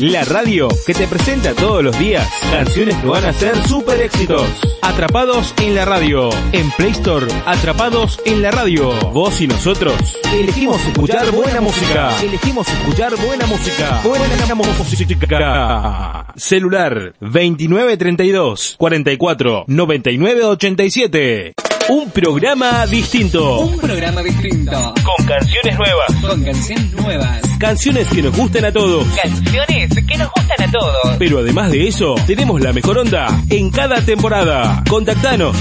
[0.00, 4.46] la radio que te presenta todos los días canciones que van a ser super éxitos.
[4.80, 6.30] Atrapados en la radio.
[6.52, 8.92] En Play Store, Atrapados en la radio.
[9.12, 12.18] Vos y nosotros elegimos escuchar buena música.
[12.22, 14.00] Elegimos escuchar buena música.
[14.02, 16.32] Buena música.
[16.36, 21.69] Celular 2932 44 99 87.
[21.90, 23.62] Un programa distinto.
[23.62, 24.94] Un programa distinto.
[25.02, 26.14] Con canciones nuevas.
[26.20, 27.40] Con canciones nuevas.
[27.58, 29.04] Canciones que nos gustan a todos.
[29.20, 31.16] Canciones que nos gustan a todos.
[31.18, 34.84] Pero además de eso, tenemos la mejor onda en cada temporada.
[34.88, 35.56] Contactanos.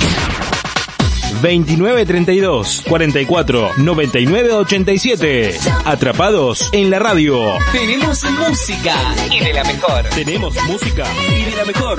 [1.42, 5.58] 2932 44 99 87.
[5.84, 7.58] Atrapados en la radio.
[7.72, 8.96] Tenemos música
[9.32, 10.04] y de la mejor.
[10.10, 11.98] Tenemos música y de la mejor.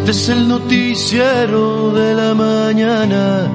[0.00, 3.52] Este es el noticiero de la mañana,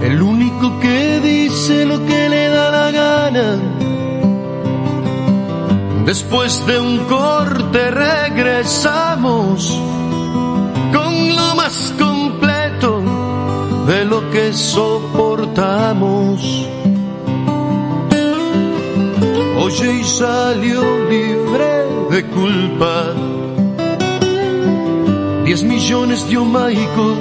[0.00, 3.58] el único que dice lo que le da la gana.
[6.06, 9.78] Después de un corte regresamos
[10.90, 13.02] con lo más completo
[13.86, 16.40] de lo que soportamos.
[19.58, 23.33] Oye y salió libre de culpa.
[25.44, 27.14] Diez millones dio Michael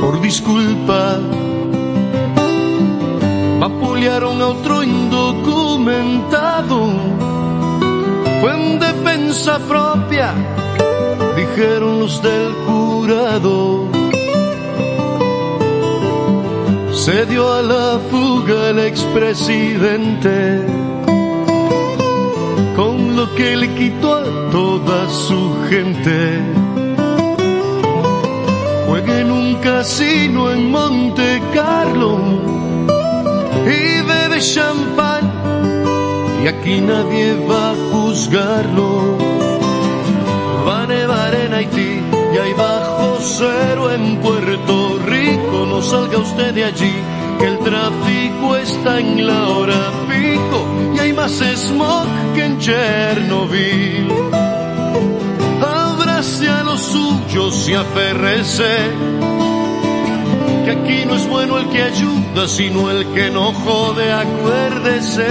[0.00, 1.18] por disculpa.
[3.60, 6.88] Vapulearon a otro indocumentado.
[8.40, 10.32] Fue en defensa propia,
[11.36, 13.86] dijeron los del jurado.
[16.92, 20.64] Se dio a la fuga el expresidente
[22.74, 26.67] con lo que le quitó a toda su gente.
[28.88, 32.18] Juegue en un casino en Monte Carlo
[33.66, 35.30] y bebe champán
[36.42, 39.18] y aquí nadie va a juzgarlo.
[40.66, 42.00] Va a nevar en Haití
[42.32, 45.66] y hay bajo cero en Puerto Rico.
[45.68, 46.94] No salga usted de allí
[47.38, 50.64] que el tráfico está en la hora pico
[50.96, 54.08] y hay más smog que en Chernobyl.
[56.88, 58.76] Abrace a los suyos y aférrese,
[60.64, 65.26] que aquí no es bueno el que ayuda, sino el que no jode, acuérdese.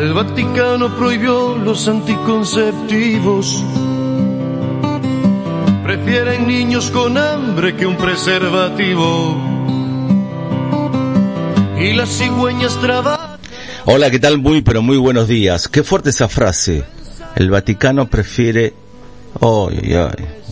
[0.00, 3.62] El Vaticano prohibió los anticonceptivos.
[5.90, 9.36] Prefieren niños con hambre que un preservativo.
[11.80, 13.40] Y las cigüeñas trabajan.
[13.86, 14.38] Hola, ¿qué tal?
[14.38, 15.66] Muy, pero muy buenos días.
[15.66, 16.84] Qué fuerte esa frase.
[17.34, 18.72] El Vaticano prefiere...
[19.40, 19.92] Ay.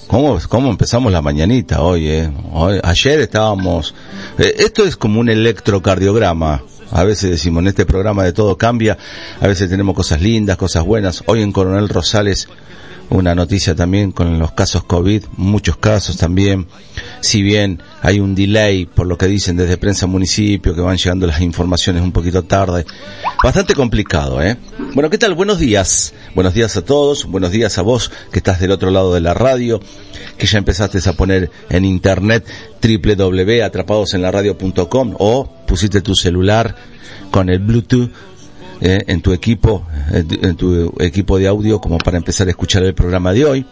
[0.09, 2.33] ¿Cómo, ¿Cómo empezamos la mañanita hoy, eh?
[2.51, 3.95] Hoy- ayer estábamos...
[4.39, 6.65] eh, esto es como un electrocardiograma.
[6.91, 8.99] A veces decimos, en este programa de todo cambia.
[9.41, 11.23] A veces tenemos cosas lindas, cosas buenas.
[11.27, 12.49] Hoy en Coronel Rosales
[13.11, 16.67] una noticia también con los casos COVID, muchos casos también.
[17.21, 21.27] Si bien hay un delay por lo que dicen desde prensa municipio, que van llegando
[21.27, 22.87] las informaciones un poquito tarde.
[23.43, 24.57] Bastante complicado, ¿eh?
[24.95, 25.35] Bueno, ¿qué tal?
[25.35, 26.15] Buenos días.
[26.35, 27.25] Buenos días a todos.
[27.25, 29.81] Buenos días a vos que estás del otro lado de la radio,
[30.37, 32.45] que ya empezaste a poner en internet
[32.83, 36.77] www.atrapadosenlaradio.com o pusiste tu celular
[37.31, 38.11] con el Bluetooth
[38.81, 42.83] eh, en tu equipo, eh, en tu equipo de audio como para empezar a escuchar
[42.85, 43.67] el programa de hoy.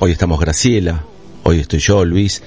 [0.00, 1.04] Hoy estamos Graciela,
[1.42, 2.42] hoy estoy yo, Luis.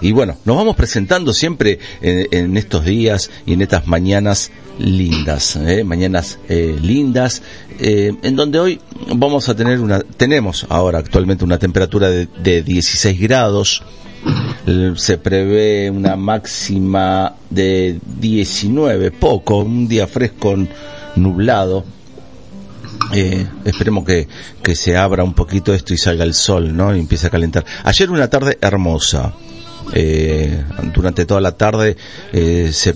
[0.00, 5.56] Y bueno, nos vamos presentando siempre en, en estos días y en estas mañanas lindas,
[5.56, 7.42] eh, mañanas eh, lindas,
[7.78, 8.80] eh, en donde hoy
[9.14, 13.82] vamos a tener una, tenemos ahora actualmente una temperatura de, de 16 grados,
[14.96, 20.56] se prevé una máxima de 19, poco, un día fresco,
[21.16, 21.84] nublado.
[23.14, 24.28] Eh, esperemos que,
[24.62, 26.94] que se abra un poquito esto y salga el sol, ¿no?
[26.94, 27.64] Y empiece a calentar.
[27.84, 29.34] Ayer una tarde hermosa.
[29.94, 30.62] Eh,
[30.94, 31.96] durante toda la tarde
[32.32, 32.94] eh, se,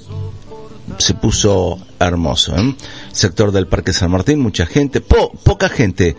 [0.98, 2.56] se puso hermoso.
[2.56, 2.74] ¿eh?
[3.12, 6.16] Sector del Parque San Martín, mucha gente, po- poca gente.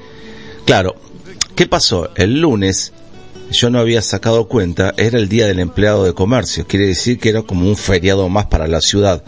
[0.66, 0.96] Claro,
[1.56, 2.10] ¿qué pasó?
[2.16, 2.92] El lunes
[3.50, 7.30] yo no había sacado cuenta, era el día del empleado de comercio, quiere decir que
[7.30, 9.24] era como un feriado más para la ciudad,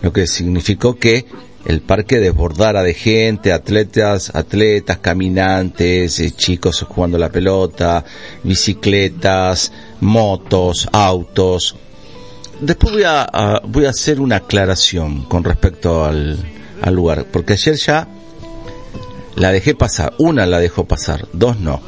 [0.00, 1.26] lo que significó que
[1.64, 8.04] el parque desbordara de gente, atletas, atletas, caminantes, eh, chicos jugando la pelota,
[8.42, 11.76] bicicletas, motos, autos.
[12.60, 16.38] Después voy a, voy a hacer una aclaración con respecto al,
[16.80, 18.08] al lugar, porque ayer ya
[19.34, 21.80] la dejé pasar, una la dejó pasar, dos no.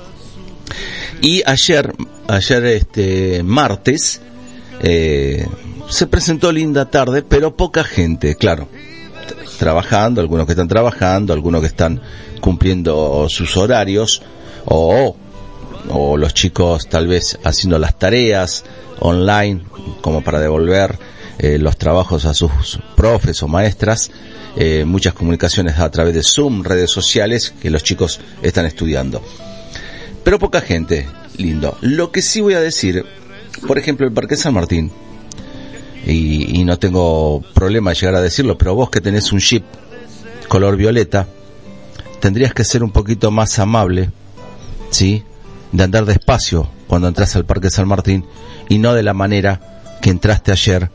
[1.21, 1.95] Y ayer,
[2.29, 4.21] ayer este martes,
[4.83, 5.47] eh,
[5.89, 8.69] se presentó linda tarde, pero poca gente, claro.
[9.59, 12.01] Trabajando, algunos que están trabajando, algunos que están
[12.41, 14.23] cumpliendo sus horarios,
[14.67, 15.17] o,
[16.17, 18.65] los chicos tal vez haciendo las tareas
[19.01, 19.63] online,
[20.01, 20.99] como para devolver
[21.39, 24.11] eh, los trabajos a sus profes o maestras,
[24.57, 29.23] eh, muchas comunicaciones a través de Zoom, redes sociales que los chicos están estudiando.
[30.23, 31.77] Pero poca gente, lindo.
[31.81, 33.05] Lo que sí voy a decir,
[33.67, 34.91] por ejemplo, el Parque San Martín,
[36.07, 39.65] y, no tengo problema de llegar a decirlo, pero vos que tenés un chip
[40.49, 41.27] color violeta,
[42.21, 44.11] tendrías que ser un poquito más amable,
[44.91, 45.25] ¿sí?
[45.73, 48.25] De andar despacio cuando entras al Parque San Martín
[48.69, 50.91] y no de la manera que entraste ayer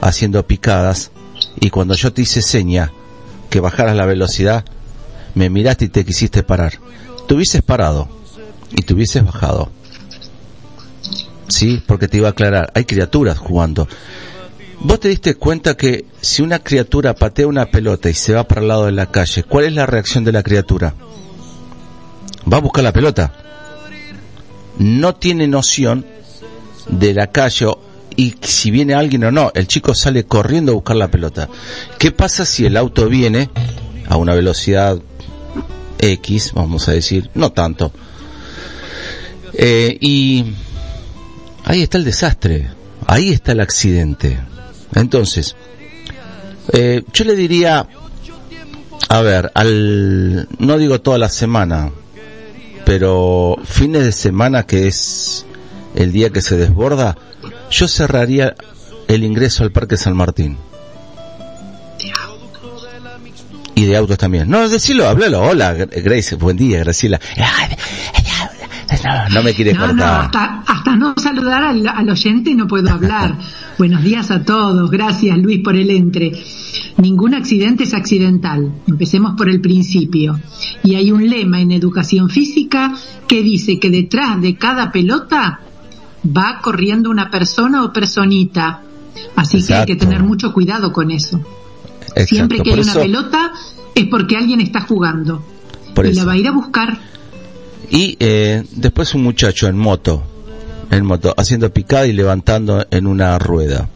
[0.00, 1.10] haciendo picadas
[1.58, 2.92] y cuando yo te hice seña
[3.48, 4.64] que bajaras la velocidad,
[5.34, 6.74] me miraste y te quisiste parar.
[7.26, 8.08] Te hubieses parado
[8.70, 9.70] y te hubieses bajado.
[11.50, 13.88] Sí, porque te iba a aclarar, hay criaturas jugando.
[14.82, 18.62] Vos te diste cuenta que si una criatura patea una pelota y se va para
[18.62, 20.94] el lado de la calle, ¿cuál es la reacción de la criatura?
[22.50, 23.32] Va a buscar la pelota.
[24.78, 26.06] No tiene noción
[26.88, 27.66] de la calle
[28.16, 29.52] y si viene alguien o no.
[29.54, 31.48] El chico sale corriendo a buscar la pelota.
[31.98, 33.50] ¿Qué pasa si el auto viene
[34.08, 34.98] a una velocidad
[35.98, 37.92] X, vamos a decir, no tanto?
[39.52, 40.54] Eh, y
[41.64, 42.68] ahí está el desastre,
[43.06, 44.38] ahí está el accidente.
[44.94, 45.56] Entonces,
[46.72, 47.86] eh, yo le diría,
[49.08, 51.90] a ver, al, no digo toda la semana,
[52.84, 55.46] pero fines de semana que es
[55.94, 57.16] el día que se desborda,
[57.70, 58.54] yo cerraría
[59.08, 60.58] el ingreso al Parque San Martín.
[63.74, 64.50] Y de autos también.
[64.50, 65.40] No, decilo, háblalo.
[65.40, 66.34] Hola, Grace.
[66.34, 67.18] Buen día, Graciela.
[69.04, 69.96] No, no me quiere no, cortar.
[69.96, 73.36] No, hasta, hasta no saludar al, al oyente no puedo hablar.
[73.78, 74.90] Buenos días a todos.
[74.90, 76.32] Gracias, Luis, por el entre.
[76.98, 78.72] Ningún accidente es accidental.
[78.86, 80.38] Empecemos por el principio.
[80.82, 82.94] Y hay un lema en educación física
[83.26, 85.60] que dice que detrás de cada pelota
[86.24, 88.82] va corriendo una persona o personita.
[89.36, 89.86] Así Exacto.
[89.86, 91.40] que hay que tener mucho cuidado con eso.
[92.00, 92.26] Exacto.
[92.26, 93.52] Siempre que hay una pelota
[93.94, 95.42] es porque alguien está jugando.
[95.94, 96.20] Por y eso.
[96.20, 96.98] la va a ir a buscar.
[97.90, 100.22] Y eh, después un muchacho en moto,
[100.90, 103.88] en moto, haciendo picada y levantando en una rueda.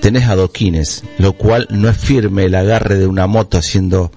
[0.00, 4.10] Tenés adoquines, lo cual no es firme el agarre de una moto haciendo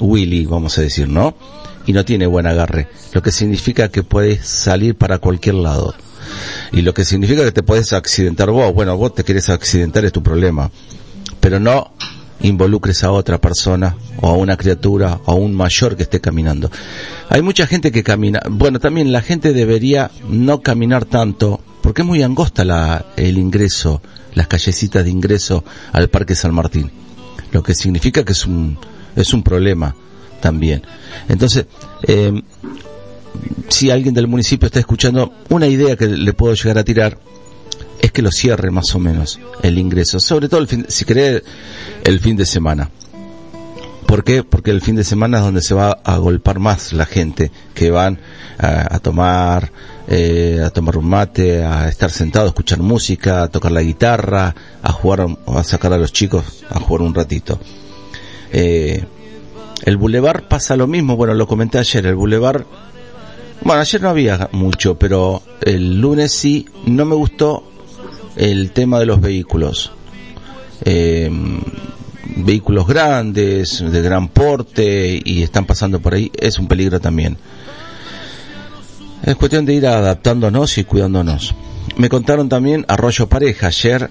[0.00, 1.34] Willy, vamos a decir, ¿no?
[1.84, 5.94] Y no tiene buen agarre, lo que significa que puedes salir para cualquier lado.
[6.72, 8.72] Y lo que significa que te puedes accidentar vos.
[8.72, 10.70] Bueno, vos te querés accidentar, es tu problema.
[11.40, 11.92] Pero no
[12.42, 16.70] involucres a otra persona o a una criatura o a un mayor que esté caminando.
[17.28, 18.40] Hay mucha gente que camina.
[18.50, 24.02] Bueno, también la gente debería no caminar tanto porque es muy angosta la, el ingreso,
[24.34, 26.90] las callecitas de ingreso al Parque San Martín.
[27.50, 28.78] Lo que significa que es un,
[29.16, 29.94] es un problema
[30.40, 30.82] también.
[31.28, 31.66] Entonces,
[32.04, 32.42] eh,
[33.68, 37.18] si alguien del municipio está escuchando, una idea que le puedo llegar a tirar
[38.02, 41.42] es que lo cierre más o menos el ingreso, sobre todo el fin, si querés
[42.04, 42.90] el fin de semana.
[44.06, 44.42] ¿Por qué?
[44.44, 47.90] Porque el fin de semana es donde se va a golpar más la gente que
[47.90, 48.18] van
[48.58, 49.72] a, a tomar,
[50.08, 54.54] eh, a tomar un mate, a estar sentado, a escuchar música, a tocar la guitarra,
[54.82, 57.58] a jugar, a sacar a los chicos a jugar un ratito.
[58.52, 59.02] Eh,
[59.84, 62.66] el bulevar pasa lo mismo, bueno, lo comenté ayer, el bulevar
[63.64, 67.71] bueno, ayer no había mucho, pero el lunes sí, no me gustó
[68.36, 69.92] el tema de los vehículos.
[70.84, 71.30] Eh,
[72.36, 77.36] vehículos grandes, de gran porte y están pasando por ahí, es un peligro también.
[79.22, 81.54] Es cuestión de ir adaptándonos y cuidándonos.
[81.96, 84.10] Me contaron también Arroyo Pareja ayer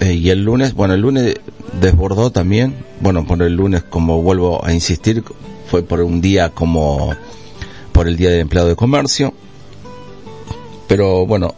[0.00, 1.36] eh, y el lunes, bueno, el lunes
[1.80, 5.22] desbordó también, bueno, por el lunes, como vuelvo a insistir,
[5.70, 7.14] fue por un día como
[7.92, 9.32] por el Día del Empleado de Comercio.
[10.88, 11.54] Pero bueno,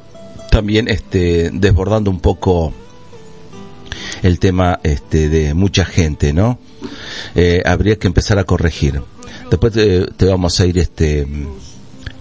[0.57, 2.73] también este desbordando un poco
[4.23, 6.59] el tema este de mucha gente, ¿no?
[7.35, 9.03] Eh, habría que empezar a corregir.
[9.51, 11.27] Después te, te, vamos a ir este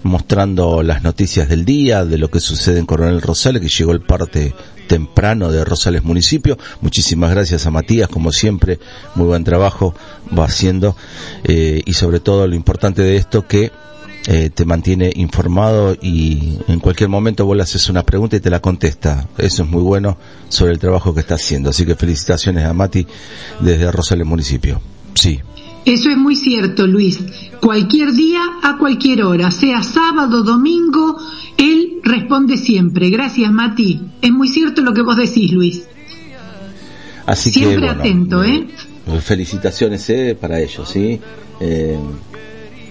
[0.02, 4.02] mostrando las noticias del día, de lo que sucede en Coronel Rosales, que llegó el
[4.02, 4.54] parte
[4.86, 6.58] temprano de Rosales Municipio.
[6.82, 8.78] Muchísimas gracias a Matías, como siempre,
[9.14, 9.94] muy buen trabajo
[10.38, 10.94] va haciendo
[11.42, 13.72] eh, y sobre todo lo importante de esto que
[14.28, 18.50] eh, te mantiene informado y en cualquier momento vos le haces una pregunta y te
[18.50, 19.28] la contesta.
[19.38, 20.18] Eso es muy bueno
[20.48, 21.70] sobre el trabajo que está haciendo.
[21.70, 23.06] Así que felicitaciones a Mati
[23.60, 24.80] desde Rosales Municipio.
[25.14, 25.38] Sí.
[25.84, 27.20] Eso es muy cierto, Luis.
[27.60, 31.16] Cualquier día, a cualquier hora, sea sábado, domingo,
[31.56, 33.10] él responde siempre.
[33.10, 34.00] Gracias, Mati.
[34.20, 35.84] Es muy cierto lo que vos decís, Luis.
[37.26, 38.66] Así siempre que, bueno, atento, ¿eh?
[39.20, 41.20] Felicitaciones eh, para ellos, ¿sí?
[41.60, 41.96] Eh,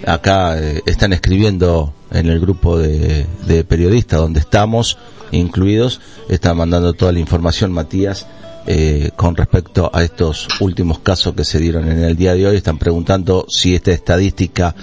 [0.05, 3.25] acá eh, están escribiendo en el grupo de,
[3.67, 4.97] periodistas donde estamos
[5.31, 8.27] incluidos, están mandando toda la información, Matías,
[8.67, 12.55] eh, con respecto a estos últimos casos que se dieron en el día de hoy.
[12.55, 14.75] Están preguntando si esta estadística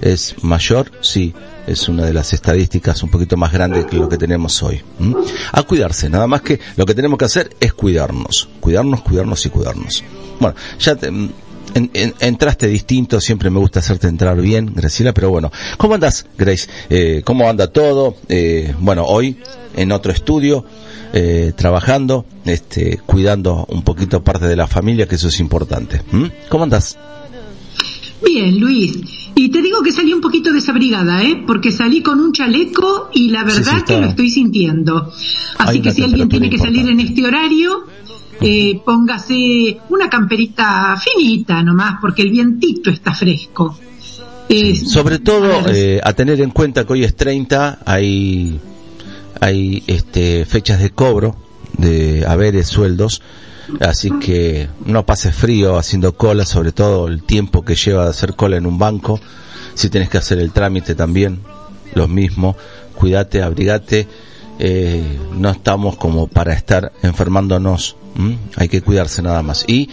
[0.00, 0.90] es mayor.
[1.02, 1.34] Sí,
[1.66, 4.80] es una de las estadísticas un poquito más grandes que lo que tenemos hoy.
[5.52, 8.48] A cuidarse, nada más que lo que tenemos que hacer es cuidarnos.
[8.60, 10.04] Cuidarnos, cuidarnos y cuidarnos.
[10.40, 11.10] Bueno, ya te,
[11.78, 16.26] en, en, entraste distinto, siempre me gusta hacerte entrar bien, Graciela, pero bueno, ¿cómo andas,
[16.36, 16.68] Grace?
[16.90, 18.16] Eh, ¿Cómo anda todo?
[18.28, 19.36] Eh, bueno, hoy
[19.76, 20.64] en otro estudio,
[21.12, 26.02] eh, trabajando, este, cuidando un poquito parte de la familia, que eso es importante.
[26.12, 26.24] ¿Mm?
[26.48, 26.98] ¿Cómo andas?
[28.24, 28.98] Bien, Luis.
[29.36, 31.44] Y te digo que salí un poquito desabrigada, ¿eh?
[31.46, 33.94] Porque salí con un chaleco y la verdad Sí, sí, está.
[33.94, 35.12] que lo estoy sintiendo.
[35.58, 37.84] Así que si alguien tiene que salir en este horario,
[38.40, 43.78] eh, póngase una camperita finita nomás, porque el vientito está fresco.
[44.48, 48.58] Eh, Sobre todo, a eh, a tener en cuenta que hoy es 30, hay,
[49.40, 51.36] hay este, fechas de cobro
[51.76, 53.22] de haberes, sueldos,
[53.80, 58.34] así que no pases frío haciendo cola, sobre todo el tiempo que lleva de hacer
[58.34, 59.20] cola en un banco,
[59.74, 61.40] si tienes que hacer el trámite también,
[61.94, 62.56] lo mismo,
[62.94, 64.08] cuídate, abrigate,
[64.58, 68.38] eh, no estamos como para estar enfermándonos, ¿m?
[68.56, 69.64] hay que cuidarse nada más.
[69.66, 69.88] Y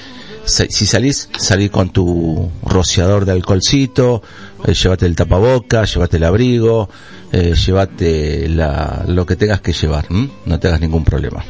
[0.45, 4.21] si salís, salí con tu rociador de alcoholcito,
[4.65, 6.89] eh, llévate el tapaboca, llévate el abrigo,
[7.31, 11.43] eh, llévate la, lo que tengas que llevar, no te hagas ningún problema.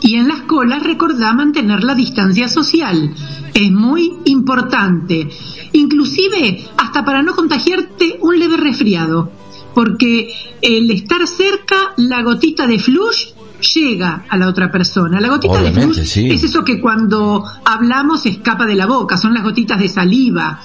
[0.00, 3.14] Y en las colas recordá mantener la distancia social.
[3.54, 5.28] Es muy importante.
[5.72, 9.32] Inclusive hasta para no contagiarte un leve resfriado.
[9.74, 15.20] Porque el estar cerca, la gotita de flush llega a la otra persona.
[15.20, 16.30] La gotita de flush sí.
[16.30, 20.60] es eso que cuando hablamos escapa de la boca, son las gotitas de saliva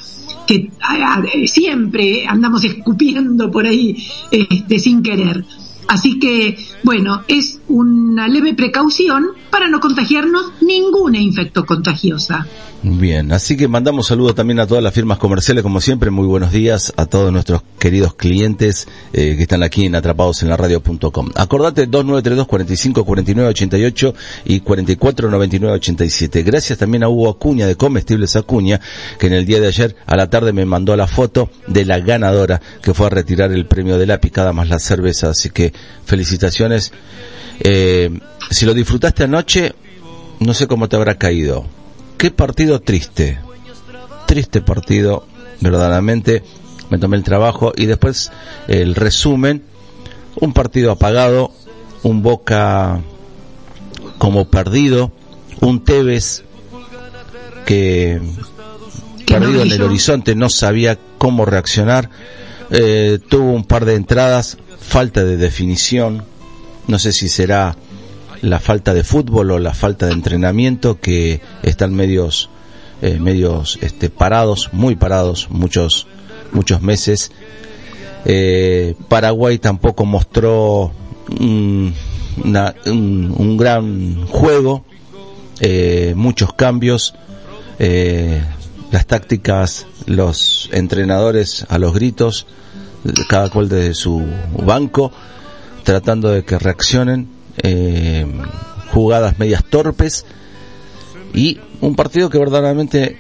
[0.47, 5.45] que ah, ah, siempre andamos escupiendo por ahí este, sin querer.
[5.87, 12.47] Así que, bueno, es una leve precaución para no contagiarnos ninguna infecto contagiosa.
[12.83, 16.51] Bien, así que mandamos saludos también a todas las firmas comerciales, como siempre, muy buenos
[16.51, 21.29] días a todos nuestros queridos clientes eh, que están aquí en atrapados en la radio.com.
[21.35, 24.13] Acordate 2932 45 49 88
[24.45, 26.41] y 44 99 87.
[26.41, 28.81] Gracias también a Hugo Acuña de Comestibles Acuña,
[29.19, 31.99] que en el día de ayer a la tarde me mandó la foto de la
[31.99, 35.71] ganadora que fue a retirar el premio de la picada más la cerveza, así que
[36.05, 36.70] felicitaciones.
[37.59, 39.73] Eh, si lo disfrutaste anoche,
[40.39, 41.65] no sé cómo te habrá caído.
[42.17, 43.39] Qué partido triste.
[44.25, 45.25] Triste partido,
[45.59, 46.43] verdaderamente.
[46.89, 48.31] Me tomé el trabajo y después
[48.67, 49.63] el resumen.
[50.35, 51.51] Un partido apagado,
[52.03, 53.01] un Boca
[54.17, 55.11] como perdido,
[55.61, 56.43] un Tevez
[57.65, 62.09] que no perdido en el horizonte, no sabía cómo reaccionar.
[62.69, 66.23] Eh, tuvo un par de entradas, falta de definición.
[66.91, 67.77] No sé si será
[68.41, 72.49] la falta de fútbol o la falta de entrenamiento que están medios
[73.01, 76.05] eh, medios este parados muy parados muchos
[76.51, 77.31] muchos meses.
[78.25, 80.91] Eh, Paraguay tampoco mostró
[81.39, 81.95] un,
[83.57, 84.83] gran juego
[85.61, 87.15] eh, muchos cambios.
[87.79, 92.47] Las tácticas los entrenadores a los gritos
[93.29, 94.21] cada cual desde su
[94.61, 95.13] banco
[95.83, 97.27] tratando de que reaccionen
[97.63, 98.25] eh,
[98.91, 100.25] jugadas medias torpes
[101.33, 103.17] y un partido que verdaderamente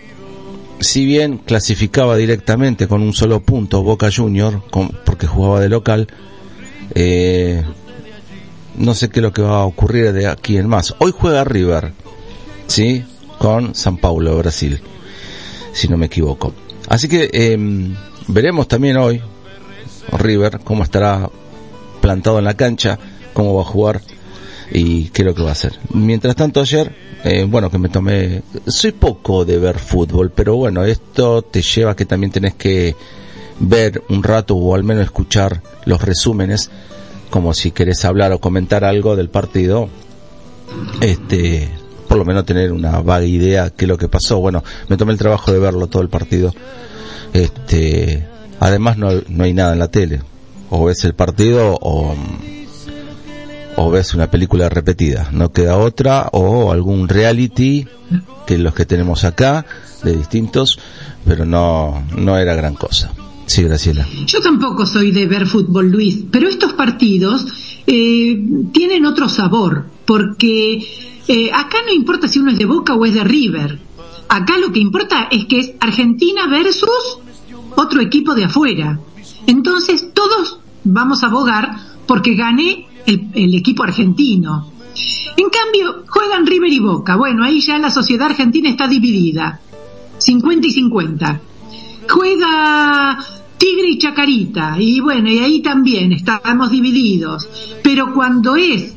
[0.79, 6.07] si bien clasificaba directamente con un solo punto Boca Junior con- porque jugaba de local
[6.95, 7.63] eh,
[8.75, 10.95] no sé qué es lo que va a ocurrir de aquí en más.
[10.99, 11.91] Hoy juega River
[12.67, 13.03] sí
[13.37, 14.81] con San Paulo Brasil
[15.73, 16.53] si no me equivoco.
[16.89, 17.57] Así que eh,
[18.27, 19.21] veremos también hoy
[20.11, 21.29] River cómo estará
[22.01, 22.99] plantado en la cancha,
[23.33, 24.01] cómo va a jugar
[24.71, 25.77] y qué es lo que va a hacer.
[25.93, 30.83] Mientras tanto ayer, eh, bueno, que me tomé, soy poco de ver fútbol, pero bueno,
[30.83, 32.95] esto te lleva a que también tenés que
[33.59, 36.71] ver un rato o al menos escuchar los resúmenes,
[37.29, 39.89] como si querés hablar o comentar algo del partido,
[40.99, 41.69] este,
[42.07, 44.39] por lo menos tener una vaga idea qué es lo que pasó.
[44.39, 46.53] Bueno, me tomé el trabajo de verlo todo el partido.
[47.33, 48.25] Este,
[48.59, 50.21] además no, no hay nada en la tele.
[50.71, 52.15] O ves el partido o,
[53.91, 55.29] ves una película repetida.
[55.31, 57.85] No queda otra o algún reality
[58.47, 59.65] que los que tenemos acá
[60.03, 60.79] de distintos,
[61.25, 63.13] pero no, no era gran cosa.
[63.47, 64.07] Sí, Graciela.
[64.25, 67.45] Yo tampoco soy de ver fútbol, Luis, pero estos partidos
[67.85, 70.75] eh, tienen otro sabor, porque
[71.27, 73.77] eh, acá no importa si uno es de Boca o es de River.
[74.29, 77.19] Acá lo que importa es que es Argentina versus
[77.75, 79.01] otro equipo de afuera.
[79.47, 81.75] Entonces todos vamos a abogar
[82.07, 84.71] porque gane el, el equipo argentino.
[85.37, 87.15] En cambio, juegan River y Boca.
[87.15, 89.59] Bueno, ahí ya la sociedad argentina está dividida.
[90.17, 91.41] 50 y 50.
[92.09, 93.17] Juega
[93.57, 94.75] Tigre y Chacarita.
[94.79, 97.47] Y bueno, y ahí también estamos divididos.
[97.83, 98.95] Pero cuando es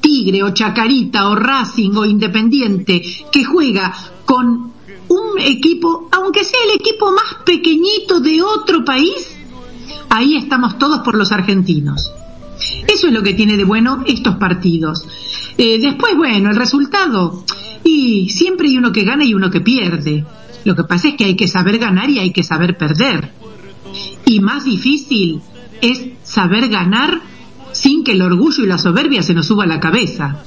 [0.00, 3.94] Tigre o Chacarita o Racing o Independiente que juega
[4.24, 4.72] con
[5.08, 9.33] un equipo, aunque sea el equipo más pequeñito de otro país,
[10.10, 12.12] ahí estamos todos por los argentinos.
[12.86, 15.06] Eso es lo que tiene de bueno estos partidos.
[15.58, 17.44] Eh, después, bueno, el resultado.
[17.82, 20.24] Y siempre hay uno que gana y uno que pierde.
[20.64, 23.32] Lo que pasa es que hay que saber ganar y hay que saber perder.
[24.24, 25.40] Y más difícil
[25.80, 27.20] es saber ganar
[27.72, 30.44] sin que el orgullo y la soberbia se nos suba a la cabeza.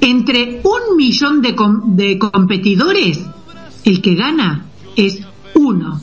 [0.00, 3.20] Entre un millón de, com de competidores,
[3.84, 5.20] el que gana es
[5.54, 6.00] uno.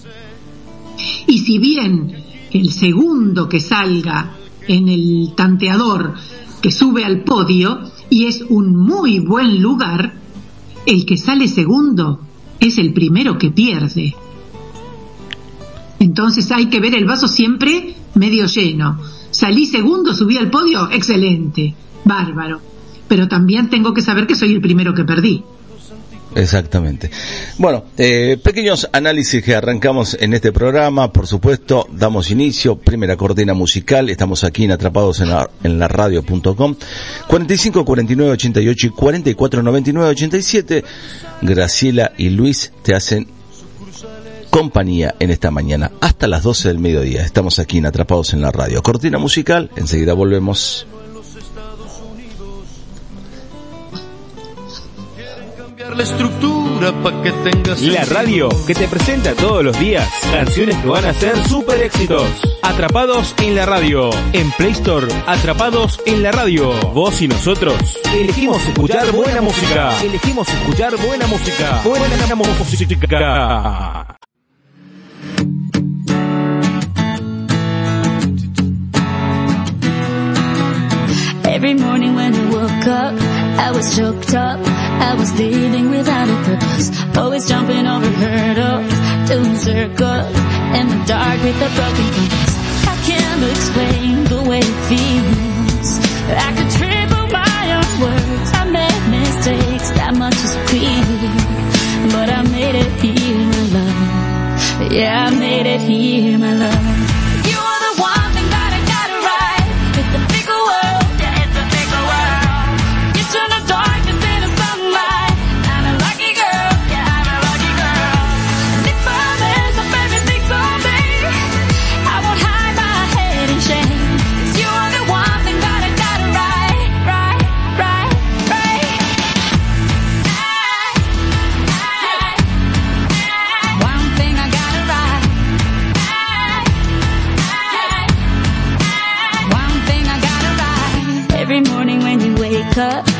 [1.25, 2.23] Y si bien
[2.53, 4.36] el segundo que salga
[4.67, 6.13] en el tanteador
[6.62, 10.13] que sube al podio y es un muy buen lugar,
[10.86, 12.22] el que sale segundo
[12.60, 14.15] es el primero que pierde.
[16.00, 19.00] Entonces hay que ver el vaso siempre medio lleno.
[19.31, 22.62] Salí segundo, subí al podio, excelente, bárbaro.
[23.07, 25.43] Pero también tengo que saber que soy el primero que perdí.
[26.36, 27.10] Exactamente.
[27.58, 33.54] Bueno, eh, pequeños análisis que arrancamos en este programa, por supuesto, damos inicio, primera cortina
[33.54, 36.76] musical, estamos aquí en Atrapados en la, en la radio.com,
[37.28, 40.84] 45, 49, 88 y 44, 99, 87,
[41.41, 43.28] Graciela y Luis te hacen
[44.50, 48.52] compañía en esta mañana, hasta las 12 del mediodía, estamos aquí en Atrapados en la
[48.52, 48.82] radio.
[48.84, 50.86] Cortina musical, enseguida volvemos.
[55.95, 60.88] La estructura para que tengas La radio que te presenta todos los días canciones que
[60.88, 62.27] van a ser super éxitos.
[62.62, 64.10] Atrapados en la radio.
[64.34, 66.71] En Play Store, Atrapados en la radio.
[66.93, 67.75] Vos y nosotros
[68.13, 70.01] elegimos escuchar buena música.
[70.01, 71.82] Elegimos escuchar buena música.
[71.84, 74.17] Buena música.
[81.45, 84.60] Every morning when I woke up, I was choked up.
[85.10, 86.92] I was living without a purpose.
[87.18, 88.94] Always jumping over hurdles,
[89.30, 90.36] doing circles
[90.78, 92.54] in the dark with a broken compass.
[92.88, 95.89] I can't explain the way it feels.
[96.48, 98.50] I could triple my own words.
[98.54, 101.04] I made mistakes, that much is clear.
[102.12, 104.92] But I made it here, my love.
[104.92, 106.92] Yeah, I made it here, my love.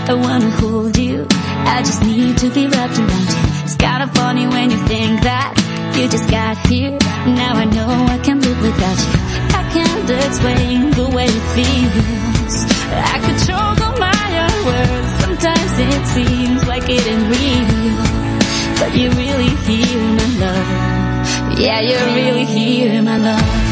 [0.06, 1.26] I wanna hold you.
[1.30, 3.44] I just need to be wrapped around you.
[3.64, 5.56] It's kinda funny when you think that
[5.96, 6.92] you just got here.
[7.26, 9.14] Now I know I can't live without you.
[9.60, 12.56] I can't explain the way it feels.
[13.14, 15.10] I could choke on my own words.
[15.24, 18.04] Sometimes it seems like it ain't real.
[18.80, 21.58] But you're really here, my love.
[21.58, 23.63] Yeah, you're really here, my love.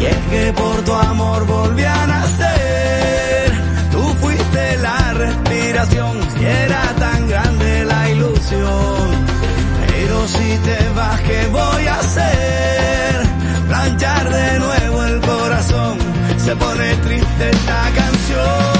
[0.00, 3.52] Y es que por tu amor volví a nacer.
[3.90, 7.25] Tú fuiste la respiración y era tan
[8.48, 13.26] Pero si te vas, ¿qué voy a hacer?
[13.66, 15.98] Planchar de nuevo el corazón.
[16.38, 18.75] Se pone triste esta canción.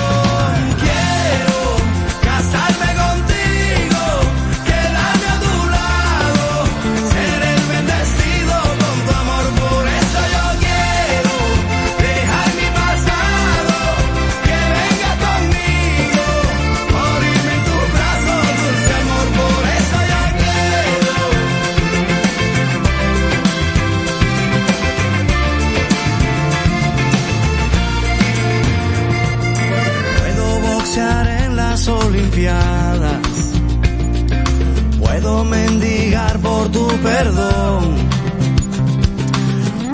[37.17, 37.83] Perdón.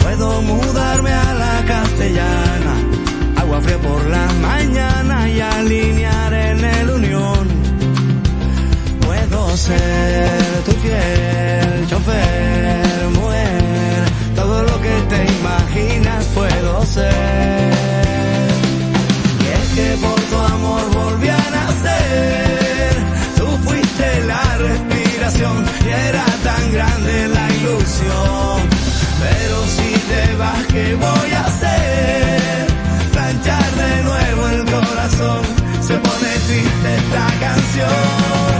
[0.02, 2.74] Puedo mudarme a la castellana.
[3.40, 7.42] Agua fría por la mañana y alinear en el unión.
[9.06, 10.30] Puedo ser
[10.66, 14.02] tu fiel chofer, mujer.
[14.34, 17.81] Todo lo que te imaginas puedo ser.
[30.96, 32.66] Vas, ¿qué voy a hacer?
[33.12, 35.42] Planchar de nuevo el corazón.
[35.80, 38.51] Se pone triste esta canción.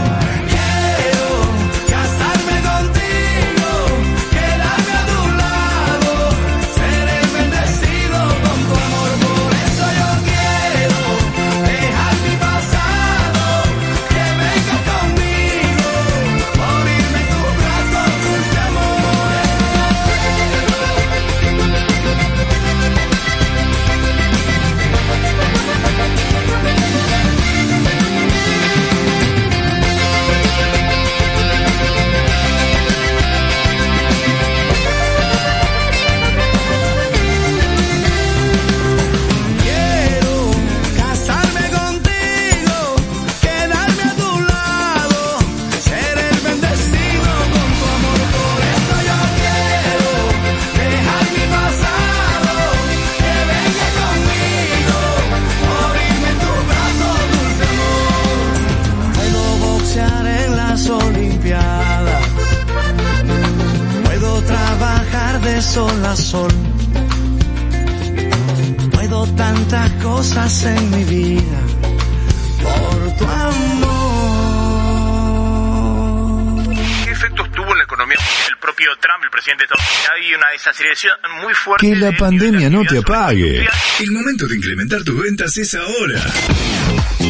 [81.43, 81.87] Muy fuerte.
[81.87, 83.65] Que la de- pandemia no te apague.
[83.99, 86.21] El momento de incrementar tus ventas es ahora.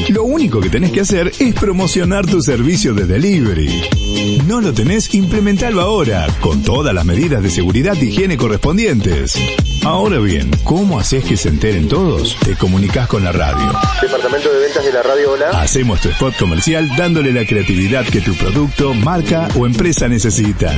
[0.09, 3.83] Lo único que tenés que hacer es promocionar tu servicio de delivery.
[4.47, 9.35] No lo tenés, implementalo ahora, con todas las medidas de seguridad e higiene correspondientes.
[9.83, 12.37] Ahora bien, ¿cómo haces que se enteren todos?
[12.43, 13.71] Te comunicas con la radio.
[14.01, 15.49] Departamento de ventas de la radio Hola.
[15.61, 20.73] Hacemos tu spot comercial dándole la creatividad que tu producto, marca o empresa necesita.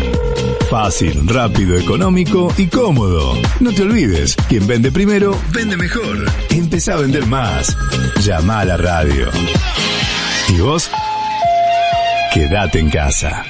[0.70, 3.34] Fácil, rápido, económico y cómodo.
[3.60, 6.26] No te olvides, quien vende primero, vende mejor.
[6.50, 7.78] Empezá a vender más.
[8.24, 9.30] Llama a la radio.
[10.50, 10.90] ¿Y vos?
[12.34, 13.46] Quédate en casa.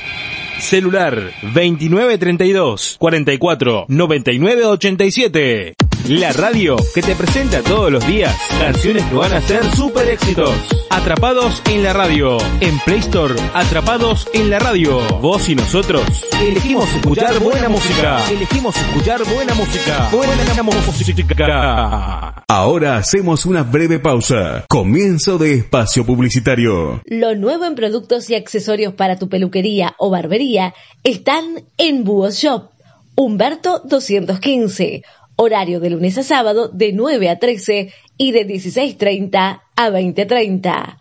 [0.59, 5.75] Celular 2932 44 99 87.
[6.09, 10.51] La radio que te presenta todos los días canciones que van a ser super éxitos.
[10.91, 12.37] Atrapados en la radio.
[12.61, 14.99] En Play Store, Atrapados en la radio.
[15.19, 16.03] Vos y nosotros
[16.39, 18.23] elegimos escuchar buena música.
[18.29, 20.07] Elegimos escuchar buena música.
[20.11, 22.43] Buena música.
[22.47, 24.63] Ahora hacemos una breve pausa.
[24.69, 27.01] Comienzo de espacio publicitario.
[27.05, 32.69] Lo nuevo en productos y accesorios para tu peluquería o barbería están en Búho Shop.
[33.15, 35.03] Humberto 215
[35.35, 40.97] Horario de lunes a sábado de 9 a 13 y de 16.30 a 20.30.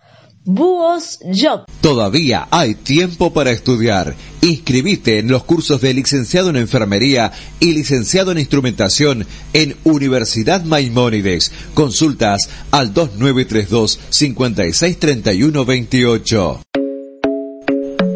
[0.47, 1.65] Búhos Job.
[1.81, 4.15] Todavía hay tiempo para estudiar.
[4.43, 11.51] Inscribite en los cursos de licenciado en enfermería y licenciado en instrumentación en Universidad Maimónides.
[11.73, 16.61] Consultas al 2932 563128.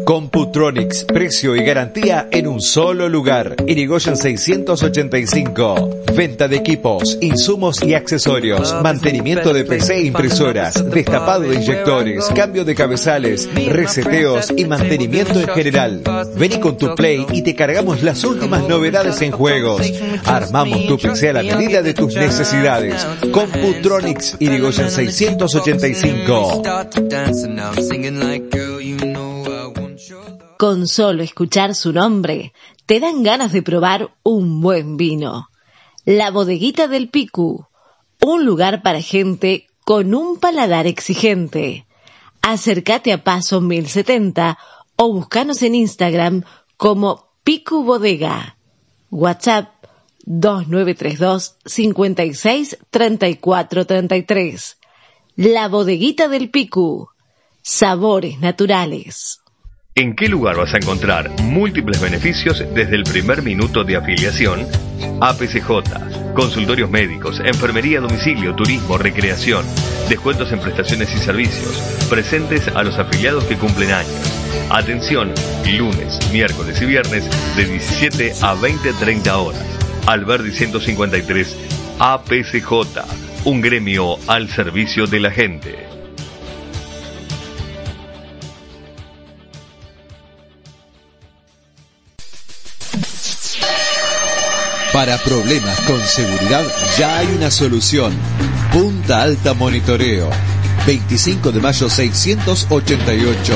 [0.09, 3.55] Computronics, precio y garantía en un solo lugar.
[3.67, 5.89] Irigoyen 685.
[6.15, 12.65] Venta de equipos, insumos y accesorios, mantenimiento de PC e impresoras, destapado de inyectores, cambio
[12.65, 16.01] de cabezales, reseteos y mantenimiento en general.
[16.35, 19.93] Vení con tu Play y te cargamos las últimas novedades en juegos.
[20.25, 23.05] Armamos tu PC a la medida de tus necesidades.
[23.31, 26.63] Computronics, Irigoyen 685.
[30.57, 32.53] Con solo escuchar su nombre,
[32.85, 35.49] te dan ganas de probar un buen vino.
[36.05, 37.67] La bodeguita del Picu,
[38.21, 41.85] un lugar para gente con un paladar exigente.
[42.41, 44.57] Acércate a Paso 1070
[44.95, 46.43] o búscanos en Instagram
[46.77, 48.57] como Picu Bodega.
[49.11, 49.69] WhatsApp
[50.25, 54.77] 2932 56 34 33.
[55.35, 57.09] La bodeguita del Picu.
[57.61, 59.41] Sabores naturales.
[59.95, 64.65] ¿En qué lugar vas a encontrar múltiples beneficios desde el primer minuto de afiliación?
[65.19, 69.65] APCJ, consultorios médicos, enfermería domicilio, turismo, recreación,
[70.07, 74.39] descuentos en prestaciones y servicios, presentes a los afiliados que cumplen años.
[74.69, 75.33] Atención,
[75.77, 79.65] lunes, miércoles y viernes de 17 a 20-30 horas.
[80.05, 81.57] Alberdi 153,
[81.99, 83.01] APCJ,
[83.45, 85.88] un gremio al servicio de la gente.
[94.93, 96.63] Para problemas con seguridad
[96.97, 98.11] ya hay una solución.
[98.73, 100.31] Punta Alta Monitoreo.
[100.87, 103.53] 25 de mayo 688.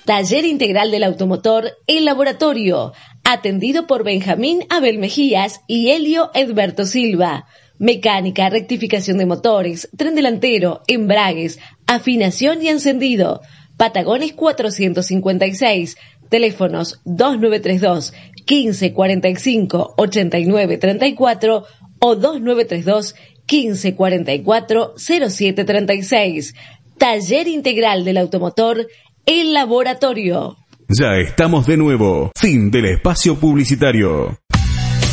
[0.06, 7.48] Taller Integral del Automotor El Laboratorio, atendido por Benjamín Abel Mejías y Helio Edberto Silva.
[7.80, 13.41] Mecánica, rectificación de motores, tren delantero, embragues, afinación y encendido.
[13.78, 15.98] Patagones 456,
[16.30, 18.13] teléfonos 2932
[18.48, 21.65] 1545 8934
[22.00, 23.15] o 2932
[23.52, 26.54] 1544 0736.
[26.98, 28.88] Taller Integral del Automotor
[29.25, 30.57] el laboratorio.
[30.88, 32.31] Ya estamos de nuevo.
[32.35, 34.38] Fin del espacio publicitario.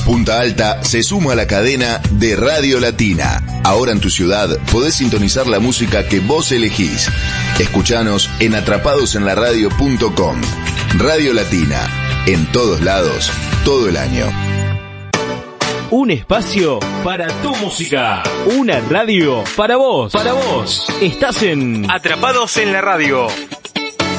[0.05, 3.63] Punta Alta se suma a la cadena de Radio Latina.
[3.65, 7.09] Ahora en tu ciudad podés sintonizar la música que vos elegís.
[7.59, 10.41] Escuchanos en atrapadosenlaradio.com.
[10.99, 11.89] Radio Latina,
[12.27, 13.31] en todos lados,
[13.65, 14.27] todo el año.
[15.91, 18.23] Un espacio para tu música.
[18.59, 20.13] Una radio para vos.
[20.13, 20.87] Para vos.
[21.01, 23.29] Estás en Atrapados en la Radio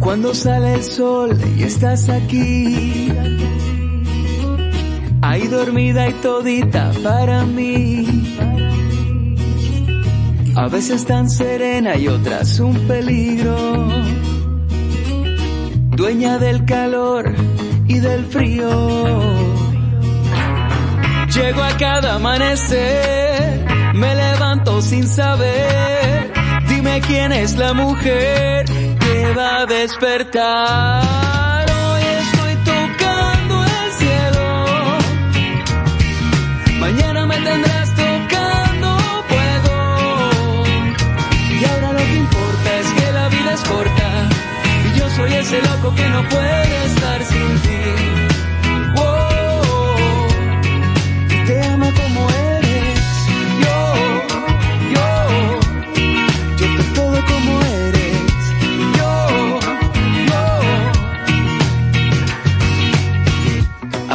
[0.00, 3.08] Cuando sale el sol y estás aquí,
[5.22, 8.06] ahí dormida y todita para mí.
[10.54, 13.88] A veces tan serena y otras un peligro
[15.98, 17.34] dueña del calor
[17.88, 18.70] y del frío.
[21.34, 26.32] Llego a cada amanecer, me levanto sin saber.
[26.68, 28.64] Dime quién es la mujer
[29.00, 31.47] que va a despertar.
[45.80, 47.78] Que no puede estar sin ti.
[48.96, 50.26] Oh,
[51.46, 52.98] te ama como eres.
[53.62, 53.78] Yo,
[54.94, 55.08] yo,
[56.58, 58.18] yo te todo como eres.
[58.98, 59.12] Yo,
[60.30, 60.44] yo.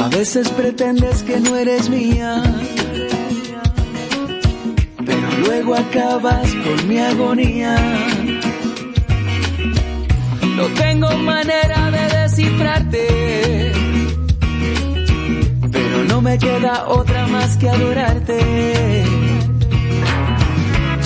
[0.04, 2.44] A veces pretendes que no eres mía.
[5.06, 8.13] Pero luego acabas con mi agonía.
[10.56, 13.72] No tengo manera de descifrarte,
[15.72, 19.04] pero no me queda otra más que adorarte.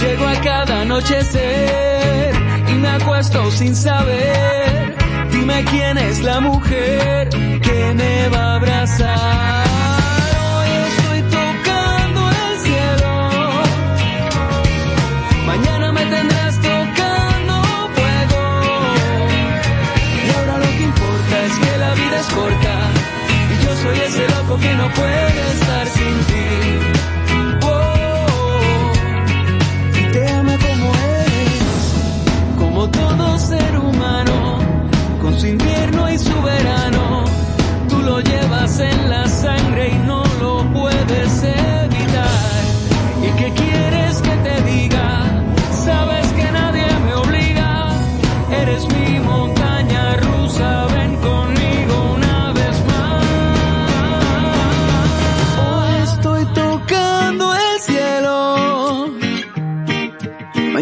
[0.02, 2.36] Llego a cada anochecer
[2.70, 4.96] y me acuesto sin saber.
[5.32, 9.67] Dime quién es la mujer que me va a abrazar.
[23.82, 26.48] Soy ese loco que no puede estar sin ti.
[27.62, 28.92] Oh,
[30.00, 31.74] y te ama como eres,
[32.58, 34.60] como todo ser humano,
[35.22, 37.26] con su invierno y su verano.
[37.90, 41.67] Tú lo llevas en la sangre y no lo puedes evitar.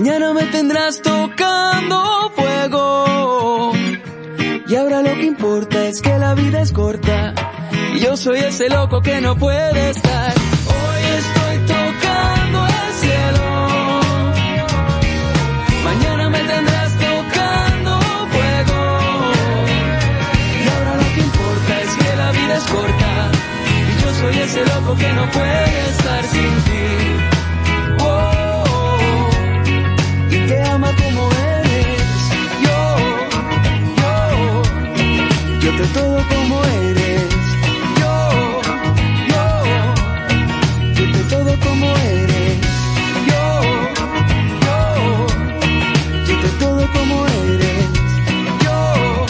[0.06, 3.74] Mañana me tendrás tocando fuego.
[4.68, 7.34] Y ahora lo que importa es que la vida es corta.
[7.96, 10.32] Y yo soy ese loco que no puede estar.
[10.32, 13.48] Hoy estoy tocando el cielo.
[15.86, 18.00] Mañana me tendrás tocando
[18.36, 18.82] fuego.
[20.63, 23.32] Y ahora lo que importa es que la vida es corta.
[23.89, 27.14] Y yo soy ese loco que no puede estar sin ti.
[35.93, 36.45] Yo, yo.
[48.63, 49.26] Yo,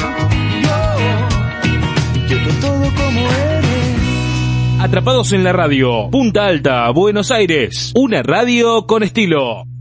[4.77, 4.83] yo.
[4.83, 6.09] Atrapados en la radio.
[6.11, 7.91] Punta Alta, Buenos Aires.
[7.95, 9.74] Una radio con estilo.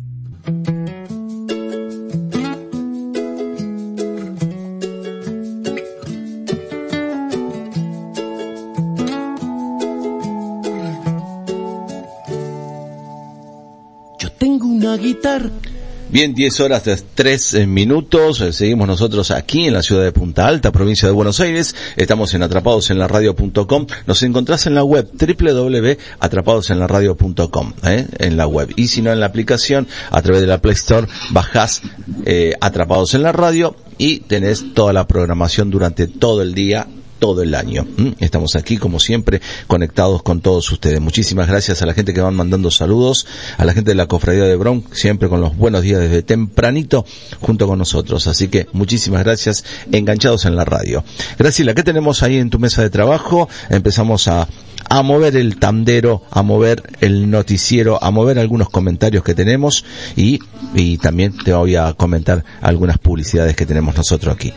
[16.10, 18.40] Bien, 10 horas de 3 minutos.
[18.40, 21.74] Eh, Seguimos nosotros aquí en la ciudad de Punta Alta, provincia de Buenos Aires.
[21.96, 23.86] Estamos en atrapadosenlaradio.com.
[24.06, 28.06] Nos encontrás en la web www.atrapadosenlaradio.com, ¿eh?
[28.18, 28.72] en la web.
[28.76, 31.82] Y si no en la aplicación, a través de la Play Store, bajás
[32.26, 36.86] eh, Atrapados en la Radio y tenés toda la programación durante todo el día
[37.24, 37.86] todo el año.
[37.96, 38.14] ¿m?
[38.20, 41.00] Estamos aquí, como siempre, conectados con todos ustedes.
[41.00, 44.44] Muchísimas gracias a la gente que van mandando saludos, a la gente de la Cofradía
[44.44, 47.06] de Bronx, siempre con los buenos días desde tempranito,
[47.40, 48.26] junto con nosotros.
[48.26, 51.02] Así que muchísimas gracias, enganchados en la radio.
[51.38, 53.48] Graciela, ¿qué tenemos ahí en tu mesa de trabajo?
[53.70, 54.46] Empezamos a,
[54.90, 60.40] a mover el tandero, a mover el noticiero, a mover algunos comentarios que tenemos y,
[60.74, 64.52] y también te voy a comentar algunas publicidades que tenemos nosotros aquí.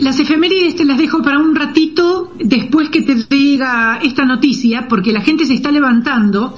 [0.00, 5.12] Las efemérides te las dejo para un ratito después que te diga esta noticia, porque
[5.12, 6.56] la gente se está levantando.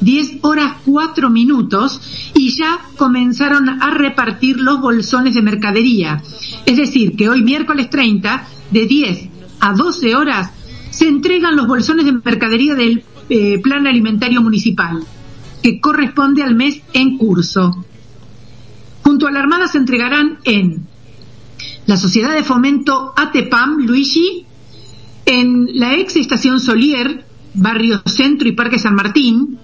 [0.00, 6.22] 10 horas 4 minutos y ya comenzaron a repartir los bolsones de mercadería.
[6.64, 9.28] Es decir, que hoy miércoles 30, de 10
[9.60, 10.50] a 12 horas,
[10.90, 15.04] se entregan los bolsones de mercadería del eh, Plan Alimentario Municipal,
[15.62, 17.84] que corresponde al mes en curso.
[19.02, 20.87] Junto a la Armada se entregarán en
[21.88, 24.44] la Sociedad de Fomento ATEPAM Luigi,
[25.24, 27.24] en la ex estación Solier,
[27.54, 29.58] Barrio Centro y Parque San Martín,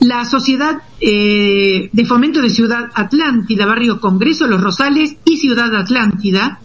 [0.00, 6.60] la Sociedad eh, de Fomento de Ciudad Atlántida, Barrio Congreso, Los Rosales y Ciudad Atlántida,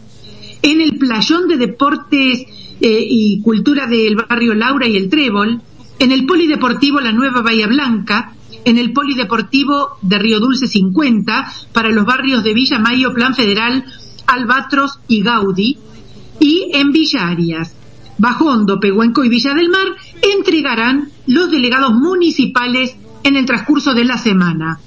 [0.61, 2.41] en el Playón de Deportes
[2.81, 5.61] eh, y Cultura del Barrio Laura y el Trébol,
[5.99, 8.33] en el Polideportivo La Nueva Bahía Blanca,
[8.65, 13.85] en el Polideportivo de Río Dulce 50, para los barrios de Villa Mayo, Plan Federal,
[14.27, 15.77] Albatros y Gaudí,
[16.39, 17.73] y en Villa Arias.
[18.17, 19.87] Bajondo, Pehuenco y Villa del Mar
[20.21, 24.79] entregarán los delegados municipales en el transcurso de la semana.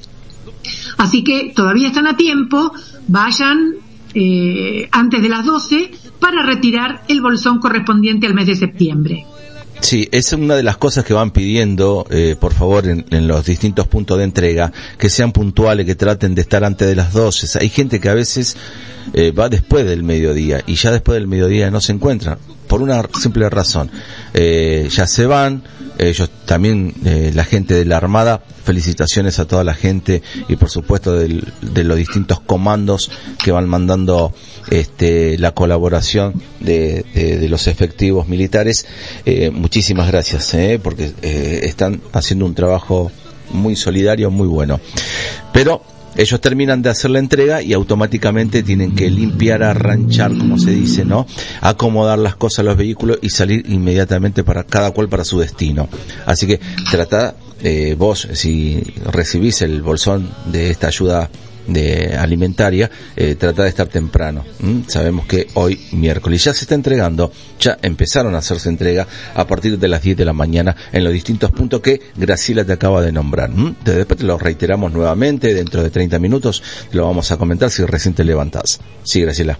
[0.98, 2.72] Así que todavía están a tiempo,
[3.08, 3.74] vayan
[4.14, 9.26] eh, antes de las 12 para retirar el bolsón correspondiente al mes de septiembre.
[9.80, 13.44] Sí, es una de las cosas que van pidiendo, eh, por favor, en, en, los
[13.46, 17.58] distintos puntos de entrega, que sean puntuales, que traten de estar antes de las 12.
[17.58, 18.56] Hay gente que a veces
[19.14, 22.38] eh, va después del mediodía y ya después del mediodía no se encuentran,
[22.70, 23.90] por una simple razón.
[24.32, 25.64] Eh, ya se van,
[25.98, 30.70] ellos también, eh, la gente de la Armada, felicitaciones a toda la gente y por
[30.70, 33.10] supuesto del, de los distintos comandos
[33.42, 34.32] que van mandando
[34.70, 38.86] este, la colaboración de, de, de los efectivos militares.
[39.26, 43.10] Eh, muchísimas gracias, eh, porque eh, están haciendo un trabajo
[43.50, 44.78] muy solidario, muy bueno.
[45.52, 45.82] Pero
[46.20, 51.04] ellos terminan de hacer la entrega y automáticamente tienen que limpiar, arranchar, como se dice,
[51.04, 51.26] ¿no?
[51.62, 55.88] Acomodar las cosas los vehículos y salir inmediatamente para cada cual para su destino.
[56.26, 56.60] Así que
[56.90, 61.30] trata eh, vos, si recibís el bolsón de esta ayuda
[61.66, 64.44] de alimentaria, eh, trata de estar temprano.
[64.86, 69.78] Sabemos que hoy miércoles ya se está entregando, ya empezaron a hacerse entrega a partir
[69.78, 73.12] de las 10 de la mañana en los distintos puntos que Graciela te acaba de
[73.12, 73.50] nombrar.
[73.50, 73.76] ¿Mm?
[73.84, 78.14] Después te lo reiteramos nuevamente, dentro de 30 minutos lo vamos a comentar si recién
[78.14, 78.80] te levantás.
[79.02, 79.58] Sí, Graciela.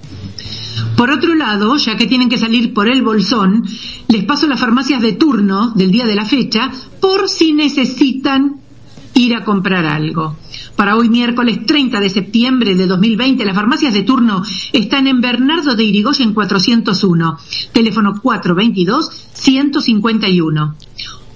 [0.97, 3.65] Por otro lado, ya que tienen que salir por el bolsón,
[4.09, 6.71] les paso las farmacias de turno del día de la fecha
[7.01, 8.61] por si necesitan
[9.15, 10.37] ir a comprar algo.
[10.77, 14.43] Para hoy miércoles 30 de septiembre de 2020, las farmacias de turno
[14.73, 17.39] están en Bernardo de Irigoyen 401,
[17.73, 20.75] teléfono 422-151.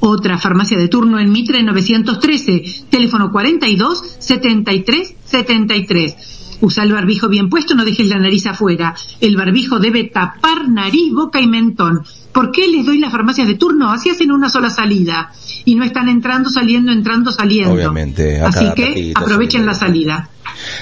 [0.01, 6.15] Otra farmacia de turno en Mitre 913, teléfono 42-73-73.
[6.61, 8.95] Usa el barbijo bien puesto, no dejes la nariz afuera.
[9.21, 12.03] El barbijo debe tapar nariz, boca y mentón.
[12.35, 13.93] ¿Por qué les doy las farmacias de turno?
[13.93, 15.33] Así hacen una sola salida.
[15.65, 17.73] Y no están entrando, saliendo, entrando, saliendo.
[17.73, 18.41] Obviamente.
[18.41, 20.29] Así que aprovechen la salida.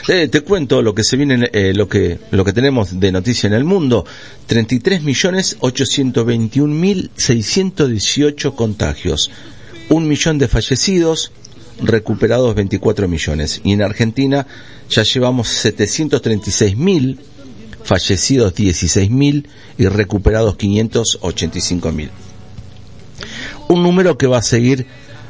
[0.09, 3.46] Eh, te cuento lo que se viene, eh, lo que lo que tenemos de noticia
[3.48, 4.07] en el mundo:
[4.46, 9.30] 33 millones 821 mil 618 contagios,
[9.90, 11.32] un millón de fallecidos,
[11.82, 13.61] recuperados 24 millones.
[13.62, 14.46] Y en Argentina
[14.88, 17.18] ya llevamos 736 mil,
[17.85, 22.11] fallecidos 16 mil y recuperados 585 mil.
[23.68, 24.87] Un número que va a seguir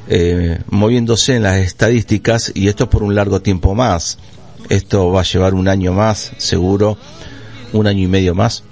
[0.09, 4.19] eh, moviéndose en las estadísticas y esto por un largo tiempo más.
[4.69, 6.97] Esto va a llevar un año más, seguro,
[7.73, 8.65] un año y medio más.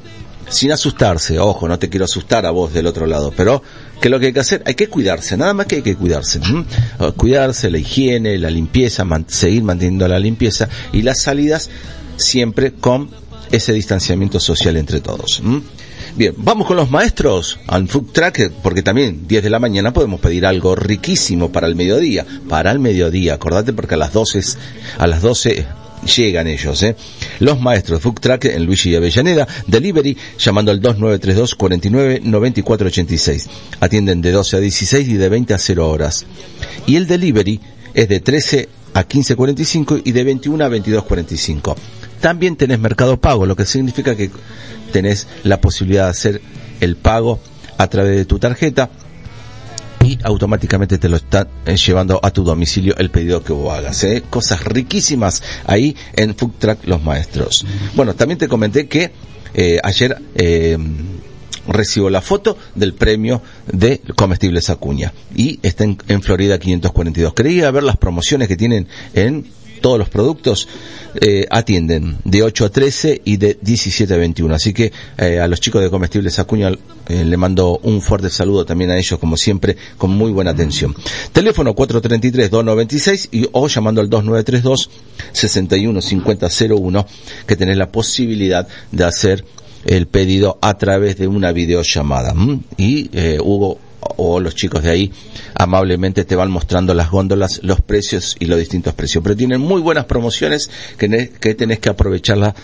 [0.49, 3.63] Sin asustarse, ojo, no te quiero asustar a vos del otro lado, pero
[4.01, 6.41] que lo que hay que hacer, hay que cuidarse, nada más que hay que cuidarse.
[7.17, 11.71] Cuidarse, la higiene, la limpieza, seguir manteniendo la limpieza y las salidas
[12.17, 13.11] siempre con
[13.51, 15.43] ese distanciamiento social entre todos.
[16.17, 20.21] Bien, vamos con los maestros al food track, porque también 10 de la mañana podemos
[20.21, 22.27] pedir algo riquísimo para el mediodía.
[22.49, 24.41] Para el mediodía, acordate porque a las 12,
[24.99, 25.67] a las 12
[26.17, 26.97] llegan ellos, ¿eh?
[27.39, 33.49] Los maestros Food Track en Luigi y Avellaneda, Delivery, llamando al 2932 49 94 86.
[33.81, 36.27] Atienden de 12 a 16 y de 20 a 0 horas.
[36.87, 37.61] Y el Delivery
[37.95, 41.77] es de 13 a 15.45 y de 21 a 22.45.
[42.21, 44.31] También tenés Mercado Pago, lo que significa que
[44.93, 46.43] tenés la posibilidad de hacer
[46.81, 47.41] el pago
[47.79, 48.91] a través de tu tarjeta
[50.05, 54.03] y automáticamente te lo está eh, llevando a tu domicilio el pedido que vos hagas.
[54.05, 54.23] ¿eh?
[54.29, 57.67] Cosas riquísimas ahí en Food Track Los Maestros.
[57.95, 59.13] Bueno, también te comenté que
[59.55, 60.79] eh, ayer eh,
[61.69, 67.35] recibo la foto del premio de Comestibles Acuña y está en, en Florida 542.
[67.35, 69.47] Quería ver las promociones que tienen en
[69.81, 70.69] todos los productos
[71.21, 74.55] eh, atienden de 8 a 13 y de 17 a 21.
[74.55, 76.71] Así que eh, a los chicos de Comestibles Acuña
[77.09, 80.95] eh, le mando un fuerte saludo también a ellos, como siempre, con muy buena atención.
[81.33, 87.07] Teléfono 433-296 y o llamando al 2932-615001
[87.47, 89.45] que tenés la posibilidad de hacer
[89.87, 92.35] el pedido a través de una videollamada.
[92.35, 92.61] ¿Mm?
[92.77, 93.79] Y eh, Hugo
[94.17, 95.13] o los chicos de ahí
[95.55, 99.23] amablemente te van mostrando las góndolas, los precios y los distintos precios.
[99.23, 102.55] Pero tienen muy buenas promociones que, que tenés que aprovecharlas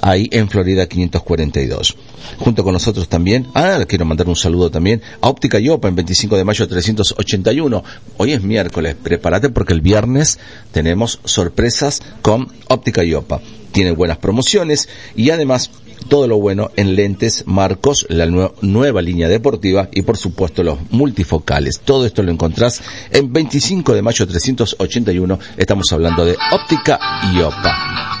[0.00, 1.96] ahí en Florida 542.
[2.38, 5.96] Junto con nosotros también, ah, le quiero mandar un saludo también a Óptica Yopa en
[5.96, 7.84] 25 de mayo 381.
[8.18, 10.38] Hoy es miércoles, prepárate porque el viernes
[10.72, 13.40] tenemos sorpresas con Óptica Yopa.
[13.72, 15.70] Tiene buenas promociones y además
[16.08, 20.78] todo lo bueno en lentes, marcos, la nue nueva línea deportiva y por supuesto los
[20.90, 21.80] multifocales.
[21.80, 25.38] Todo esto lo encontrás en 25 de mayo 381.
[25.56, 26.98] Estamos hablando de óptica
[27.32, 28.18] y OPA.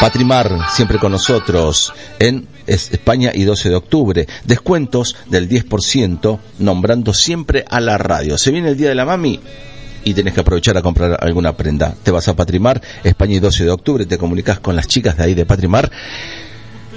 [0.00, 4.26] Patrimar, siempre con nosotros en España y 12 de octubre.
[4.44, 8.36] Descuentos del 10%, nombrando siempre a la radio.
[8.36, 9.38] Se viene el Día de la Mami
[10.04, 11.94] y tenés que aprovechar a comprar alguna prenda.
[12.02, 15.24] Te vas a Patrimar, España y 12 de octubre, te comunicas con las chicas de
[15.24, 15.90] ahí de Patrimar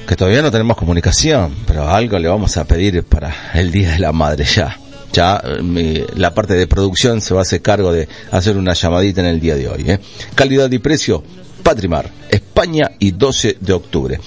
[0.05, 3.99] que todavía no tenemos comunicación, pero algo le vamos a pedir para el Día de
[3.99, 4.77] la Madre ya.
[5.11, 9.21] Ya eh, la parte de producción se va a hacer cargo de hacer una llamadita
[9.21, 9.89] en el día de hoy.
[9.89, 9.99] ¿eh?
[10.35, 11.23] Calidad y precio,
[11.63, 14.19] Patrimar, España y 12 de octubre.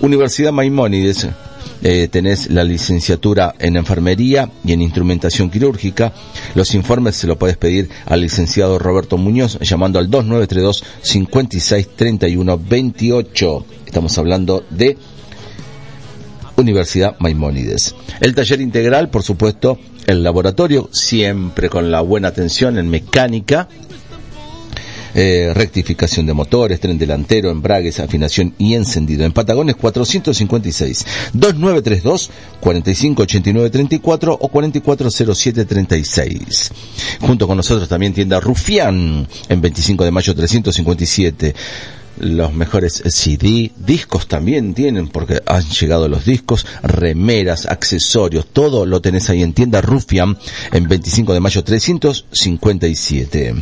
[0.00, 1.26] Universidad Maimónides,
[1.82, 6.12] eh, tenés la licenciatura en enfermería y en instrumentación quirúrgica.
[6.54, 12.58] Los informes se lo puedes pedir al licenciado Roberto Muñoz llamando al 2932 56 31
[12.68, 13.66] 28.
[13.86, 14.96] Estamos hablando de
[16.56, 17.94] Universidad Maimónides.
[18.20, 23.68] El taller integral, por supuesto, el laboratorio, siempre con la buena atención en mecánica,
[25.18, 29.24] eh, rectificación de motores, tren delantero, embragues, afinación y encendido.
[29.24, 36.70] En Patagones 456 2932 458934 o 440736.
[37.22, 41.54] Junto con nosotros también tienda Rufián en 25 de mayo 357
[42.18, 49.00] los mejores CD, discos también tienen, porque han llegado los discos, remeras, accesorios, todo lo
[49.00, 50.38] tenés ahí en tienda Rufian
[50.72, 53.54] en 25 de mayo 357.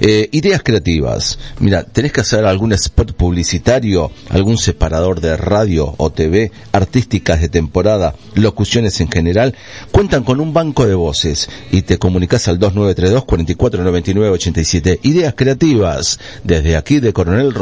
[0.00, 1.38] Eh, ideas creativas.
[1.58, 7.48] Mira, tenés que hacer algún spot publicitario, algún separador de radio o TV, artísticas de
[7.48, 9.54] temporada, locuciones en general,
[9.90, 15.00] cuentan con un banco de voces y te comunicas al 2932 4499 87.
[15.02, 17.54] Ideas creativas desde aquí de Coronel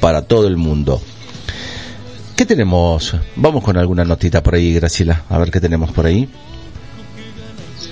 [0.00, 1.00] Para todo el mundo.
[2.36, 3.14] ¿Qué tenemos?
[3.36, 5.24] Vamos con alguna notita por ahí, Graciela.
[5.28, 6.26] A ver qué tenemos por ahí.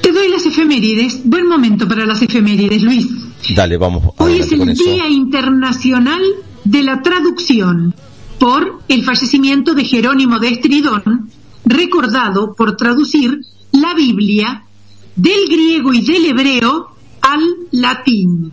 [0.01, 1.20] Te doy las efemérides.
[1.24, 3.07] Buen momento para las efemérides, Luis.
[3.55, 4.14] Dale, vamos.
[4.16, 4.74] Hoy es el.
[4.74, 6.22] Día Internacional
[6.64, 7.95] de la Traducción
[8.39, 11.31] por el fallecimiento de Jerónimo de Estridón,
[11.64, 13.41] recordado por traducir
[13.72, 14.64] la Biblia
[15.14, 16.89] del griego y del hebreo
[17.20, 17.41] al
[17.72, 18.53] latín.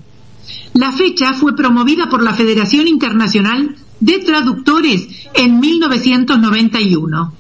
[0.73, 7.33] La fecha fue promovida por la Federación Internacional de Traductores en 1991.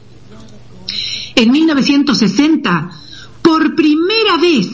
[1.35, 2.89] En 1960,
[3.41, 4.69] por primera vez,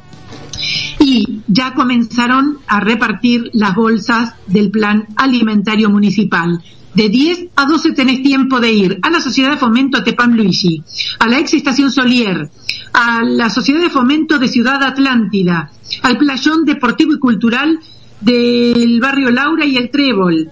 [1.01, 6.63] Y ya comenzaron a repartir las bolsas del plan alimentario municipal.
[6.95, 10.83] De 10 a 12 tenés tiempo de ir a la Sociedad de Fomento Tepam Luigi,
[11.19, 12.51] a la ex estación Solier,
[12.97, 15.71] a la Sociedad de Fomento de Ciudad Atlántida,
[16.01, 17.79] al playón deportivo y cultural
[18.23, 20.51] del barrio Laura y el Trébol,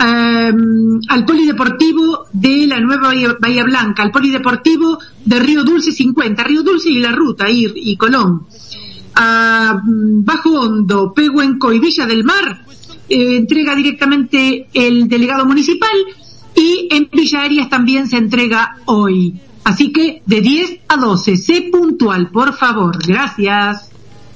[0.00, 6.62] em, al polideportivo de la Nueva Bahía, Blanca, al polideportivo de Río Dulce 50, Río
[6.62, 8.46] Dulce y La Ruta y, y Colón,
[9.14, 12.64] a mm, Bajo Hondo, Pehuenco y Villa del Mar,
[13.06, 15.98] eh, entrega directamente el delegado municipal
[16.56, 19.38] y en Villa Arias también se entrega hoy.
[19.64, 22.96] Así que de 10 a 12, sé puntual, por favor.
[23.06, 23.92] Gracias.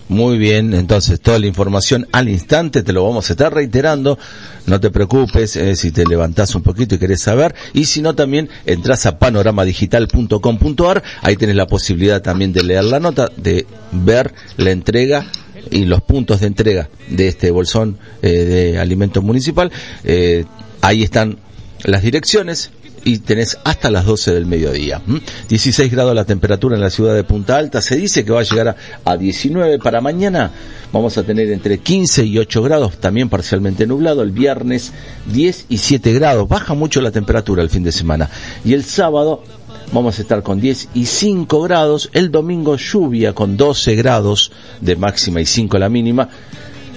[0.09, 4.18] Muy bien, entonces toda la información al instante te lo vamos a estar reiterando.
[4.66, 7.57] No te preocupes eh, si te levantás un poquito y querés saber.
[7.72, 11.03] Y si no, también entras a panoramadigital.com.ar.
[11.22, 15.27] Ahí tenés la posibilidad también de leer la nota, de ver la entrega
[15.72, 19.72] y los puntos de entrega de este bolsón eh, de alimento municipal.
[20.05, 20.45] Eh,
[20.83, 21.39] ahí están
[21.83, 22.70] las direcciones
[23.07, 25.01] y tenés hasta las 12 del mediodía.
[25.07, 25.21] ¿m?
[25.49, 27.81] 16 grados la temperatura en la ciudad de Punta Alta.
[27.81, 30.51] Se dice que va a llegar a, a 19 para mañana.
[30.93, 34.23] Vamos a tener entre 15 y 8 grados, también parcialmente nublado.
[34.23, 34.93] El viernes
[35.33, 36.49] 10 y 7 grados.
[36.49, 38.29] Baja mucho la temperatura el fin de semana.
[38.65, 39.45] Y el sábado
[39.93, 42.11] vamos a estar con 10 y 5 grados.
[42.13, 44.51] El domingo lluvia con 12 grados
[44.81, 46.29] de máxima y 5 la mínima.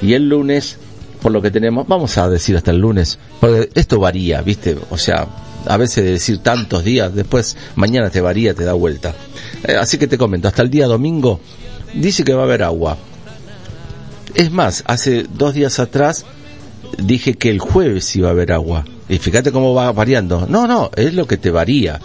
[0.02, 0.78] Y el lunes,
[1.22, 4.76] por lo que tenemos, vamos a decir hasta el lunes, porque esto varía, ¿viste?
[4.90, 5.28] O sea,
[5.70, 9.14] a veces de decir tantos días, después mañana te varía, te da vuelta.
[9.66, 11.40] Eh, así que te comento, hasta el día domingo
[11.94, 12.98] dice que va a haber agua.
[14.36, 16.26] Es más, hace dos días atrás
[16.98, 18.86] dije que el jueves iba a haber agua.
[19.08, 20.46] Y fíjate cómo va variando.
[20.48, 22.00] No, no, es lo que te varía.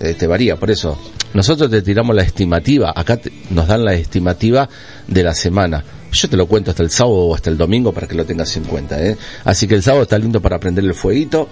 [0.00, 0.98] Eh, te varía, por eso.
[1.34, 2.92] Nosotros te tiramos la estimativa.
[2.94, 4.68] Acá te- nos dan la estimativa
[5.06, 5.84] de la semana.
[6.10, 8.56] Yo te lo cuento hasta el sábado o hasta el domingo para que lo tengas
[8.56, 9.00] en cuenta.
[9.04, 9.16] ¿eh?
[9.44, 11.48] Así que el sábado está lindo para prender el fueguito.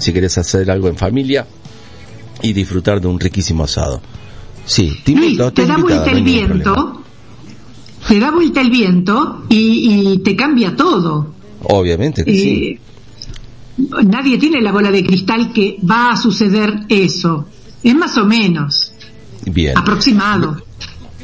[0.00, 1.46] Si querés hacer algo en familia
[2.42, 4.00] y disfrutar de un riquísimo asado.
[4.64, 7.02] Sí, te invito, te da vuelta el viento,
[8.08, 11.34] te da vuelta el viento y, y te cambia todo.
[11.62, 12.78] Obviamente que sí.
[14.04, 17.46] Nadie tiene la bola de cristal que va a suceder eso.
[17.82, 18.92] Es más o menos,
[19.46, 19.76] Bien.
[19.76, 20.62] aproximado.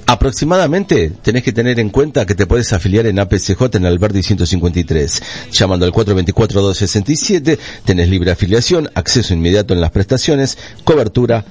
[0.09, 5.23] Aproximadamente tenés que tener en cuenta que te puedes afiliar en APCJ en Alberdi 153.
[5.51, 11.45] Llamando al 424-267, tenés libre afiliación, acceso inmediato en las prestaciones, cobertura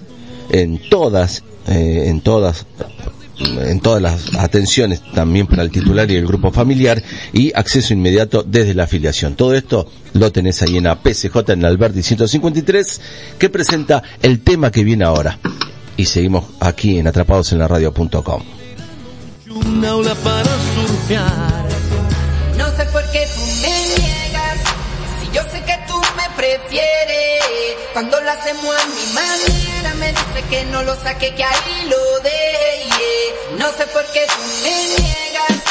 [0.49, 2.65] en todas, eh, en todas,
[3.39, 7.03] en todas las atenciones también para el titular y el grupo familiar
[7.33, 9.35] y acceso inmediato desde la afiliación.
[9.35, 13.01] Todo esto lo tenés ahí en APCJ en Alberdi 153
[13.37, 15.39] que presenta el tema que viene ahora.
[15.97, 18.43] Y seguimos aquí en atrapados en la radio.com.
[19.49, 21.65] Un aula para surfear.
[22.57, 24.59] No sé por qué tú me niegas,
[25.21, 27.43] si yo sé que tú me prefieres.
[27.93, 32.19] Cuando lo hacemos a mi manera, me dice que no lo saque, que ahí lo
[32.19, 33.57] deje.
[33.57, 35.63] No sé por qué tú me niegas,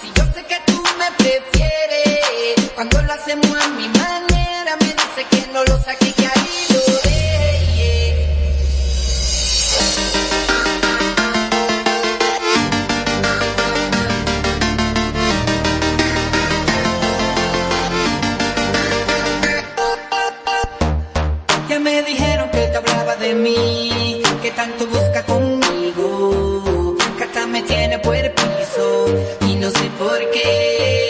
[0.00, 2.70] si yo sé que tú me prefieres.
[2.74, 6.75] Cuando lo hacemos a mi manera, me dice que no lo saque, que ahí lo
[21.76, 27.62] Ya me dijeron que te hablaba de mí, que tanto busca conmigo, que hasta me
[27.64, 29.06] tiene por el piso
[29.42, 31.06] y no sé por qué.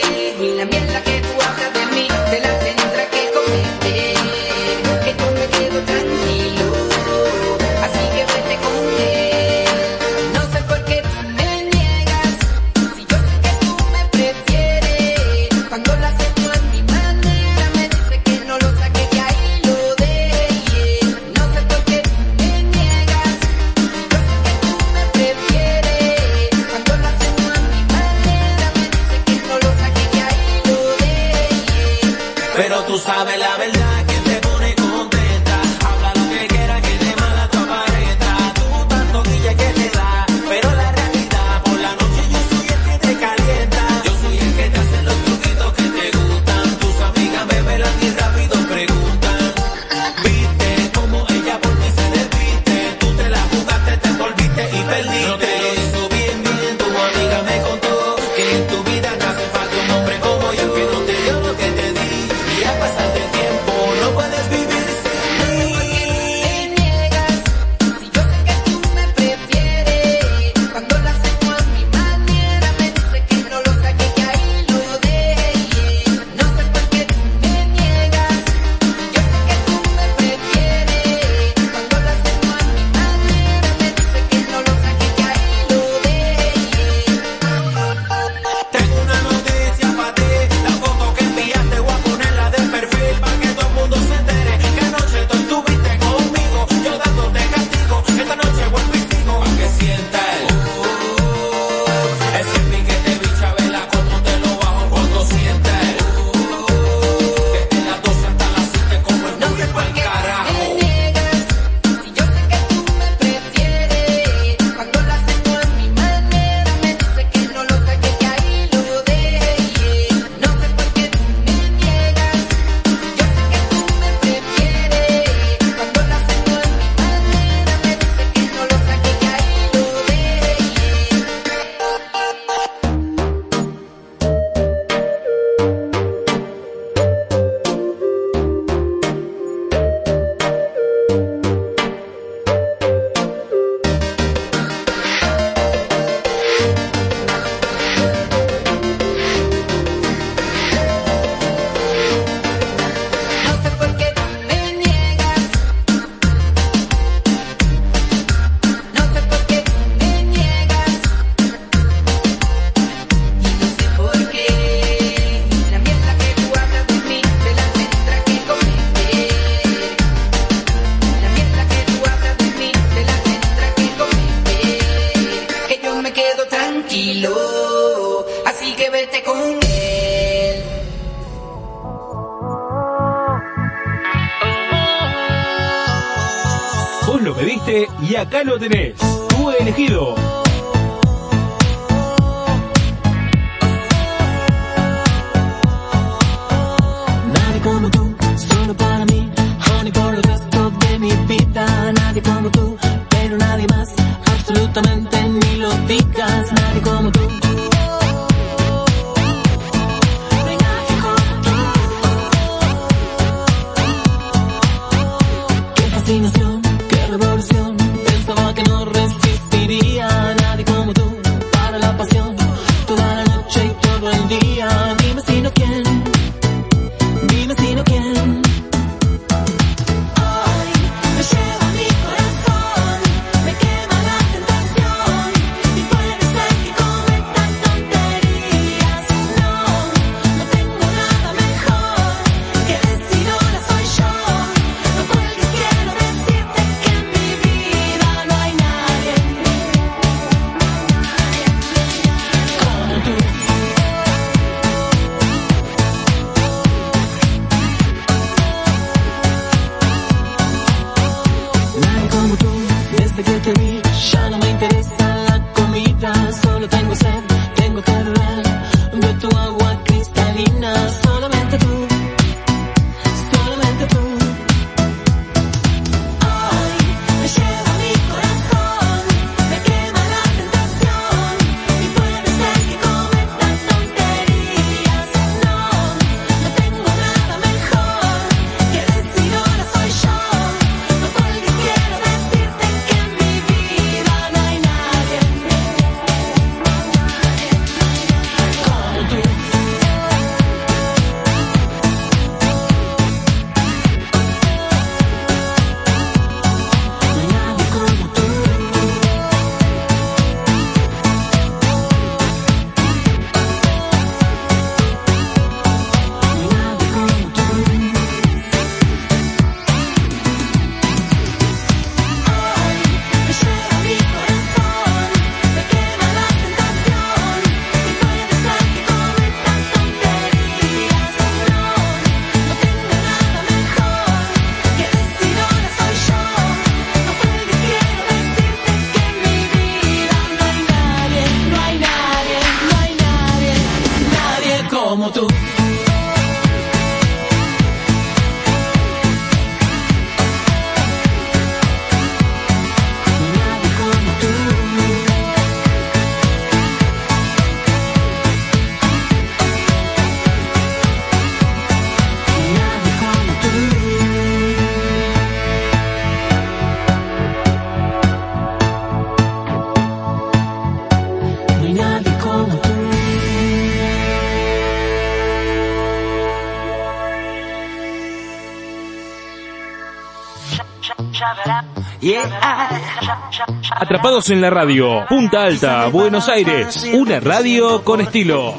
[384.07, 385.05] Atrapados en la radio.
[385.09, 386.89] Punta Alta, Buenos Aires.
[386.93, 388.55] Una radio con estilo.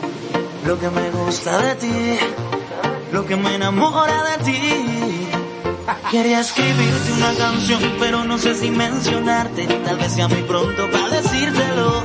[0.66, 2.18] Lo que me gusta de ti,
[3.14, 4.60] lo que me enamora de ti.
[6.12, 9.68] Quería escribirte una canción, pero no sé si mencionarte.
[9.86, 12.04] Tal vez sea muy pronto para decírtelo.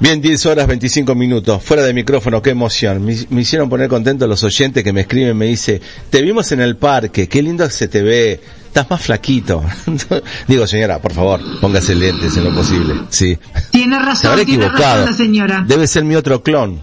[0.00, 3.04] Bien, 10 horas 25 minutos, fuera de micrófono, qué emoción.
[3.04, 6.60] Me, me hicieron poner contento los oyentes que me escriben, me dice, te vimos en
[6.62, 9.62] el parque, qué lindo se te ve, estás más flaquito.
[10.48, 12.94] Digo, señora, por favor, póngase lentes en lo posible.
[13.10, 13.38] Sí.
[13.70, 15.04] Tiene razón, tiene equivocado.
[15.04, 15.64] razón la señora.
[15.68, 16.80] Debe ser mi otro clon.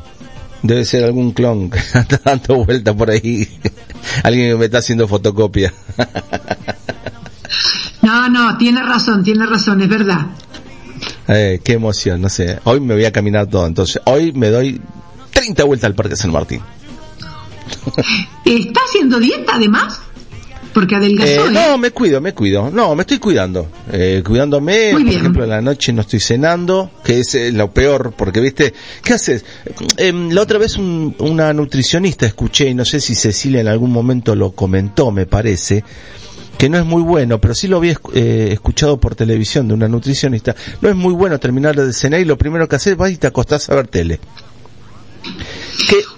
[0.62, 3.48] Debe ser algún clon que anda dando vuelta por ahí.
[4.24, 5.74] Alguien que me está haciendo fotocopia.
[8.04, 10.28] No, no, tiene razón, tiene razón, es verdad.
[11.28, 12.60] Eh, qué emoción, no sé.
[12.64, 14.80] Hoy me voy a caminar todo, entonces hoy me doy
[15.32, 16.62] 30 vueltas al Parque San Martín.
[18.46, 20.00] ¿Está haciendo dieta además?
[20.74, 21.52] Porque adelgazó, Eh, ¿eh?
[21.52, 22.70] no, me cuido, me cuido.
[22.70, 23.68] No, me estoy cuidando.
[23.92, 25.20] Eh, cuidándome, Muy por bien.
[25.22, 28.74] ejemplo, en la noche no estoy cenando, que es eh, lo peor, porque, viste,
[29.04, 29.44] ¿qué haces?
[29.98, 33.92] Em, la otra vez un- una nutricionista escuché, y no sé si Cecilia en algún
[33.92, 35.84] momento lo comentó, me parece,
[36.58, 39.88] que no es muy bueno, pero sí lo había eh, escuchado por televisión de una
[39.88, 43.18] nutricionista, no es muy bueno terminar de cenar y lo primero que haces vas y
[43.18, 44.20] te acostás a ver tele.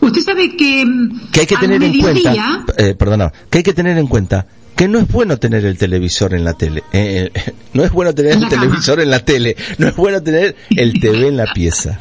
[0.01, 0.85] Usted sabe que,
[1.31, 4.45] que hay que al tener en cuenta, eh, perdona, que hay que tener en cuenta
[4.75, 8.13] que no es bueno tener el televisor en la tele, eh, eh, no es bueno
[8.15, 8.61] tener En el cama.
[8.61, 11.99] televisor en la tele, no es bueno tener el TV en la pieza.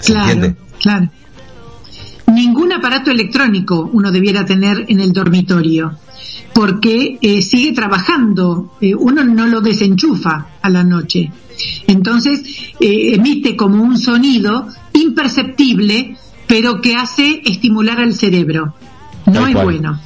[0.00, 0.56] ¿Se Claro, entiende?
[0.80, 1.08] claro.
[2.26, 5.98] Ningún aparato electrónico uno debiera tener en el dormitorio,
[6.58, 11.30] porque eh, sigue trabajando, eh, uno no lo desenchufa a la noche.
[11.86, 12.42] Entonces
[12.80, 16.16] eh, emite como un sonido imperceptible,
[16.48, 18.74] pero que hace estimular al cerebro.
[19.26, 20.00] No es bueno.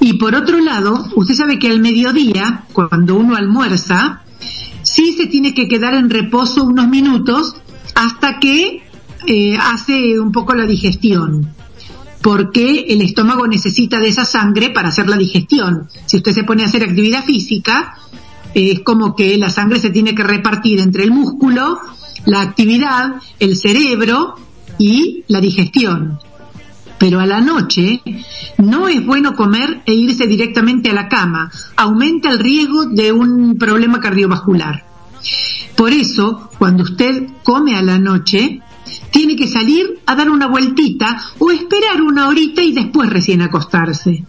[0.00, 4.22] Y por otro lado, usted sabe que al mediodía, cuando uno almuerza,
[4.82, 7.54] sí se tiene que quedar en reposo unos minutos
[7.94, 8.82] hasta que
[9.28, 11.53] eh, hace un poco la digestión,
[12.24, 15.90] porque el estómago necesita de esa sangre para hacer la digestión.
[16.06, 17.98] Si usted se pone a hacer actividad física,
[18.54, 21.78] es como que la sangre se tiene que repartir entre el músculo,
[22.24, 24.36] la actividad, el cerebro
[24.78, 26.18] y la digestión.
[26.98, 28.00] Pero a la noche
[28.56, 31.52] no es bueno comer e irse directamente a la cama.
[31.76, 34.86] Aumenta el riesgo de un problema cardiovascular.
[35.76, 38.62] Por eso, cuando usted come a la noche,
[39.10, 44.24] tiene que salir a dar una vueltita o esperar una horita y después recién acostarse.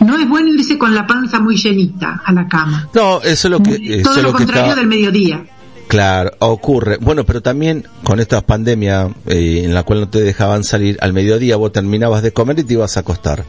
[0.00, 2.88] No es bueno irse con la panza muy llenita a la cama.
[2.94, 5.44] No, eso es lo que, eso Todo lo lo que contrario del mediodía.
[5.88, 6.98] Claro, ocurre.
[7.00, 11.14] Bueno, pero también con esta pandemia eh, en la cual no te dejaban salir, al
[11.14, 13.44] mediodía vos terminabas de comer y te ibas a acostar.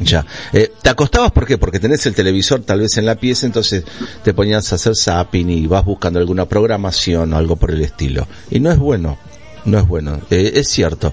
[0.00, 0.26] Ya.
[0.52, 1.58] Eh, ¿Te acostabas por qué?
[1.58, 3.84] Porque tenés el televisor tal vez en la pieza, entonces
[4.24, 8.26] te ponías a hacer zapping y vas buscando alguna programación o algo por el estilo.
[8.50, 9.18] Y no es bueno,
[9.66, 10.20] no es bueno.
[10.30, 11.12] Eh, es cierto.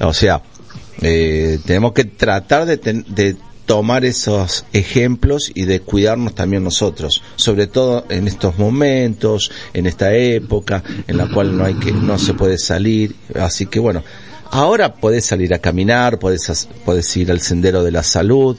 [0.00, 0.42] O sea,
[1.02, 3.36] eh, tenemos que tratar de, ten- de
[3.66, 10.14] tomar esos ejemplos y de cuidarnos también nosotros, sobre todo en estos momentos, en esta
[10.14, 14.04] época en la cual no hay que, no se puede salir, así que bueno,
[14.50, 18.58] ahora podés salir a caminar, podés, podés ir al sendero de la salud,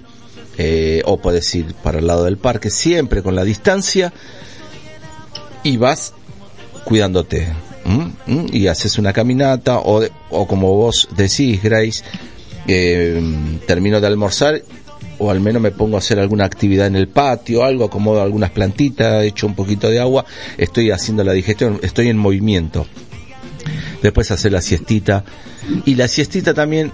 [0.57, 4.11] eh, o podés ir para el lado del parque, siempre con la distancia,
[5.63, 6.13] y vas
[6.83, 7.47] cuidándote.
[7.85, 8.11] ¿M?
[8.27, 8.45] ¿m?
[8.51, 12.03] Y haces una caminata, o, o como vos decís, Grace,
[12.67, 13.21] eh,
[13.67, 14.61] termino de almorzar
[15.17, 18.51] o al menos me pongo a hacer alguna actividad en el patio, algo, acomodo algunas
[18.51, 20.25] plantitas, echo un poquito de agua,
[20.57, 22.85] estoy haciendo la digestión, estoy en movimiento.
[24.01, 25.23] Después hacer la siestita.
[25.85, 26.91] Y la siestita también,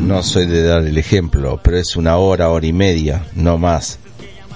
[0.00, 3.98] no soy de dar el ejemplo, pero es una hora, hora y media, no más.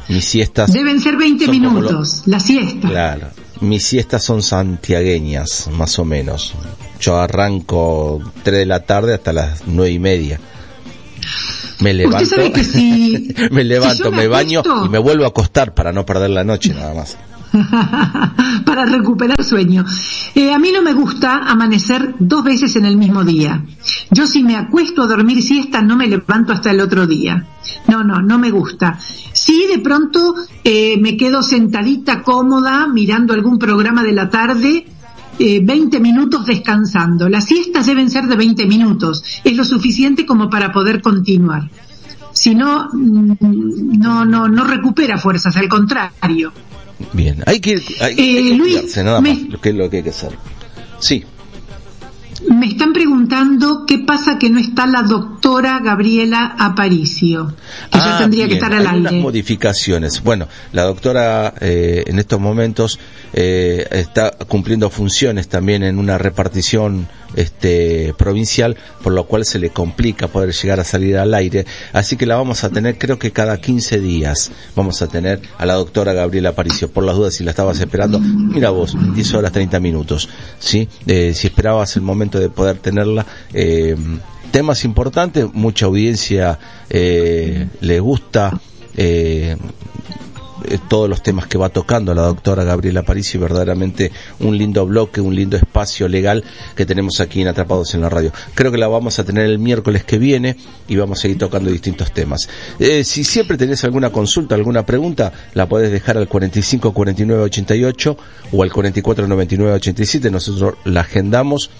[0.08, 2.88] Mis siestas, Deben ser 20 son como lo- minutos, la siesta.
[2.88, 3.28] claro,
[3.62, 6.54] mis siestas son santiagueñas, más o menos.
[7.00, 10.38] Yo arranco 3 de la tarde hasta las nueve y media.
[11.80, 12.36] Me levanto,
[12.72, 16.74] si- me levanto, me, baño y me vuelvo a acostar para no perder la noche
[16.74, 17.16] nada más.
[18.64, 19.84] para recuperar sueño.
[20.34, 23.64] Eh, a mí no me gusta amanecer dos veces en el mismo día.
[24.10, 27.46] Yo si me acuesto a dormir siesta no me levanto hasta el otro día.
[27.88, 28.98] No, no, no me gusta.
[29.32, 30.34] Si de pronto
[30.64, 34.86] eh, me quedo sentadita cómoda mirando algún programa de la tarde,
[35.38, 37.28] eh, 20 minutos descansando.
[37.28, 39.24] Las siestas deben ser de 20 minutos.
[39.44, 41.70] Es lo suficiente como para poder continuar.
[42.32, 46.52] Si no, mm, no, no, no recupera fuerzas, al contrario.
[47.12, 49.74] Bien, hay que, hay, hay Eh, que Luis, cuidarse, nada me- más, lo que es
[49.74, 50.32] lo que hay que hacer.
[50.98, 51.24] Sí,
[52.50, 57.54] Me están preguntando qué pasa que no está la doctora Gabriela Aparicio,
[57.90, 59.22] que ya Ah, tendría que estar al hay unas aire.
[59.22, 60.22] modificaciones.
[60.24, 62.98] Bueno, la doctora eh, en estos momentos
[63.32, 69.70] eh, está cumpliendo funciones también en una repartición este provincial, por lo cual se le
[69.70, 71.66] complica poder llegar a salir al aire.
[71.92, 75.66] Así que la vamos a tener, creo que cada 15 días vamos a tener a
[75.66, 76.90] la doctora Gabriela Aparicio.
[76.90, 80.28] Por las dudas, si la estabas esperando, mira vos, 10 horas 30 minutos.
[80.58, 80.88] ¿sí?
[81.06, 83.96] Eh, si esperabas el momento de poder tenerla, eh,
[84.52, 86.58] temas importantes, mucha audiencia
[86.90, 88.60] eh, le gusta
[88.96, 89.56] eh,
[90.68, 95.20] eh, todos los temas que va tocando la doctora Gabriela Parisi, verdaderamente un lindo bloque,
[95.20, 96.44] un lindo espacio legal
[96.74, 98.32] que tenemos aquí en Atrapados en la Radio.
[98.54, 100.56] Creo que la vamos a tener el miércoles que viene
[100.88, 102.48] y vamos a seguir tocando distintos temas.
[102.78, 108.16] Eh, si siempre tenés alguna consulta, alguna pregunta, la podés dejar al 45 49 88
[108.52, 111.70] o al 44 99 87, nosotros la agendamos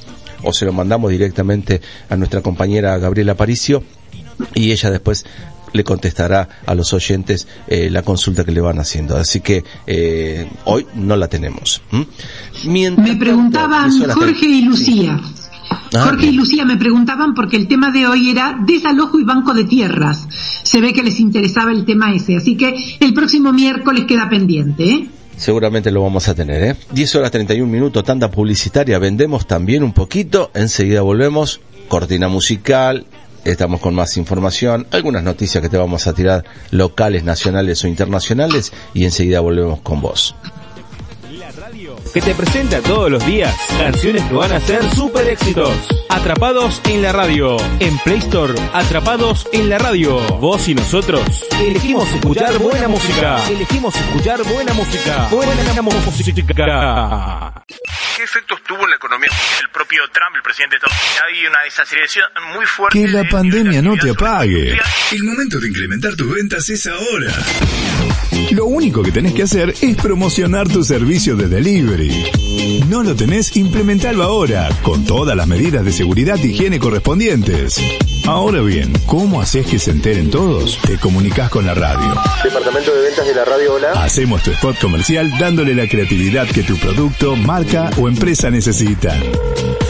[0.42, 3.82] o se lo mandamos directamente a nuestra compañera Gabriela Paricio
[4.54, 5.24] y ella después
[5.72, 9.16] le contestará a los oyentes eh, la consulta que le van haciendo.
[9.16, 11.82] Así que eh, hoy no la tenemos.
[12.64, 15.20] Me preguntaban tanto, eso Jorge y Lucía.
[15.94, 16.32] Ah, Jorge y.
[16.32, 20.26] Lucía me preguntaban porque el tema de hoy era desalojo y banco de tierras.
[20.62, 24.84] Se ve que les interesaba el tema ese, así que el próximo miércoles queda pendiente.
[24.84, 25.08] ¿eh?
[25.36, 26.76] Seguramente lo vamos a tener, ¿eh?
[26.92, 33.06] 10 horas 31 minutos, tanda publicitaria, vendemos también un poquito, enseguida volvemos cortina musical,
[33.44, 38.72] estamos con más información, algunas noticias que te vamos a tirar locales, nacionales o internacionales
[38.94, 40.34] y enseguida volvemos con vos.
[42.12, 45.72] Que te presenta todos los días canciones que van a ser super éxitos.
[46.10, 47.56] Atrapados en la radio.
[47.80, 50.18] En Play Store, Atrapados en la radio.
[50.38, 51.22] Vos y nosotros
[51.58, 53.42] elegimos escuchar buena música.
[53.48, 55.28] Elegimos escuchar buena música.
[55.30, 57.54] Buena música.
[58.16, 59.30] ¿Qué efectos tuvo en la economía
[59.62, 61.22] el propio Trump, el presidente de Estados Unidos?
[61.26, 62.98] Hay una desaceleración muy fuerte.
[62.98, 64.78] Que la pandemia no te apague.
[65.12, 67.32] El momento de incrementar tus ventas es ahora.
[68.50, 72.30] Lo único que tenés que hacer es promocionar tu servicio de delivery.
[72.88, 77.80] No lo tenés, implementalo ahora, con todas las medidas de seguridad y higiene correspondientes.
[78.26, 80.78] Ahora bien, ¿cómo haces que se enteren todos?
[80.86, 82.14] Te comunicas con la radio.
[82.44, 83.92] Departamento de ventas de la radio Hola.
[83.92, 89.16] Hacemos tu spot comercial dándole la creatividad que tu producto, marca o empresa necesita.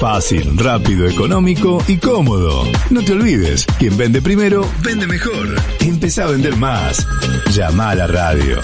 [0.02, 2.64] Fácil, rápido, económico y cómodo.
[2.90, 5.54] No te olvides, quien vende primero, vende mejor.
[5.78, 7.06] Empezá a vender más.
[7.52, 8.58] Llama a la radio.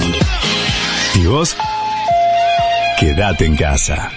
[1.15, 1.57] ¿Y vos?
[2.99, 4.11] Quédate en casa.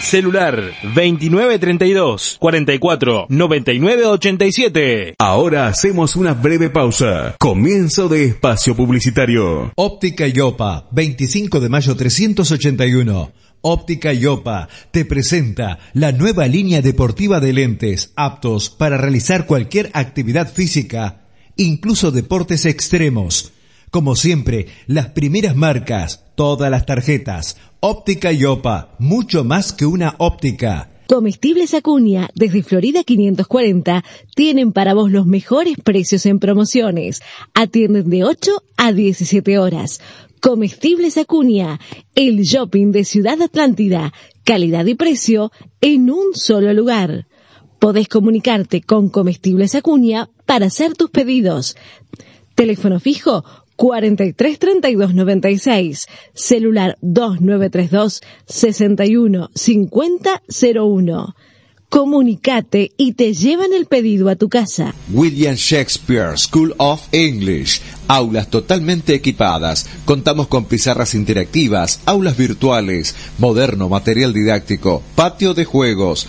[0.00, 5.14] Celular 2932 44 99 87.
[5.18, 7.36] Ahora hacemos una breve pausa.
[7.38, 9.72] Comienzo de espacio publicitario.
[9.76, 13.30] Óptica Yopa, 25 de mayo 381.
[13.68, 20.52] Óptica Yopa te presenta la nueva línea deportiva de lentes aptos para realizar cualquier actividad
[20.52, 23.50] física, incluso deportes extremos.
[23.90, 27.56] Como siempre, las primeras marcas, todas las tarjetas.
[27.80, 30.90] Óptica Yopa, mucho más que una óptica.
[31.08, 34.04] Comestibles Acuña, desde Florida 540,
[34.34, 37.20] tienen para vos los mejores precios en promociones.
[37.54, 40.00] Atienden de 8 a 17 horas.
[40.40, 41.80] Comestibles Acuña,
[42.14, 44.12] el shopping de Ciudad Atlántida.
[44.44, 47.26] Calidad y precio en un solo lugar.
[47.78, 51.76] Podés comunicarte con Comestibles Acuña para hacer tus pedidos.
[52.54, 53.44] Teléfono fijo
[53.76, 60.42] 43 32 96, celular 2932 61 50
[60.74, 61.34] 01.
[61.88, 64.94] Comunicate y te llevan el pedido a tu casa.
[65.12, 67.80] William Shakespeare School of English.
[68.08, 69.86] Aulas totalmente equipadas.
[70.04, 76.26] Contamos con pizarras interactivas, aulas virtuales, moderno material didáctico, patio de juegos.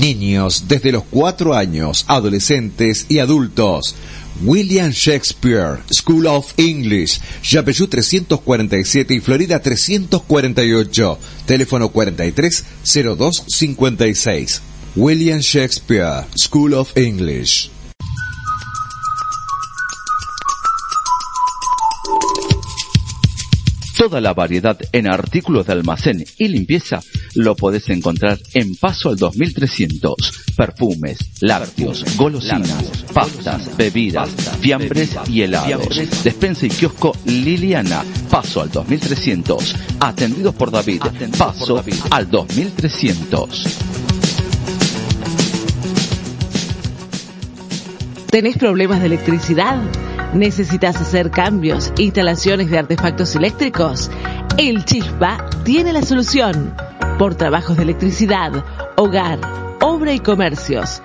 [0.00, 3.96] Niños desde los 4 años, adolescentes y adultos.
[4.42, 12.64] William Shakespeare School of English, Yapeyú 347 y Florida 348, teléfono 43
[13.16, 14.62] 02 56.
[14.96, 17.68] William Shakespeare School of English.
[23.98, 27.00] Toda la variedad en artículos de almacén y limpieza
[27.34, 30.44] lo podés encontrar en Paso al 2300.
[30.56, 34.30] Perfumes, lácteos, golosinas, pastas, bebidas,
[34.60, 35.88] fiambres y helados.
[36.22, 38.04] Despensa y kiosco Liliana.
[38.30, 39.74] Paso al 2300.
[39.98, 41.02] Atendidos por David.
[41.36, 44.13] Paso al 2300.
[48.34, 49.78] ¿Tenés problemas de electricidad?
[50.32, 54.10] ¿Necesitas hacer cambios, instalaciones de artefactos eléctricos?
[54.58, 56.74] El Chispa tiene la solución.
[57.16, 58.50] Por trabajos de electricidad,
[58.96, 59.38] hogar,
[59.80, 61.00] obra y comercios.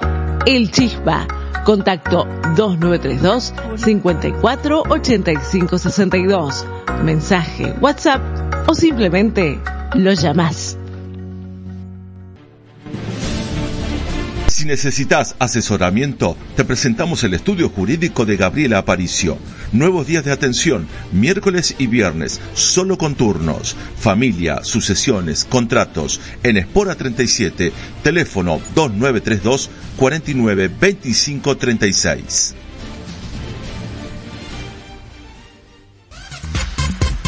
[0.47, 1.27] El Chispa.
[1.65, 6.65] Contacto 2932 54 85 62.
[7.03, 8.23] Mensaje, WhatsApp
[8.67, 9.59] o simplemente
[9.93, 10.78] lo llamás.
[14.60, 19.38] Si necesitas asesoramiento, te presentamos el estudio jurídico de Gabriela Aparicio.
[19.72, 23.78] Nuevos días de atención, miércoles y viernes, solo con turnos.
[23.97, 26.20] Familia, sucesiones, contratos.
[26.43, 27.72] En Espora 37,
[28.03, 32.55] teléfono 2932 49 25 36.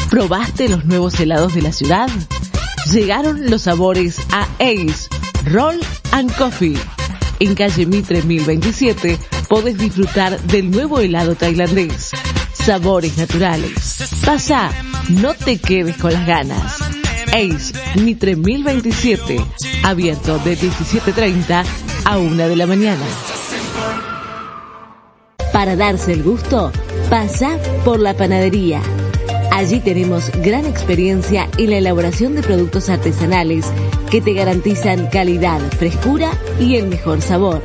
[0.09, 2.09] ¿Probaste los nuevos helados de la ciudad?
[2.91, 5.07] Llegaron los sabores a Ace,
[5.45, 5.79] Roll
[6.11, 6.75] and Coffee.
[7.41, 9.17] En calle Mitre 1027
[9.49, 12.11] podés disfrutar del nuevo helado tailandés.
[12.53, 14.21] Sabores naturales.
[14.23, 14.69] Pasa,
[15.09, 16.75] no te quedes con las ganas.
[17.29, 19.43] Ace Mitre 1027,
[19.81, 21.65] abierto de 17.30
[22.05, 23.05] a 1 de la mañana.
[25.51, 26.71] Para darse el gusto,
[27.09, 28.83] pasa por la panadería.
[29.51, 33.65] Allí tenemos gran experiencia en la elaboración de productos artesanales
[34.11, 37.61] que te garantizan calidad, frescura y el mejor sabor.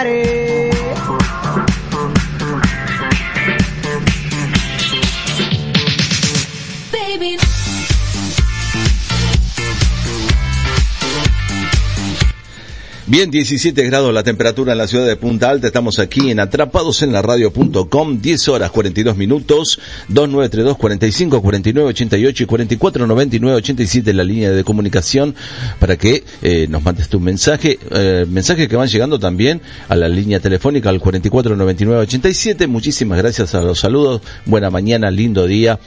[0.04, 0.31] lo
[13.22, 15.68] Bien, 17 grados la temperatura en la ciudad de Punta Alta.
[15.68, 22.44] Estamos aquí en atrapados en la radio.com, 10 horas 42 minutos, 2932 45 49 88
[22.44, 25.36] y 44 99 87 la línea de comunicación
[25.78, 30.10] para que eh, nos mandes tu mensaje, eh, mensajes que van llegando también a la
[30.10, 32.66] línea telefónica al 44 99 87.
[32.66, 34.24] Muchísimas gracias a los saludos.
[34.48, 35.80] Buena mañana, lindo día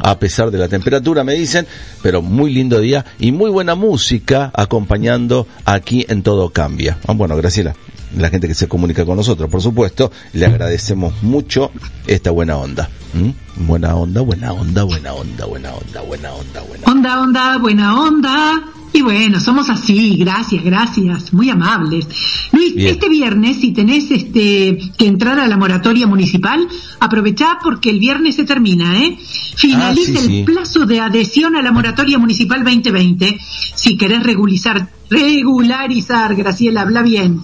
[0.00, 1.66] a pesar de la temperatura, me dicen,
[2.02, 6.98] pero muy lindo día y muy buena música acompañando aquí en Todo Cambia.
[7.06, 7.74] Ah, bueno, Graciela,
[8.16, 11.70] la gente que se comunica con nosotros, por supuesto, le agradecemos mucho
[12.06, 12.88] esta buena onda.
[13.14, 13.30] ¿Mm?
[13.56, 18.62] Buena onda, buena onda, buena onda, buena onda, buena onda, buena Onda, onda, buena onda.
[18.94, 22.06] Y bueno, somos así, gracias, gracias, muy amables.
[22.52, 22.88] Luis, Bien.
[22.88, 26.66] este viernes, si tenés este que entrar a la moratoria municipal,
[27.00, 29.16] aprovechá porque el viernes se termina, ¿eh?
[29.56, 30.42] Finaliza Ah, sí, el sí.
[30.44, 33.38] plazo de adhesión a la moratoria municipal 2020.
[33.74, 37.40] Si querés regularizar, regularizar, Graciela, habla bien.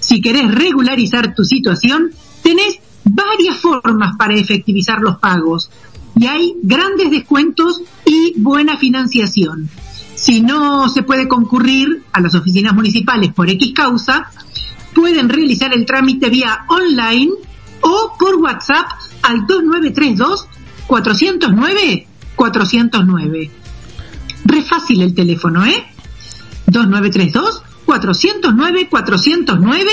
[0.00, 2.10] Si querés regularizar tu situación,
[2.42, 2.78] tenés
[3.10, 5.70] varias formas para efectivizar los pagos.
[6.16, 9.68] Y hay grandes descuentos y buena financiación.
[10.14, 14.30] Si no se puede concurrir a las oficinas municipales por X causa,
[14.94, 17.30] pueden realizar el trámite vía online
[17.82, 18.86] o por WhatsApp
[19.22, 20.48] al 2932
[20.88, 23.50] 409 409.
[24.44, 25.86] Re fácil el teléfono, ¿eh?
[26.66, 29.90] 2932 409 409,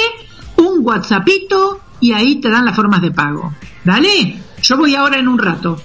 [0.57, 3.51] un WhatsAppito y ahí te dan las formas de pago.
[3.83, 5.81] Dale, yo voy ahora en un rato.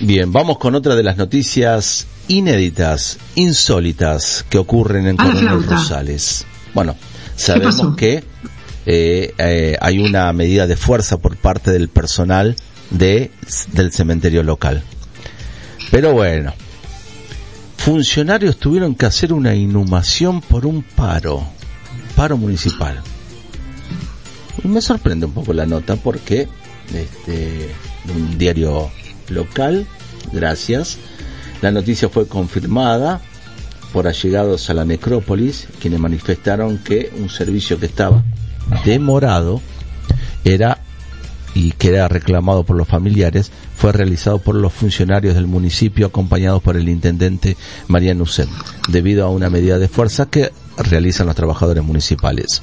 [0.00, 5.64] Bien, vamos con otra de las noticias inéditas, insólitas que ocurren en Coronel.
[5.64, 6.44] Rosales.
[6.74, 6.96] Bueno,
[7.34, 8.24] sabemos que
[8.84, 12.56] eh, eh, hay una medida de fuerza por parte del personal
[12.90, 13.30] de,
[13.72, 14.82] del cementerio local.
[15.90, 16.52] Pero bueno,
[17.78, 21.42] funcionarios tuvieron que hacer una inhumación por un paro,
[22.14, 23.02] paro municipal.
[24.64, 26.48] Y me sorprende un poco la nota porque
[26.92, 27.70] este,
[28.14, 28.90] un diario
[29.28, 29.86] local,
[30.32, 30.96] gracias,
[31.60, 33.20] la noticia fue confirmada
[33.92, 38.24] por allegados a la necrópolis, quienes manifestaron que un servicio que estaba
[38.84, 39.60] demorado
[40.44, 40.78] era
[41.54, 46.62] y que era reclamado por los familiares fue realizado por los funcionarios del municipio acompañados
[46.62, 48.48] por el intendente Mariano Ucen,
[48.88, 52.62] debido a una medida de fuerza que realizan los trabajadores municipales.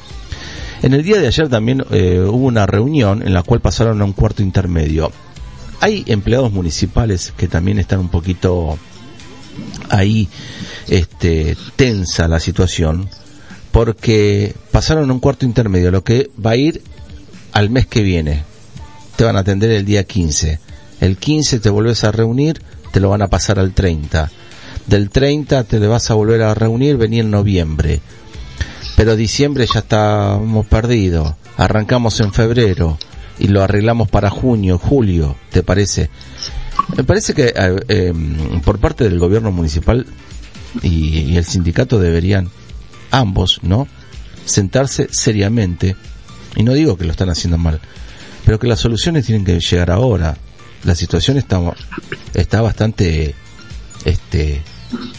[0.82, 4.06] En el día de ayer también eh, hubo una reunión en la cual pasaron a
[4.06, 5.12] un cuarto intermedio.
[5.80, 8.78] Hay empleados municipales que también están un poquito
[9.90, 10.28] ahí
[10.88, 13.10] este, tensa la situación
[13.72, 16.82] porque pasaron a un cuarto intermedio, lo que va a ir
[17.53, 18.44] al mes que viene.
[19.16, 20.60] Te van a atender el día 15.
[20.99, 24.32] El 15 te vuelves a reunir, te lo van a pasar al 30.
[24.88, 28.02] Del 30 te vas a volver a reunir, venía en noviembre.
[28.96, 31.34] Pero diciembre ya estamos perdidos.
[31.58, 32.98] Arrancamos en febrero
[33.40, 36.10] y lo arreglamos para junio, julio, ¿te parece?
[36.96, 38.14] Me parece que eh, eh,
[38.64, 40.06] por parte del gobierno municipal
[40.82, 42.50] y, y el sindicato deberían
[43.12, 43.88] ambos, ¿no?
[44.46, 45.96] Sentarse seriamente,
[46.56, 47.80] y no digo que lo están haciendo mal,
[48.46, 50.38] pero que las soluciones tienen que llegar ahora.
[50.84, 51.60] La situación está,
[52.34, 53.36] está bastante
[54.06, 54.62] este,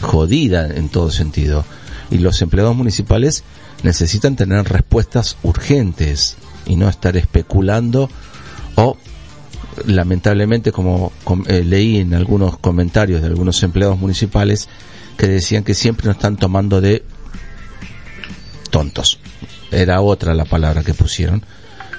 [0.01, 1.65] jodida en todo sentido.
[2.13, 3.43] Y los empleados municipales
[3.83, 8.09] necesitan tener respuestas urgentes y no estar especulando
[8.75, 8.97] o
[9.85, 14.69] lamentablemente como com- eh, leí en algunos comentarios de algunos empleados municipales
[15.17, 17.03] que decían que siempre nos están tomando de
[18.69, 19.19] tontos.
[19.71, 21.43] Era otra la palabra que pusieron.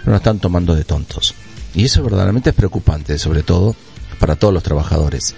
[0.00, 1.34] Pero nos están tomando de tontos.
[1.74, 3.74] Y eso verdaderamente es preocupante, sobre todo
[4.20, 5.34] para todos los trabajadores.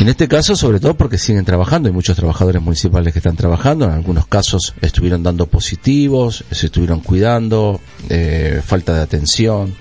[0.00, 3.86] En este caso, sobre todo porque siguen trabajando, hay muchos trabajadores municipales que están trabajando,
[3.86, 9.74] en algunos casos estuvieron dando positivos, se estuvieron cuidando, eh, falta de atención,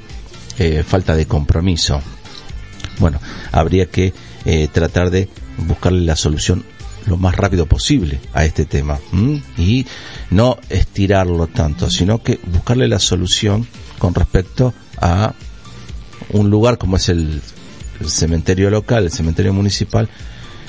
[0.58, 2.02] eh, falta de compromiso.
[3.00, 3.20] Bueno,
[3.52, 4.14] habría que
[4.46, 6.64] eh, tratar de buscarle la solución
[7.08, 9.44] lo más rápido posible a este tema ¿m?
[9.58, 9.86] y
[10.32, 13.68] no estirarlo tanto, sino que buscarle la solución
[14.00, 15.34] con respecto a
[16.30, 17.42] un lugar como es el,
[18.00, 20.10] el cementerio local, el cementerio municipal,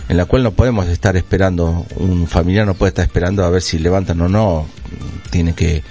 [0.08, 3.62] en la cual no podemos estar esperando, un familiar no puede estar esperando a ver
[3.62, 4.66] si levantan o no,
[5.30, 5.82] tiene que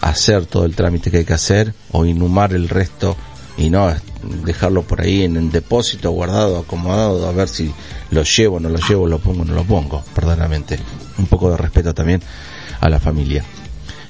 [0.00, 3.16] hacer todo el trámite que hay que hacer o inhumar el resto
[3.56, 3.94] y no
[4.44, 7.72] dejarlo por ahí en el depósito guardado, acomodado, a ver si
[8.10, 10.78] lo llevo, no lo llevo, lo pongo, no lo pongo, verdaderamente.
[11.18, 12.22] Un poco de respeto también
[12.80, 13.44] a la familia.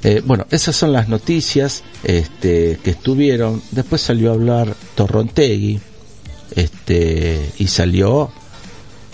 [0.02, 3.62] Eh, bueno, esas son las noticias este, que estuvieron.
[3.70, 5.80] Después salió a hablar Torrontegui
[6.56, 8.30] este, y salió,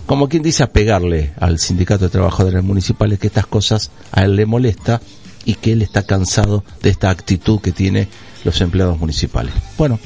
[0.07, 4.37] como quien dice, a pegarle al sindicato de trabajadores municipales que estas cosas a él
[4.37, 5.01] le molesta
[5.45, 8.09] y que él está cansado de esta actitud que tiene
[8.45, 9.53] los empleados municipales.
[9.77, 9.99] Bueno,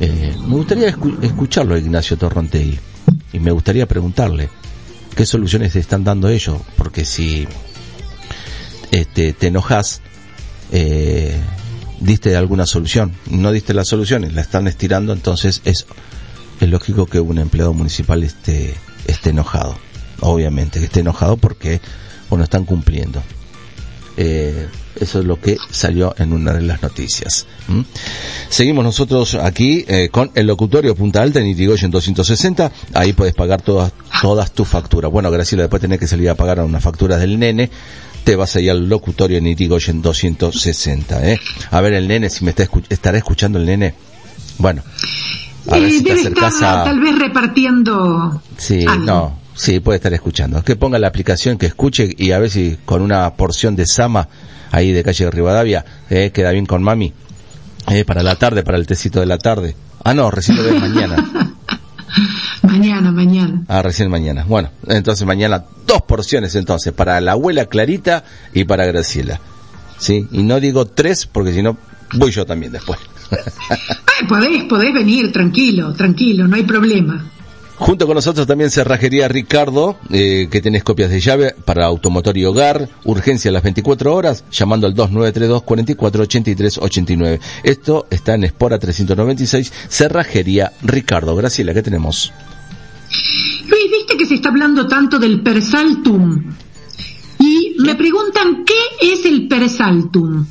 [0.00, 2.78] eh, me gustaría escu- escucharlo a Ignacio Torrontegui
[3.32, 4.48] y me gustaría preguntarle
[5.16, 7.46] qué soluciones están dando ellos, porque si
[8.90, 10.00] este, te enojas,
[10.72, 11.36] eh,
[12.00, 15.86] diste alguna solución, no diste las soluciones, la están estirando, entonces es,
[16.60, 18.74] es lógico que un empleado municipal esté,
[19.06, 19.76] esté enojado,
[20.20, 21.80] obviamente, que esté enojado porque,
[22.30, 23.22] bueno, están cumpliendo.
[24.16, 24.68] Eh,
[25.00, 27.46] eso es lo que salió en una de las noticias.
[28.48, 32.70] Seguimos nosotros aquí eh, con el locutorio Punta Alta en Itigoyen 260.
[32.94, 35.10] Ahí puedes pagar todas, todas tus facturas.
[35.10, 37.70] Bueno, Graciela, después tenés que salir a pagar unas facturas del nene.
[38.22, 41.28] Te vas ahí al locutorio en Itigoyen 260.
[41.32, 41.40] ¿eh?
[41.72, 43.94] A ver, el nene, si me está escu- estará escuchando el nene.
[44.58, 44.84] Bueno,
[45.70, 46.84] a ver Eh, si debe estar a...
[46.84, 49.04] tal vez repartiendo Sí, algo.
[49.04, 50.62] no, sí, puede estar escuchando.
[50.62, 54.28] Que ponga la aplicación, que escuche y a ver si con una porción de Sama
[54.70, 57.12] ahí de calle de Rivadavia eh, queda bien con mami.
[57.88, 59.76] Eh, para la tarde, para el tecito de la tarde.
[60.04, 61.16] Ah, no, recién lo ves mañana.
[62.62, 63.62] Mañana, mañana.
[63.68, 64.44] Ah, recién mañana.
[64.46, 68.24] Bueno, entonces mañana dos porciones entonces, para la abuela Clarita
[68.54, 69.40] y para Graciela.
[69.98, 71.76] Sí, y no digo tres porque si no
[72.14, 72.98] voy yo también después.
[73.30, 77.30] Ay, podés, podés venir, tranquilo, tranquilo, no hay problema.
[77.76, 82.44] Junto con nosotros también Cerrajería Ricardo, eh, que tenés copias de llave para automotor y
[82.44, 87.40] hogar, urgencia a las 24 horas, llamando al 2932 44 83 89.
[87.64, 91.34] Esto está en Espora 396, Cerrajería Ricardo.
[91.34, 92.32] Graciela, ¿qué tenemos?
[93.66, 96.54] Luis, viste que se está hablando tanto del persaltum.
[97.40, 100.46] Y me preguntan, ¿qué es el persaltum?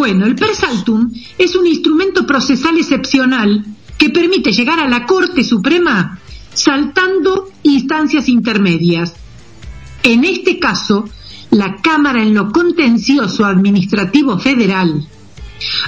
[0.00, 3.66] Bueno, el persaltum es un instrumento procesal excepcional
[3.98, 6.18] que permite llegar a la Corte Suprema
[6.54, 9.12] saltando instancias intermedias.
[10.02, 11.04] En este caso,
[11.50, 15.06] la Cámara en lo contencioso administrativo federal.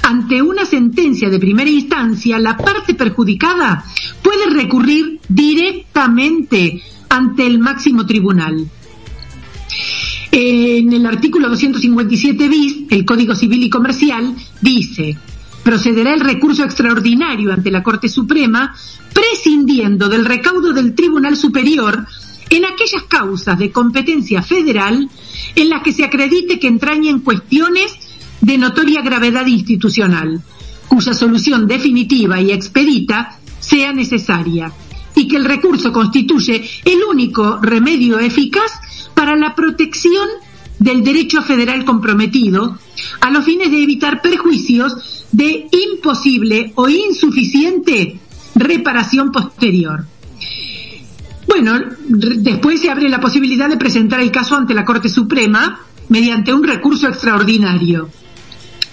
[0.03, 3.83] Ante una sentencia de primera instancia, la parte perjudicada
[4.23, 8.69] puede recurrir directamente ante el máximo tribunal.
[10.35, 15.19] En el artículo 257 bis, el Código Civil y Comercial, dice,
[15.63, 18.75] procederá el recurso extraordinario ante la Corte Suprema,
[19.13, 22.07] prescindiendo del recaudo del Tribunal Superior
[22.49, 25.07] en aquellas causas de competencia federal
[25.55, 27.93] en las que se acredite que entrañen cuestiones
[28.41, 30.43] de notoria gravedad institucional,
[30.89, 34.73] cuya solución definitiva y expedita sea necesaria,
[35.15, 38.73] y que el recurso constituye el único remedio eficaz
[39.23, 40.27] para la protección
[40.81, 42.77] del derecho federal comprometido
[43.21, 48.19] a los fines de evitar perjuicios de imposible o insuficiente
[48.57, 50.05] reparación posterior.
[51.47, 51.79] Bueno,
[52.09, 55.79] después se abre la posibilidad de presentar el caso ante la Corte Suprema
[56.09, 58.09] mediante un recurso extraordinario.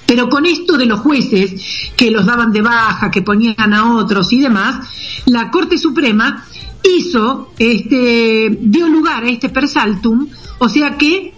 [0.06, 4.31] Pero con esto de los jueces que los daban de baja, que ponían a otros
[4.31, 6.45] y demás, la Corte Suprema
[6.84, 10.27] hizo, este, dio lugar a este persaltum,
[10.60, 11.34] o sea que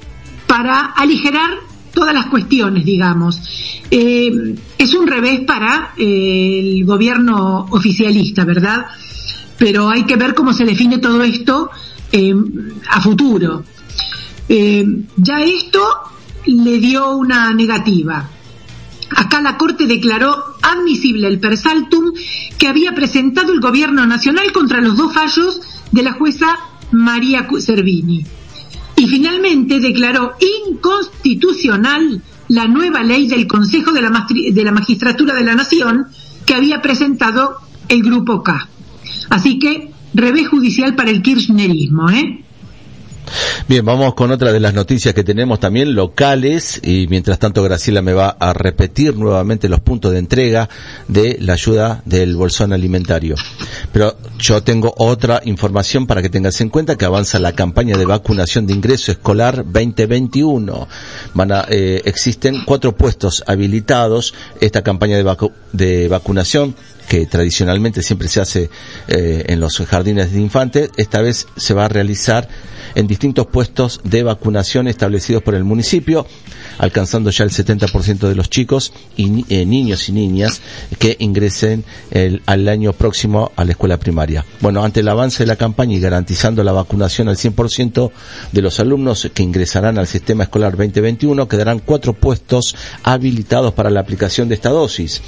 [0.47, 1.51] para aligerar
[1.93, 3.39] todas las cuestiones, digamos.
[3.89, 8.85] Eh, es un revés para eh, el gobierno oficialista, ¿verdad?
[9.57, 11.69] Pero hay que ver cómo se define todo esto
[12.11, 12.33] eh,
[12.89, 13.63] a futuro.
[14.49, 14.85] Eh,
[15.15, 15.81] ya esto
[16.45, 18.29] le dio una negativa.
[19.15, 22.13] Acá la Corte declaró admisible el persaltum
[22.57, 25.61] que había presentado el Gobierno Nacional contra los dos fallos
[25.91, 26.57] de la jueza
[26.91, 28.25] María Servini.
[28.95, 30.33] Y finalmente declaró
[30.67, 36.07] inconstitucional la nueva ley del Consejo de la, de la Magistratura de la Nación
[36.45, 37.57] que había presentado
[37.87, 38.67] el Grupo K.
[39.29, 42.43] Así que revés judicial para el kirchnerismo, ¿eh?
[43.67, 48.01] Bien, vamos con otra de las noticias que tenemos también locales y mientras tanto Graciela
[48.01, 50.69] me va a repetir nuevamente los puntos de entrega
[51.07, 53.35] de la ayuda del bolsón alimentario.
[53.93, 58.05] Pero yo tengo otra información para que tengas en cuenta que avanza la campaña de
[58.05, 60.87] vacunación de ingreso escolar 2021.
[61.33, 64.33] Van a, eh, existen cuatro puestos habilitados.
[64.59, 66.75] Esta campaña de, vacu- de vacunación
[67.11, 68.69] que tradicionalmente siempre se hace
[69.09, 72.47] eh, en los jardines de infantes, esta vez se va a realizar
[72.95, 76.25] en distintos puestos de vacunación establecidos por el municipio,
[76.81, 80.61] alcanzando ya el 70% de los chicos y eh, niños y niñas
[80.97, 84.43] que ingresen el- al año próximo a la escuela primaria.
[84.61, 88.11] Bueno, ante el avance de la campaña y garantizando la vacunación al 100%
[88.51, 93.99] de los alumnos que ingresarán al sistema escolar 2021, quedarán cuatro puestos habilitados para la
[93.99, 95.21] aplicación de esta dosis.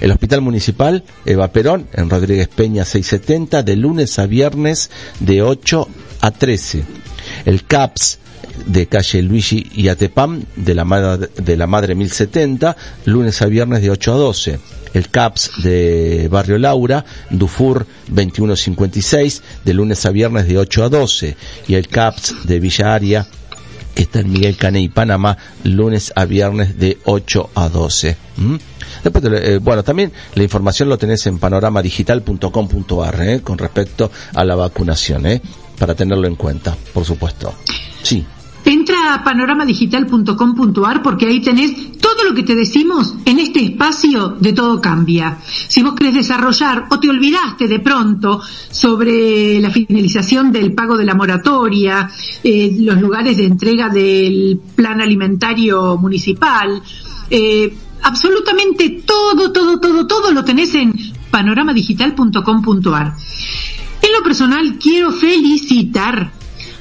[0.00, 4.90] El Hospital Municipal Eva Perón, en Rodríguez Peña 670, de lunes a viernes
[5.20, 5.88] de 8
[6.20, 6.84] a 13.
[7.46, 8.18] El CAPS
[8.66, 13.82] de calle Luigi y Atepam, de la, madre, de la Madre 1070, lunes a viernes
[13.82, 14.58] de 8 a 12.
[14.94, 21.36] El CAPS de Barrio Laura, Dufour 2156, de lunes a viernes de 8 a 12.
[21.68, 23.26] Y el CAPS de Villa Aria,
[23.94, 28.16] que está en Miguel Cane y Panamá, lunes a viernes de 8 a 12.
[28.36, 28.56] ¿Mm?
[29.04, 33.40] Después, eh, bueno, también la información lo tenés en panoramadigital.com.ar ¿eh?
[33.42, 35.42] con respecto a la vacunación, ¿eh?
[35.78, 37.54] para tenerlo en cuenta, por supuesto.
[38.02, 38.26] Sí,
[38.68, 44.52] Entra a panoramadigital.com.ar porque ahí tenés todo lo que te decimos en este espacio de
[44.52, 45.38] todo cambia.
[45.42, 51.06] Si vos querés desarrollar o te olvidaste de pronto sobre la finalización del pago de
[51.06, 52.10] la moratoria,
[52.44, 56.82] eh, los lugares de entrega del plan alimentario municipal,
[57.30, 60.92] eh, absolutamente todo, todo, todo, todo lo tenés en
[61.30, 63.14] panoramadigital.com.ar.
[64.02, 66.37] En lo personal quiero felicitar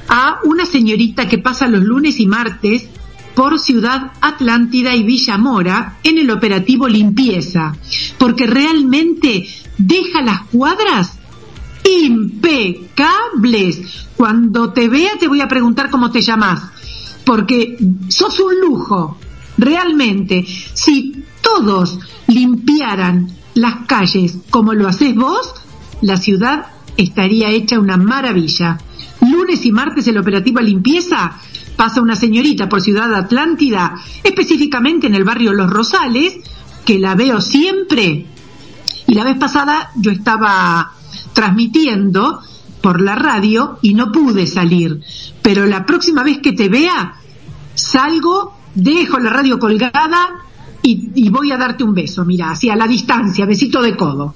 [0.08, 2.88] a una señorita que pasa los lunes y martes
[3.36, 7.76] por Ciudad Atlántida y Villa Mora en el operativo limpieza,
[8.18, 9.48] porque realmente
[9.78, 11.20] deja las cuadras
[11.88, 13.80] impecables.
[14.16, 16.64] Cuando te vea te voy a preguntar cómo te llamas,
[17.26, 17.78] porque
[18.08, 19.20] sos un lujo,
[19.58, 20.46] realmente.
[20.74, 25.54] Si todos limpiaran las calles como lo haces vos,
[26.02, 26.68] la ciudad
[26.98, 28.80] estaría hecha una maravilla.
[29.22, 31.38] Lunes y martes el operativo limpieza
[31.76, 36.38] pasa una señorita por Ciudad Atlántida, específicamente en el barrio Los Rosales,
[36.86, 38.26] que la veo siempre.
[39.08, 40.92] Y la vez pasada yo estaba
[41.34, 42.42] transmitiendo
[42.82, 45.02] por la radio y no pude salir.
[45.42, 47.16] Pero la próxima vez que te vea,
[47.76, 50.30] salgo, dejo la radio colgada
[50.82, 54.36] y, y voy a darte un beso, mira, hacia la distancia, besito de codo.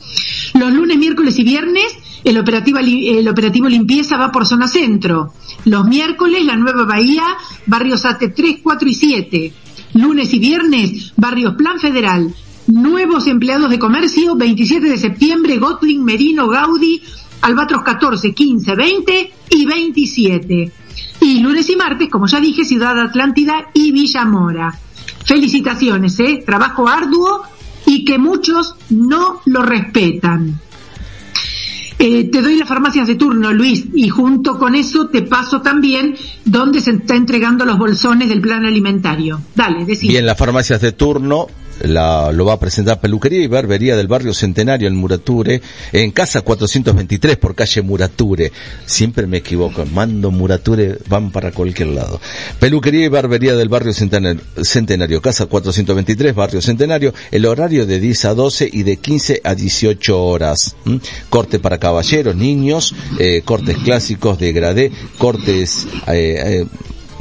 [0.53, 5.33] Los lunes, miércoles y viernes el operativo, el operativo limpieza va por zona centro.
[5.65, 7.23] Los miércoles la nueva bahía,
[7.65, 9.53] barrios AT 3, 4 y 7.
[9.93, 12.33] Lunes y viernes, barrios Plan Federal.
[12.67, 17.01] Nuevos empleados de comercio, 27 de septiembre, Gotling, Merino, Gaudí,
[17.41, 20.71] Albatros 14, 15, 20 y 27.
[21.21, 24.77] Y lunes y martes, como ya dije, Ciudad Atlántida y Villa Mora.
[25.25, 26.43] Felicitaciones, ¿eh?
[26.45, 27.43] Trabajo arduo
[27.85, 30.59] y que muchos no lo respetan.
[32.03, 36.15] Eh, te doy las farmacias de turno, Luis, y junto con eso te paso también
[36.45, 39.39] dónde se está entregando los bolsones del plan alimentario.
[39.53, 40.13] Dale, decime.
[40.13, 41.45] Bien, las farmacias de turno
[41.83, 46.41] la, lo va a presentar Peluquería y Barbería del barrio Centenario en Murature, en casa
[46.41, 48.51] 423 por calle Murature.
[48.85, 52.19] Siempre me equivoco, mando Murature, van para cualquier lado.
[52.59, 58.33] Peluquería y Barbería del barrio Centenario, casa 423, barrio Centenario, el horario de 10 a
[58.33, 60.75] 12 y de 15 a 18 horas.
[61.29, 66.65] Corte para caballeros, niños, eh, cortes clásicos de gradé, cortes eh, eh,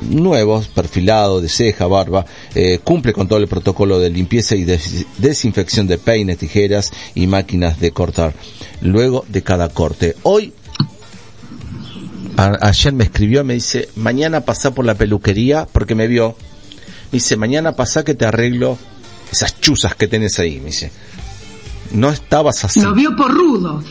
[0.08, 2.24] nuevos, perfilado, de ceja, barba,
[2.54, 7.26] eh, cumple con todo el protocolo de limpieza y des- desinfección de peines, tijeras y
[7.26, 8.34] máquinas de cortar,
[8.80, 10.16] luego de cada corte.
[10.22, 10.52] Hoy,
[12.36, 16.36] ayer me escribió, me dice, mañana pasá por la peluquería, porque me vio,
[17.10, 18.78] me dice, mañana pasá que te arreglo
[19.30, 20.90] esas chuzas que tenés ahí, me dice.
[21.92, 22.80] No estabas así.
[22.80, 23.82] Lo vio por rudo.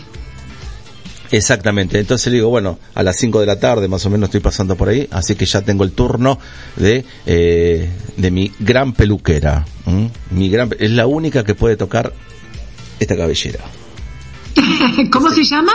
[1.31, 4.39] Exactamente, entonces le digo, bueno, a las 5 de la tarde más o menos estoy
[4.39, 6.39] pasando por ahí, así que ya tengo el turno
[6.75, 9.63] de, eh, de mi gran peluquera.
[9.85, 10.09] ¿m?
[10.31, 12.13] Mi gran, es la única que puede tocar
[12.99, 13.59] esta cabellera.
[15.11, 15.71] ¿Cómo se llama?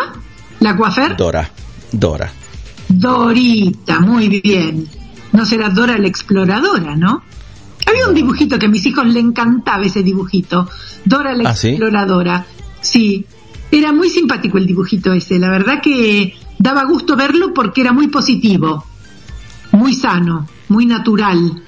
[0.60, 1.16] ¿La coafer?
[1.16, 1.48] Dora,
[1.92, 2.32] Dora.
[2.88, 4.88] Dorita, muy bien.
[5.32, 7.22] No será Dora la exploradora, ¿no?
[7.86, 10.68] Había un dibujito que a mis hijos le encantaba ese dibujito.
[11.04, 11.70] Dora la ¿Ah, sí?
[11.70, 12.46] exploradora.
[12.80, 13.24] Sí,
[13.78, 15.38] era muy simpático el dibujito ese.
[15.38, 18.84] La verdad que daba gusto verlo porque era muy positivo,
[19.72, 21.62] muy sano, muy natural.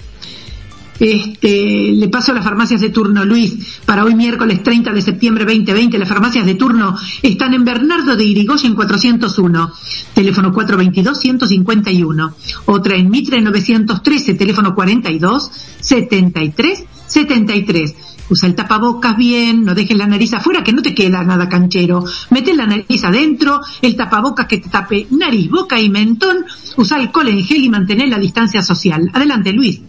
[0.99, 5.45] Este, le paso a las farmacias de turno, Luis, para hoy miércoles 30 de septiembre
[5.45, 5.99] 2020.
[5.99, 9.73] Las farmacias de turno están en Bernardo de Irigoyen 401,
[10.15, 12.33] teléfono 422-151.
[12.67, 15.51] Otra en Mitre 913, teléfono 42
[15.81, 18.16] 73 73.
[18.29, 22.05] Usa el tapabocas bien, no dejes la nariz afuera, que no te queda nada canchero.
[22.31, 26.45] Mete la nariz adentro, el tapabocas que te tape nariz, boca y mentón.
[26.77, 29.11] Usa alcohol en gel y mantener la distancia social.
[29.13, 29.81] Adelante, Luis.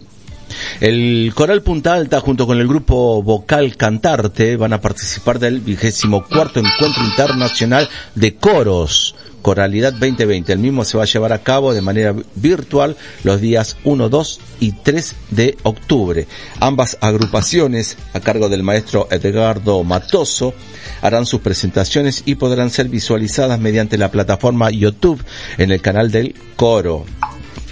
[0.80, 6.24] El Coral Punta Alta junto con el grupo Vocal Cantarte van a participar del vigésimo
[6.24, 9.14] cuarto encuentro internacional de coros.
[9.48, 10.52] Coralidad 2020.
[10.52, 14.40] El mismo se va a llevar a cabo de manera virtual los días 1, 2
[14.60, 16.28] y 3 de octubre.
[16.60, 20.52] Ambas agrupaciones, a cargo del maestro Edgardo Matoso,
[21.00, 25.24] harán sus presentaciones y podrán ser visualizadas mediante la plataforma YouTube
[25.56, 27.06] en el canal del coro.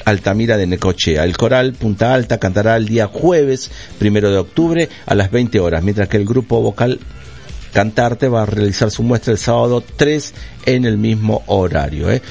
[0.07, 1.25] Altamira de Necochea.
[1.25, 5.83] El coral Punta Alta cantará el día jueves, primero de octubre, a las 20 horas,
[5.83, 7.01] mientras que el grupo vocal
[7.77, 10.33] Cantarte va a realizar su muestra el sábado 3
[10.65, 12.11] en el mismo horario.
[12.11, 12.23] ¿eh?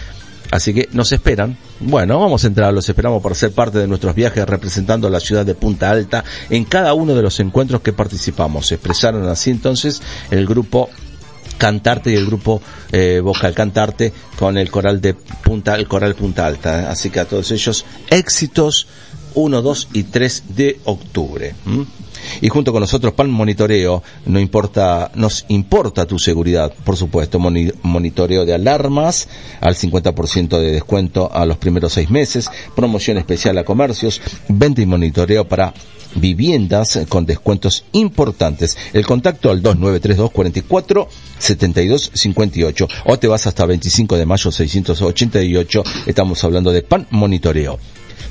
[0.50, 1.56] Así que nos esperan.
[1.80, 5.20] Bueno, vamos a entrar, los esperamos para ser parte de nuestros viajes representando a la
[5.20, 8.66] ciudad de Punta Alta en cada uno de los encuentros que participamos.
[8.66, 10.02] Se expresaron así entonces
[10.32, 10.90] el grupo
[11.60, 12.60] Cantarte y el grupo
[12.92, 16.90] eh, Vocal Cantarte con el coral de Punta, el coral Punta Alta.
[16.90, 18.88] Así que a todos ellos éxitos
[19.36, 21.54] 1, 2 y 3 de octubre.
[22.42, 27.72] Y junto con nosotros Pan Monitoreo, no importa, nos importa tu seguridad, por supuesto, moni-
[27.84, 29.28] monitoreo de alarmas
[29.62, 34.86] al 50% de descuento a los primeros seis meses, promoción especial a comercios, venta y
[34.86, 35.74] monitoreo para
[36.16, 38.78] viviendas con descuentos importantes.
[38.94, 45.84] El contacto al 2932 44 72 58 o te vas hasta 25 de mayo 688.
[46.06, 47.78] Estamos hablando de Pan Monitoreo.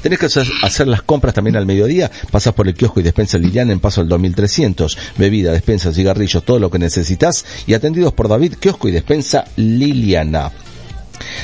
[0.02, 3.72] Tenés que hacer, las compras también al mediodía, pasas por el kiosco y despensa Liliana
[3.72, 8.54] en paso al 2300, bebida, despensa, cigarrillos, todo lo que necesitas y atendidos por David,
[8.54, 10.52] kiosco y despensa Liliana.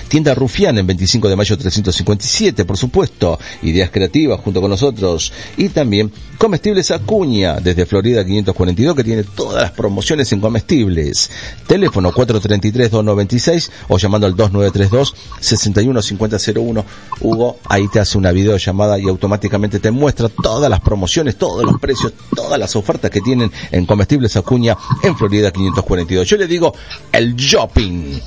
[0.09, 3.39] Tienda Rufián en 25 de mayo 357, por supuesto.
[3.63, 5.33] Ideas creativas junto con nosotros.
[5.57, 11.31] Y también Comestibles Acuña, desde Florida 542, que tiene todas las promociones en comestibles.
[11.67, 16.85] Teléfono 433-296 o llamando al 2932-615001.
[17.21, 21.79] Hugo, ahí te hace una videollamada y automáticamente te muestra todas las promociones, todos los
[21.79, 26.27] precios, todas las ofertas que tienen en Comestibles Acuña en Florida 542.
[26.27, 26.75] Yo le digo
[27.13, 28.19] el shopping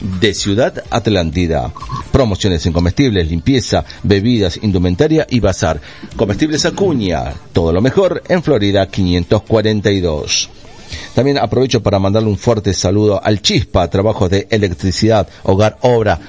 [0.00, 1.72] de Ciudad Atlántida.
[2.12, 5.80] Promociones en comestibles, limpieza, bebidas, indumentaria y bazar.
[6.16, 10.50] Comestibles Acuña, todo lo mejor en Florida 542.
[11.14, 16.20] También aprovecho para mandarle un fuerte saludo al Chispa, trabajos de electricidad, hogar, obra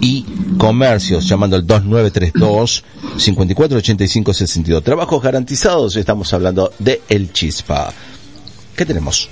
[0.00, 0.24] y
[0.56, 2.84] comercios, llamando al 2932
[3.16, 4.82] 5485 62.
[4.82, 7.92] Trabajos garantizados, estamos hablando de El Chispa.
[8.76, 9.28] ¿Qué tenemos?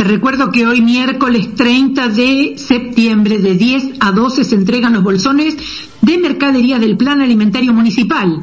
[0.00, 5.02] Te recuerdo que hoy miércoles 30 de septiembre de 10 a 12 se entregan los
[5.02, 5.58] bolsones
[6.02, 8.40] de mercadería del Plan Alimentario Municipal,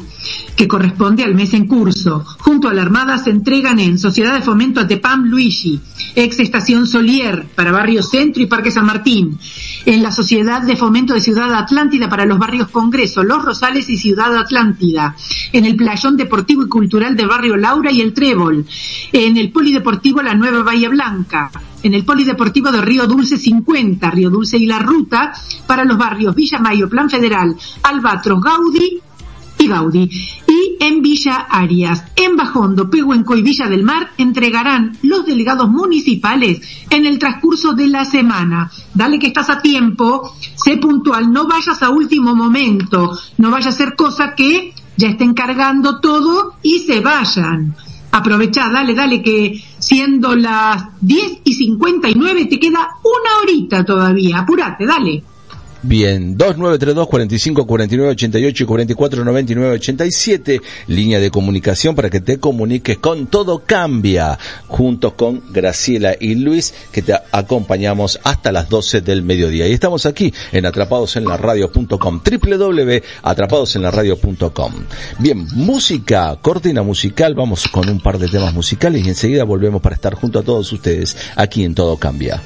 [0.56, 2.24] que corresponde al mes en curso.
[2.40, 5.80] Junto a la Armada se entregan en Sociedad de Fomento Atepam Luigi,
[6.16, 9.38] ex Estación Solier para Barrio Centro y Parque San Martín,
[9.86, 13.98] en la Sociedad de Fomento de Ciudad Atlántida para los barrios Congreso, Los Rosales y
[13.98, 15.16] Ciudad Atlántida,
[15.54, 18.66] en el Playón Deportivo y Cultural de Barrio Laura y el Trébol,
[19.12, 21.52] en el Polideportivo La Nueva Bahía Blanca,
[21.84, 25.34] en el Polideportivo de Río Dulce 50, Río Dulce y La Ruta,
[25.66, 29.02] para los barrios Villa Mayo, Plan Federal, Albatros, Gaudí
[29.60, 30.10] y Gaudí.
[30.48, 36.62] Y en Villa Arias, en Bajondo, Pehuenco y Villa del Mar entregarán los delegados municipales
[36.90, 38.72] en el transcurso de la semana.
[38.94, 43.74] Dale que estás a tiempo, sé puntual, no vayas a último momento, no vaya a
[43.74, 47.76] ser cosa que ya estén cargando todo y se vayan.
[48.12, 54.40] Aprovechá, dale, dale, que siendo las 10 y 59 te queda una horita todavía.
[54.40, 55.24] Apurate, dale.
[55.88, 62.42] Bien, 2932 45 49 88 y 44 99 87, línea de comunicación para que te
[62.42, 64.38] comuniques con Todo Cambia,
[64.68, 69.66] juntos con Graciela y Luis, que te acompañamos hasta las 12 del mediodía.
[69.66, 74.74] Y estamos aquí en atrapadosenlaradio.com, www.atrapadosenlaradio.com.
[75.20, 79.96] Bien, música, cortina musical, vamos con un par de temas musicales y enseguida volvemos para
[79.96, 82.42] estar junto a todos ustedes aquí en Todo Cambia.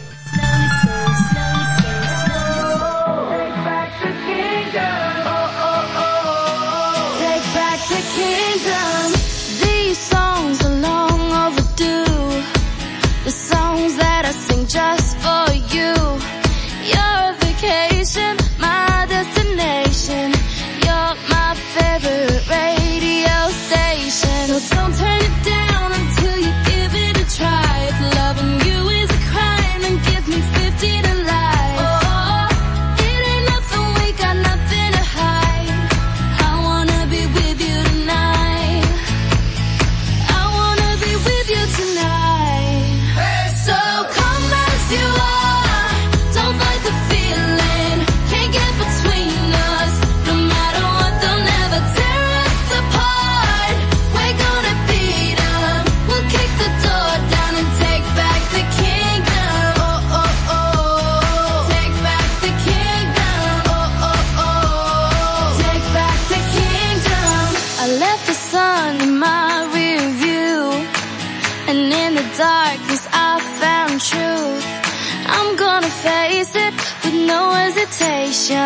[77.91, 78.57] invitation,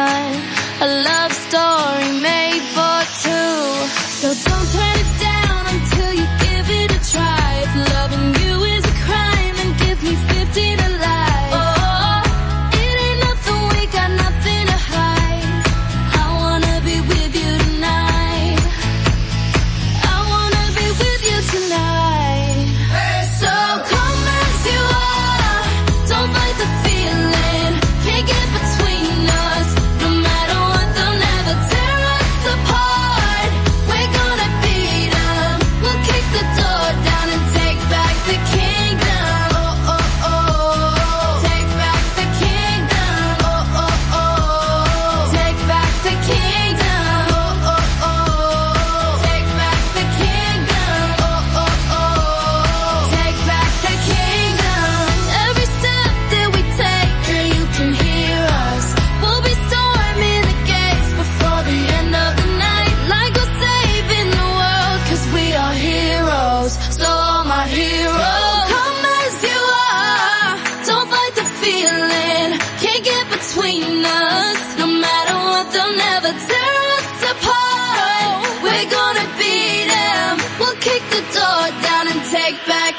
[0.81, 3.87] a love story made for two.
[4.21, 4.94] So don't turn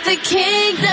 [0.06, 0.85] the king.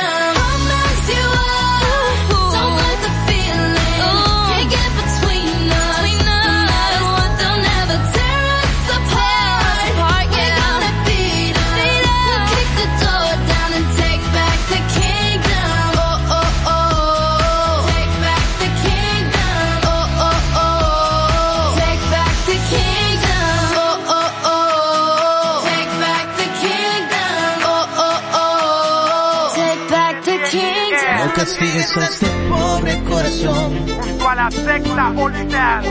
[31.58, 33.78] tristeza este pobre corazón.
[34.02, 35.86] Junto a la secta original.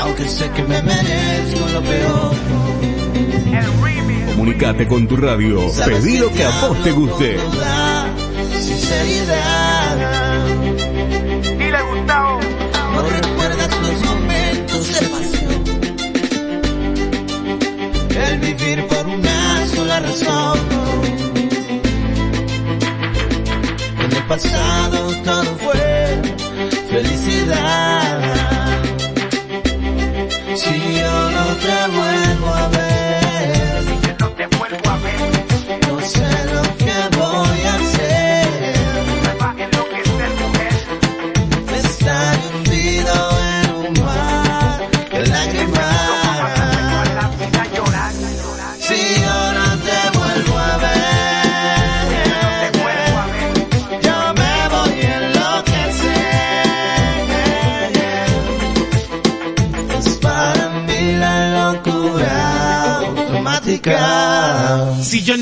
[0.00, 2.34] Aunque sé que me merezco lo peor.
[4.30, 5.70] Comunicate con tu radio.
[5.84, 7.38] Pedí lo que a vos te guste.
[8.60, 9.96] Sinceridad.
[11.58, 12.40] Y le gustado.
[12.94, 15.64] No recuerdas los momentos de pasión.
[18.10, 20.58] El vivir por una sola razón.
[23.98, 24.79] En el pasado.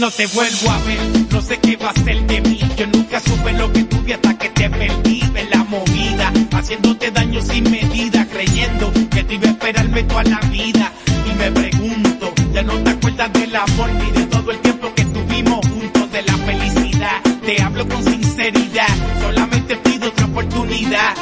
[0.08, 0.98] no te vuelvo a ver.
[1.30, 2.58] No sé qué va a ser de mí.
[2.78, 6.32] Yo nunca supe lo que tuve hasta que te perdí de la movida.
[6.52, 10.90] Haciéndote daño sin medida, creyendo que te iba a esperarme toda la vida.
[11.30, 15.04] Y me pregunto, ya no te acuerdas del amor ni de todo el tiempo que
[15.04, 17.20] tuvimos juntos, de la felicidad.
[17.44, 18.88] Te hablo con sinceridad,
[19.20, 21.14] solamente pido otra oportunidad.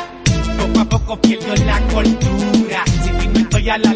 [0.59, 2.85] Poco a poco pierdo la cordura.
[3.03, 3.96] Si estoy a la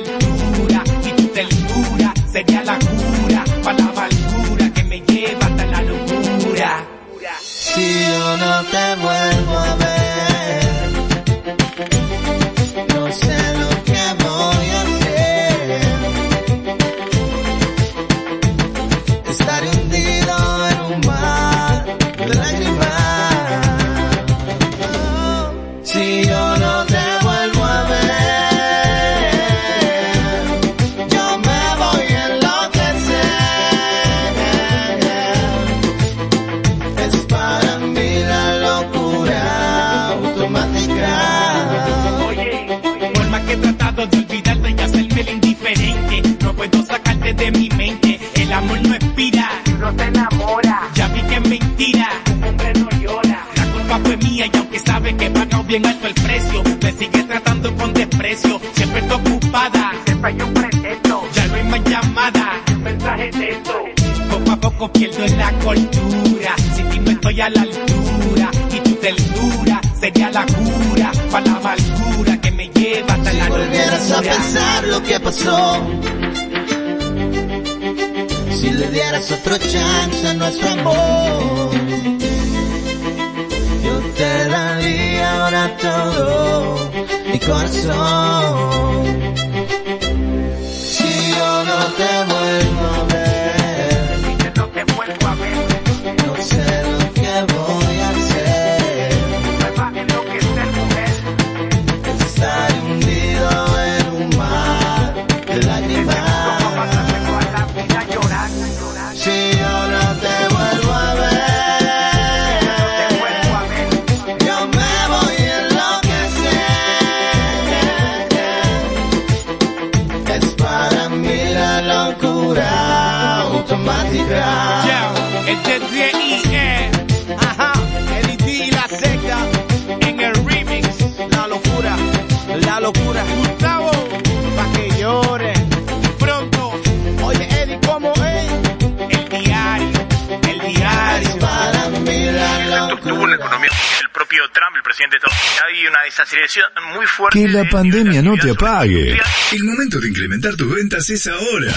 [147.32, 149.16] Que la pandemia no te apague.
[149.52, 151.72] El momento de incrementar tus ventas es ahora.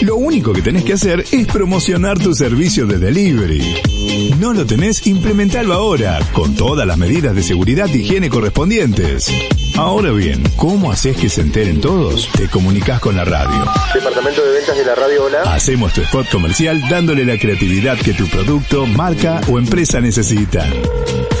[0.00, 3.82] Lo único que tenés que hacer es promocionar tu servicio de delivery.
[4.38, 9.30] No lo tenés, implementalo ahora, con todas las medidas de seguridad e higiene correspondientes.
[9.76, 12.30] Ahora bien, ¿cómo haces que se enteren todos?
[12.32, 13.70] Te comunicas con la radio.
[13.92, 15.42] Departamento de ventas de la radio Hola.
[15.54, 20.66] Hacemos tu spot comercial dándole la creatividad que tu producto, marca o empresa necesita.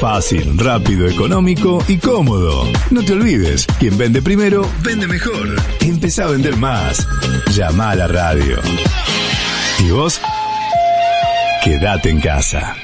[0.00, 2.64] Fácil, rápido, económico y cómodo.
[2.90, 5.56] No te olvides, quien vende primero, vende mejor.
[5.80, 7.06] Empezá a vender más.
[7.54, 8.56] Llama a la radio.
[9.78, 10.18] ¿Y vos?
[11.62, 12.74] Quédate en casa.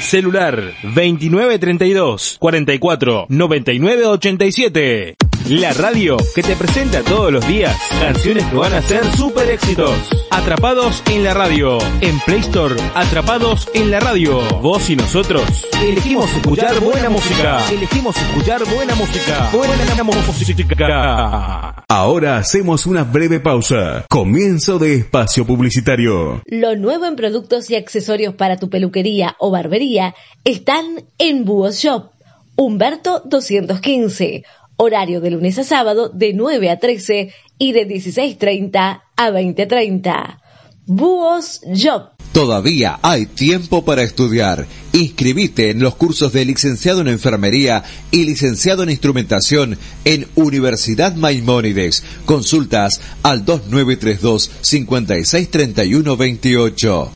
[0.00, 5.19] Celular 2932 44 99 87.
[5.50, 9.90] La radio que te presenta todos los días canciones que van a ser super éxitos.
[10.30, 11.78] Atrapados en la radio.
[12.00, 14.40] En Play Store, Atrapados en la radio.
[14.60, 17.68] Vos y nosotros elegimos escuchar buena música.
[17.68, 19.50] Elegimos escuchar buena música.
[19.52, 21.84] Buena música.
[21.88, 24.06] Ahora hacemos una breve pausa.
[24.08, 26.42] Comienzo de espacio publicitario.
[26.46, 30.14] Lo nuevo en productos y accesorios para tu peluquería o barbería
[30.44, 32.12] están en Búho Shop.
[32.54, 34.44] Humberto 215.
[34.82, 40.38] Horario de lunes a sábado de 9 a 13 y de 16.30 a 20.30.
[40.86, 42.12] Búhos Shop.
[42.32, 44.66] Todavía hay tiempo para estudiar.
[44.94, 49.76] Inscribite en los cursos de licenciado en enfermería y licenciado en instrumentación
[50.06, 52.02] en Universidad Maimónides.
[52.24, 57.12] Consultas al 2932 563128.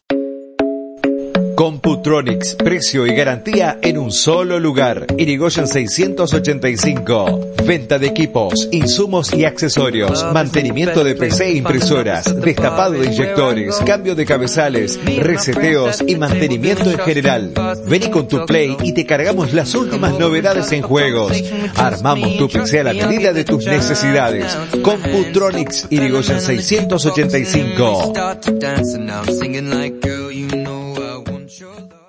[2.04, 5.06] Computronics, precio y garantía en un solo lugar.
[5.16, 7.54] Irigoyen 685.
[7.64, 14.14] Venta de equipos, insumos y accesorios, mantenimiento de PC e impresoras, destapado de inyectores, cambio
[14.14, 17.54] de cabezales, reseteos y mantenimiento en general.
[17.88, 21.32] Vení con tu Play y te cargamos las últimas novedades en juegos.
[21.74, 24.54] Armamos tu PC a la medida de tus necesidades.
[24.82, 28.12] Computronics, Irigoyen 685.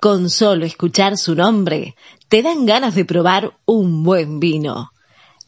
[0.00, 1.96] Con solo escuchar su nombre,
[2.28, 4.92] te dan ganas de probar un buen vino.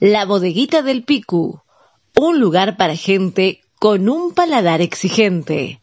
[0.01, 1.61] La bodeguita del Picu,
[2.16, 5.81] un lugar para gente con un paladar exigente.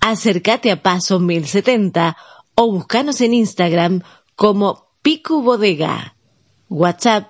[0.00, 2.16] Acércate a Paso 1070
[2.54, 4.02] o búscanos en Instagram
[4.34, 6.16] como Picu Bodega.
[6.68, 7.28] WhatsApp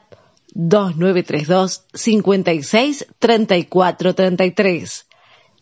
[0.55, 5.07] 2932 56 34 33.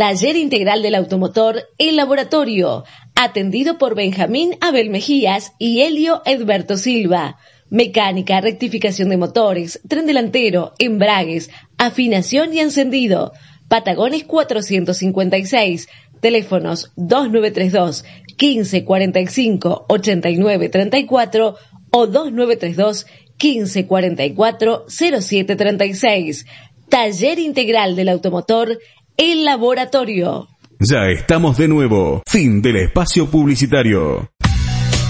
[0.00, 7.36] Taller Integral del Automotor El Laboratorio, atendido por Benjamín Abel Mejías y Helio Edberto Silva.
[7.68, 13.32] Mecánica, rectificación de motores, tren delantero, embragues, afinación y encendido.
[13.68, 15.86] Patagones 456,
[16.22, 18.06] teléfonos 2932
[18.40, 21.56] 1545 8934
[21.90, 23.06] o 2932
[23.38, 26.46] 1544 0736.
[26.88, 28.78] Taller Integral del Automotor,
[29.16, 30.48] El Laboratorio.
[30.78, 32.22] Ya estamos de nuevo.
[32.26, 34.30] Fin del espacio publicitario.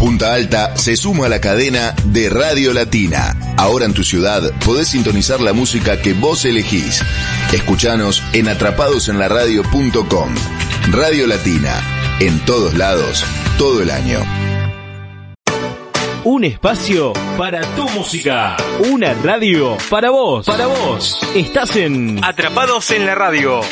[0.01, 3.36] Punta Alta se suma a la cadena de Radio Latina.
[3.59, 7.02] Ahora en tu ciudad podés sintonizar la música que vos elegís.
[7.52, 10.35] Escuchanos en atrapadosenlaradio.com.
[10.90, 11.82] Radio Latina,
[12.18, 13.24] en todos lados,
[13.59, 14.49] todo el año.
[16.31, 18.57] Un espacio para tu música.
[18.89, 20.47] Una radio para vos.
[20.47, 21.19] Para vos.
[21.35, 23.62] Estás en Atrapados en la Radio.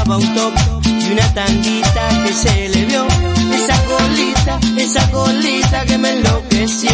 [0.06, 0.54] Un
[0.86, 3.06] y una tanguita que se le vio.
[3.54, 6.90] Esa colita, esa colita que me enloqueció.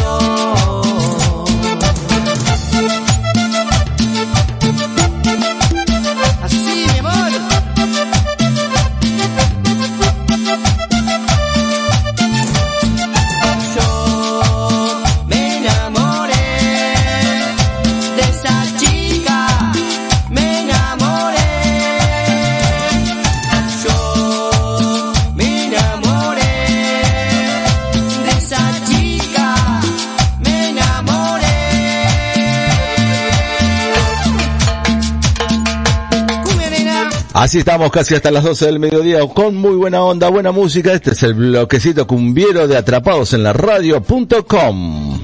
[37.40, 40.91] Así estamos casi hasta las 12 del mediodía con muy buena onda, buena música.
[40.91, 45.18] Este es el bloquecito cumbiero de atrapados en la radio.com.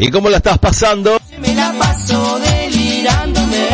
[0.00, 1.18] ¿Y cómo la estás pasando?
[1.40, 3.68] me la paso delirándome.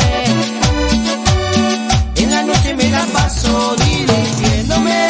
[2.16, 5.08] En la noche me la paso divirtiéndome.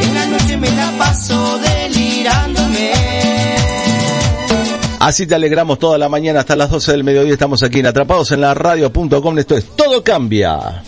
[0.00, 2.92] En la noche me la paso delirándome.
[4.98, 7.32] Así te alegramos toda la mañana hasta las 12 del mediodía.
[7.32, 9.38] Estamos aquí en Atrapados en la radio.com.
[9.38, 10.82] Esto es Todo Cambia.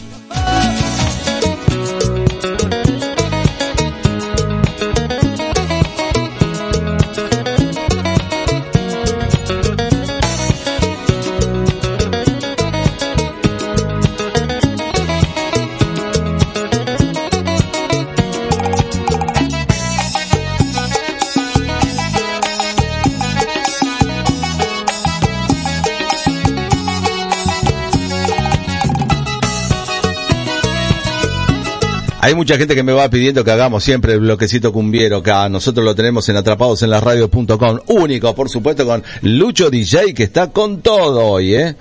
[32.24, 35.48] Hay mucha gente que me va pidiendo que hagamos siempre el bloquecito cumbiero acá.
[35.48, 37.80] Nosotros lo tenemos en atrapados en la radio.com.
[37.88, 41.74] Único, por supuesto, con Lucho DJ que está con todo hoy, ¿eh?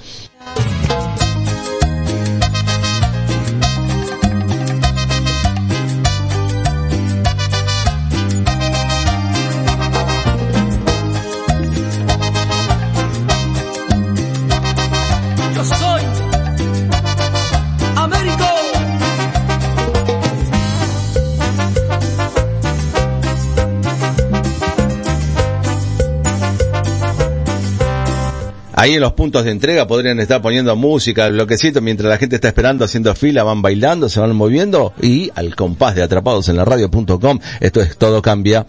[28.82, 32.48] Ahí en los puntos de entrega podrían estar poniendo música, bloquecito, mientras la gente está
[32.48, 36.66] esperando, haciendo fila, van bailando, se van moviendo y al compás de atrapados en la
[36.66, 38.66] radio.com, esto es todo cambia.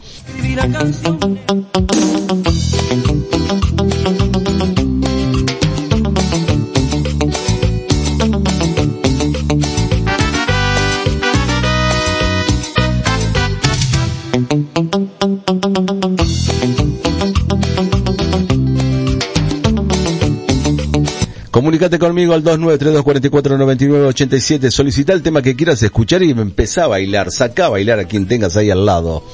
[21.82, 27.66] Comunicate conmigo al 2932449987, solicita el tema que quieras escuchar y empezá a bailar, saca
[27.66, 29.24] a bailar a quien tengas ahí al lado.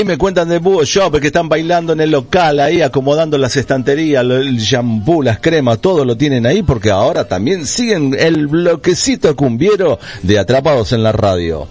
[0.00, 3.54] Ahí me cuentan de Búho Shop que están bailando en el local, ahí acomodando las
[3.56, 9.36] estanterías, el shampoo, las cremas, todo lo tienen ahí porque ahora también siguen el bloquecito
[9.36, 11.68] cumbiero de Atrapados en la radio.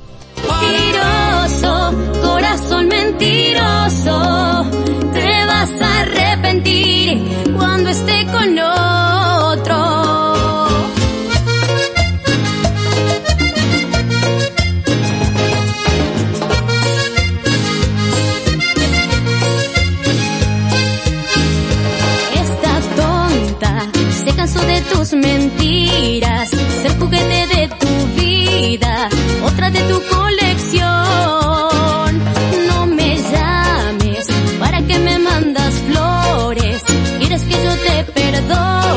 [0.61, 1.91] Mentiroso,
[2.21, 4.65] corazón mentiroso,
[5.11, 7.23] te vas a arrepentir
[7.57, 8.78] cuando esté con otro.
[25.13, 29.09] Mentiras, ser juguete de tu vida,
[29.43, 30.89] otra de tu colección.
[32.67, 34.27] No me llames
[34.59, 36.83] para que me mandas flores,
[37.19, 38.88] quieres que yo te perdone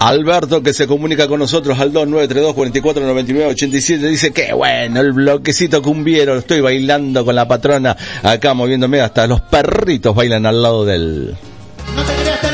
[0.00, 6.62] Alberto que se comunica con nosotros al 2932-449987 dice que bueno, el bloquecito cumbiero, estoy
[6.62, 11.36] bailando con la patrona acá moviéndome, hasta los perritos bailan al lado del...
[11.94, 12.49] No te creas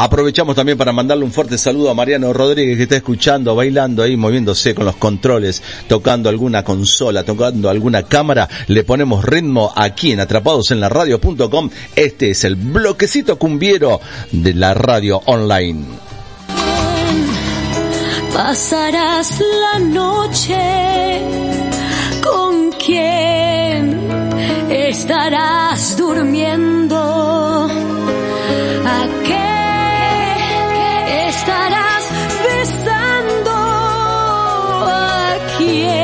[0.00, 4.16] Aprovechamos también para mandarle un fuerte saludo a Mariano Rodríguez que está escuchando, bailando ahí,
[4.16, 8.48] moviéndose con los controles, tocando alguna consola, tocando alguna cámara.
[8.68, 11.70] Le ponemos ritmo aquí en Atrapados en la Radio.com.
[11.96, 14.00] Este es el bloquecito cumbiero
[14.30, 15.84] de la radio online.
[18.32, 21.22] Pasarás la noche
[22.22, 23.98] con quién
[24.70, 26.96] estarás durmiendo.
[28.86, 29.47] ¿A qué
[35.58, 35.97] ¿A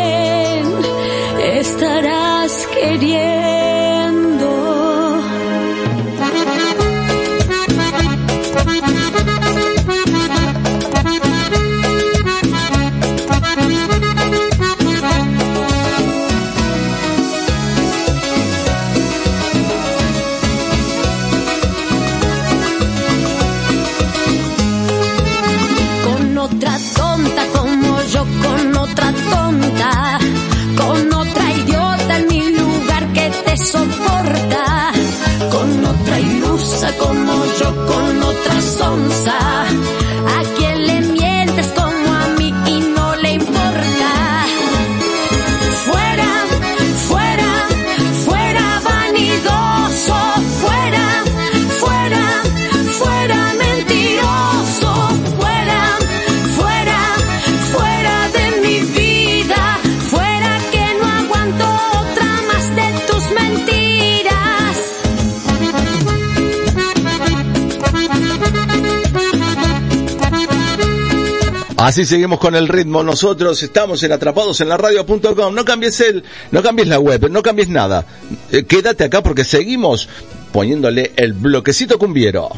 [71.95, 73.05] Así seguimos con el ritmo.
[73.05, 75.55] Nosotros estamos en atrapados en la radio.com.
[75.55, 78.05] No cambies el, no cambies la web, no cambies nada.
[78.51, 80.09] Eh, quédate acá porque seguimos
[80.51, 82.51] poniéndole el bloquecito cumbiero.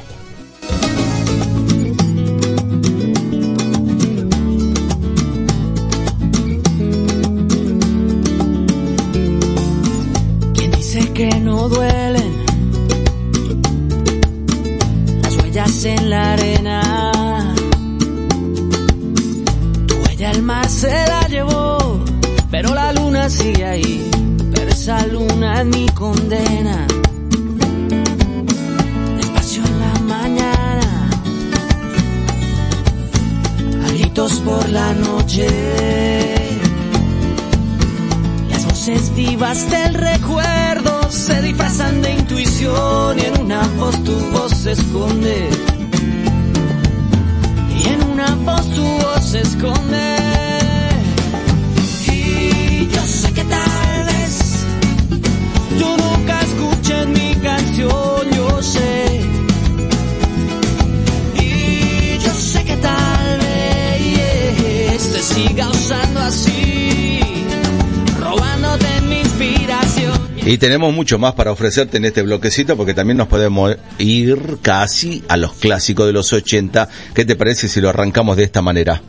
[70.57, 75.23] Y tenemos mucho más para ofrecerte en este bloquecito porque también nos podemos ir casi
[75.29, 76.89] a los clásicos de los 80.
[77.13, 79.03] ¿Qué te parece si lo arrancamos de esta manera?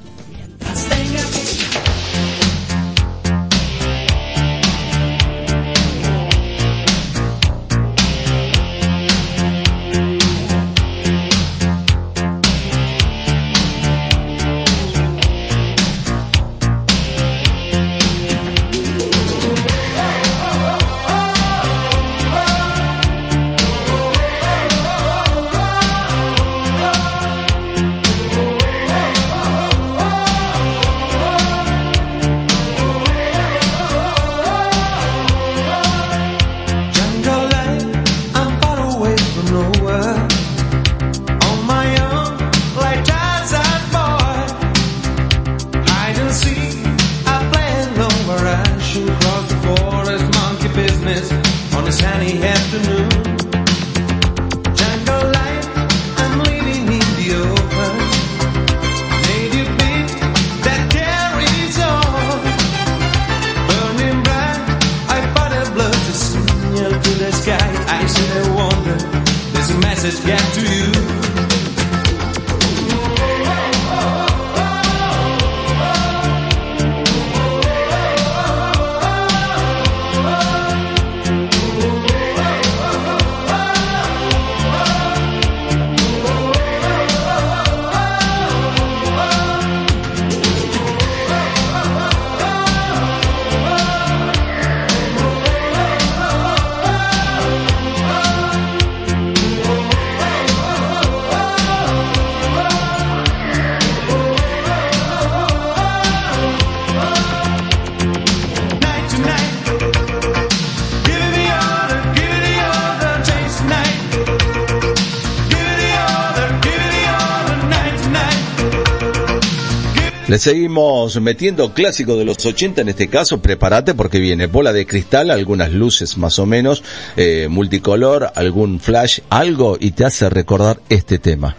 [120.28, 124.86] Le seguimos metiendo clásico de los 80 en este caso, prepárate porque viene bola de
[124.86, 126.84] cristal, algunas luces más o menos,
[127.16, 131.56] eh, multicolor, algún flash, algo y te hace recordar este tema.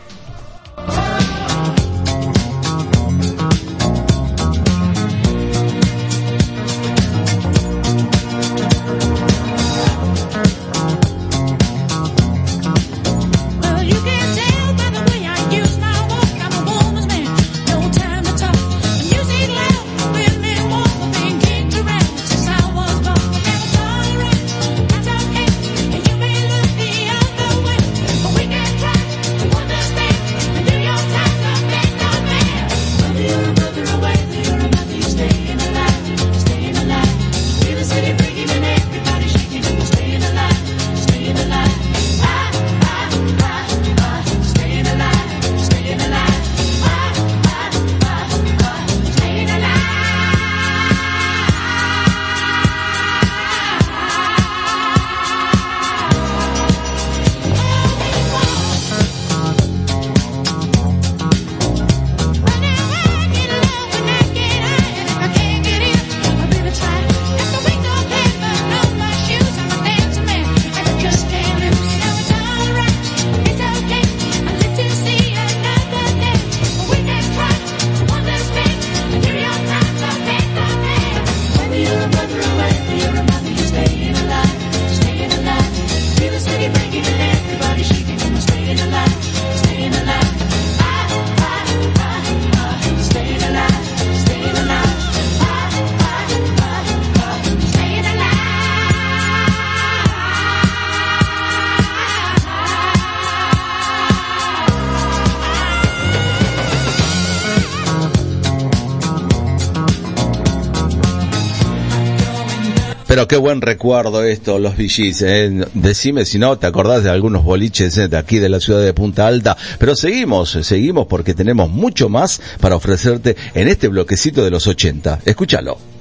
[113.29, 115.23] Qué buen recuerdo esto, los VGs.
[115.23, 115.67] ¿eh?
[115.75, 118.09] Decime si no, te acordás de algunos boliches ¿eh?
[118.09, 119.57] de aquí de la ciudad de Punta Alta.
[119.79, 125.21] Pero seguimos, seguimos porque tenemos mucho más para ofrecerte en este bloquecito de los 80.
[125.25, 125.98] Escúchalo.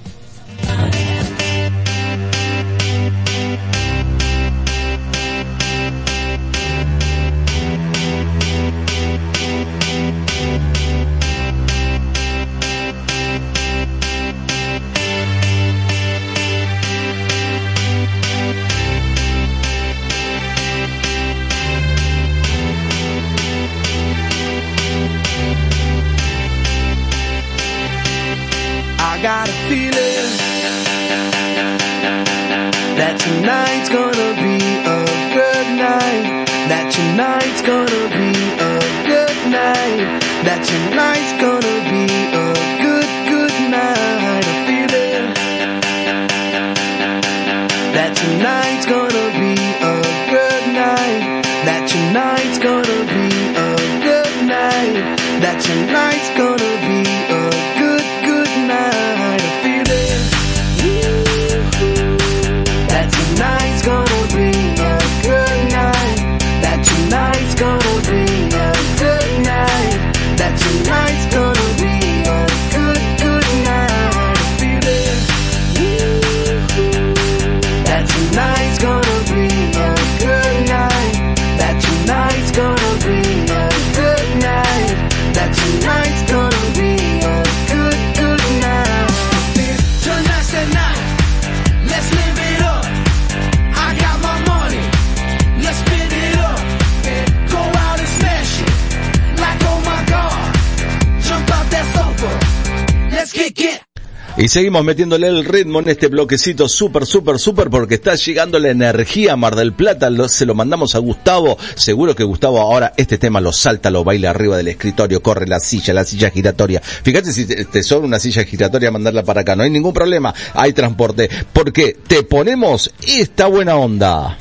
[104.58, 109.36] Seguimos metiéndole el ritmo en este bloquecito súper, súper, súper porque está llegando la energía
[109.36, 110.10] Mar del Plata.
[110.28, 111.60] Se lo mandamos a Gustavo.
[111.76, 115.60] Seguro que Gustavo ahora este tema lo salta, lo baila arriba del escritorio, corre la
[115.60, 116.82] silla, la silla giratoria.
[116.82, 119.56] Fíjate si te, te sobra una silla giratoria mandarla para acá.
[119.56, 120.34] No hay ningún problema.
[120.56, 121.30] Hay transporte.
[121.54, 124.40] Porque te ponemos esta buena onda.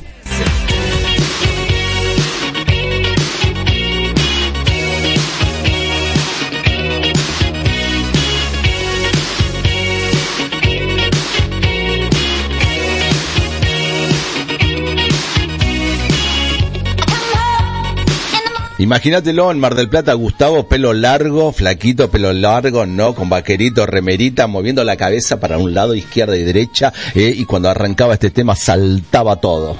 [18.79, 24.45] Imagínatelo en Mar del Plata, Gustavo, pelo largo, flaquito, pelo largo, no, con vaquerito, remerita,
[24.47, 28.55] moviendo la cabeza para un lado, izquierda y derecha, eh, y cuando arrancaba este tema
[28.55, 29.75] saltaba todo.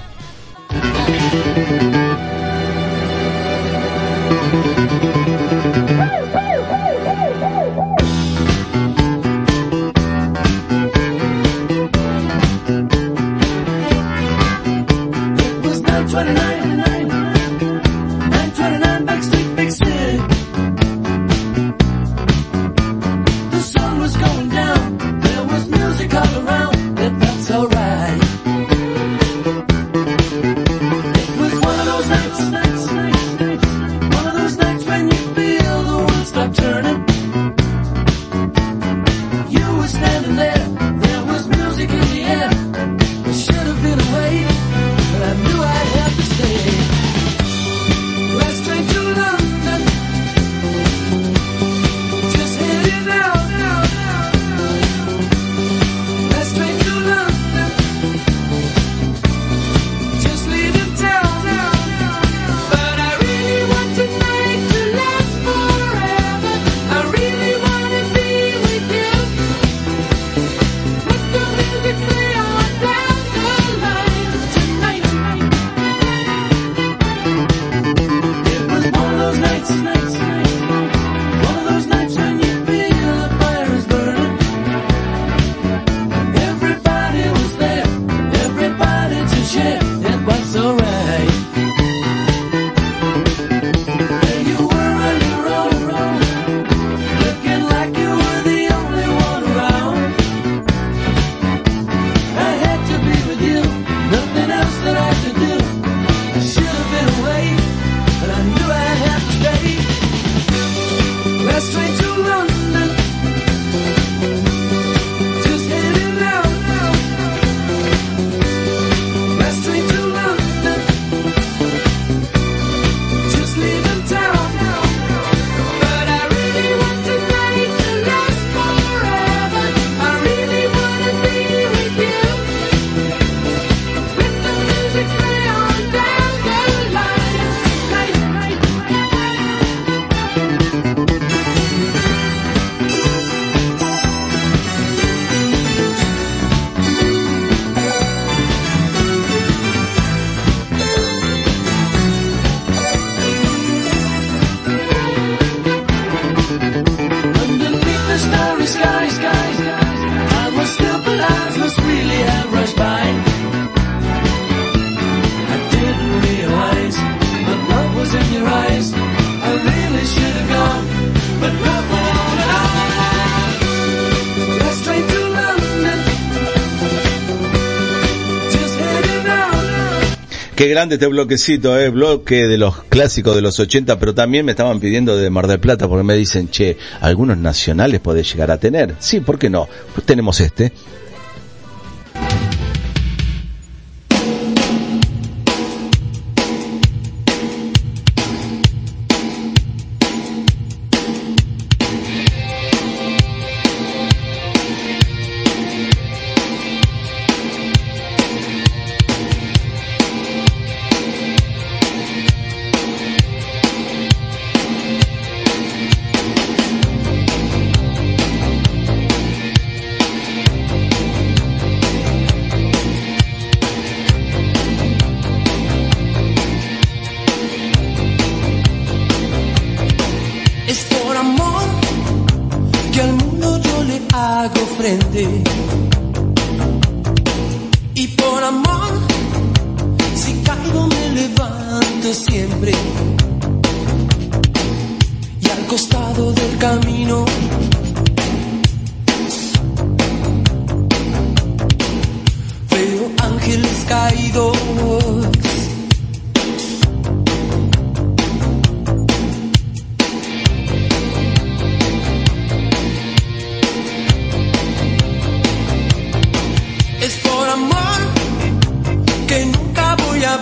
[180.69, 184.79] Grande este bloquecito, eh, bloque de los clásicos de los 80, pero también me estaban
[184.79, 188.95] pidiendo de Mar del Plata porque me dicen, che, algunos nacionales podés llegar a tener.
[188.99, 189.67] Sí, ¿por qué no?
[189.93, 190.71] Pues tenemos este.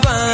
[0.02, 0.25] Bye.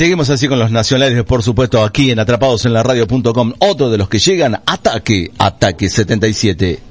[0.00, 2.82] seguimos así con los nacionales, por supuesto, aquí en atrapados en la
[3.58, 6.89] Otro de los que llegan, ataque, ataque 77.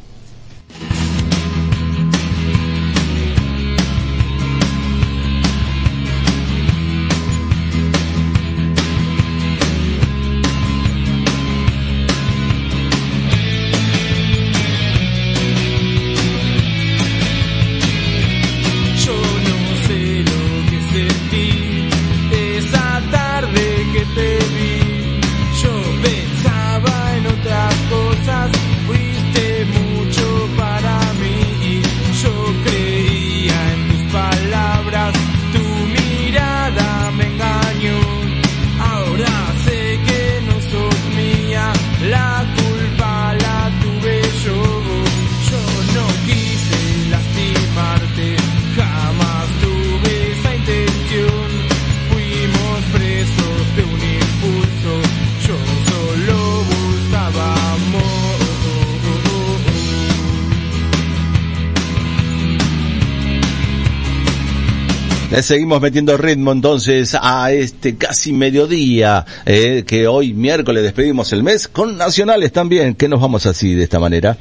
[65.49, 71.67] seguimos metiendo ritmo entonces a este casi mediodía, eh, que hoy miércoles despedimos el mes,
[71.67, 74.38] con nacionales también, que nos vamos así de esta manera.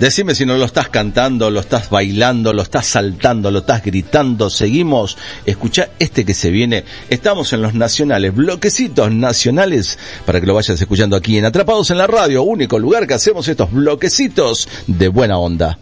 [0.00, 4.48] Decime si no lo estás cantando, lo estás bailando, lo estás saltando, lo estás gritando.
[4.48, 5.18] Seguimos.
[5.44, 6.86] Escucha este que se viene.
[7.10, 11.98] Estamos en los nacionales, bloquecitos nacionales, para que lo vayas escuchando aquí en Atrapados en
[11.98, 15.78] la Radio, único lugar que hacemos estos bloquecitos de buena onda.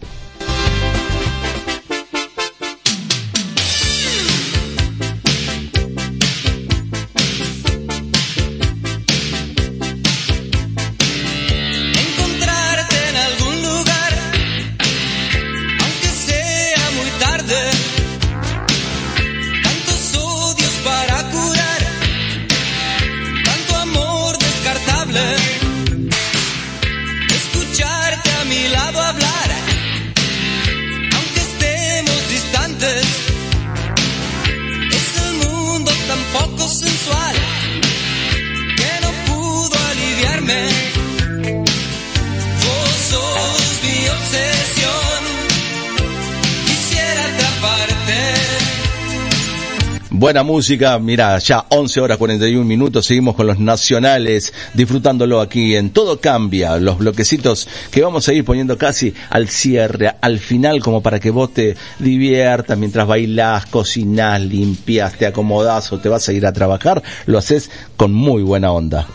[50.29, 55.89] Buena música, mira, ya 11 horas 41 minutos, seguimos con los nacionales, disfrutándolo aquí en
[55.89, 61.01] Todo Cambia, los bloquecitos que vamos a ir poniendo casi al cierre, al final, como
[61.01, 66.33] para que vos te diviertas mientras bailás, cocinás, limpias, te acomodás o te vas a
[66.33, 69.07] ir a trabajar, lo haces con muy buena onda.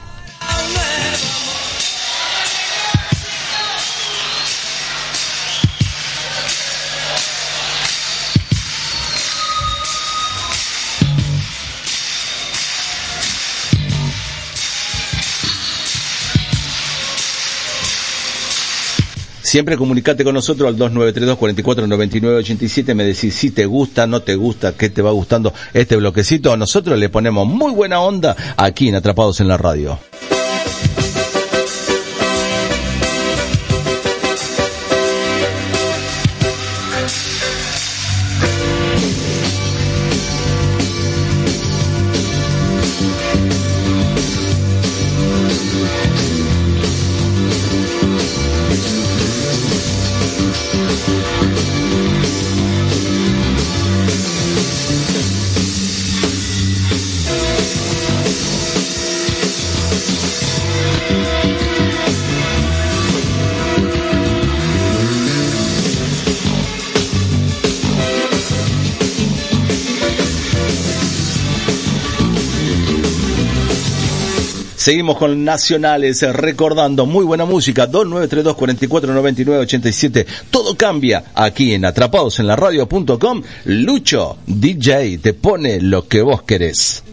[19.54, 22.92] Siempre comunicate con nosotros al 2932 44 99 87.
[22.92, 26.56] Me decís si te gusta, no te gusta, qué te va gustando este bloquecito.
[26.56, 29.96] Nosotros le ponemos muy buena onda aquí en Atrapados en la Radio.
[74.84, 80.26] Seguimos con nacionales, eh, recordando muy buena música, 2932 44 99 87.
[80.50, 83.42] Todo cambia aquí en atrapadosenlaradio.com.
[83.64, 87.03] Lucho, DJ, te pone lo que vos querés.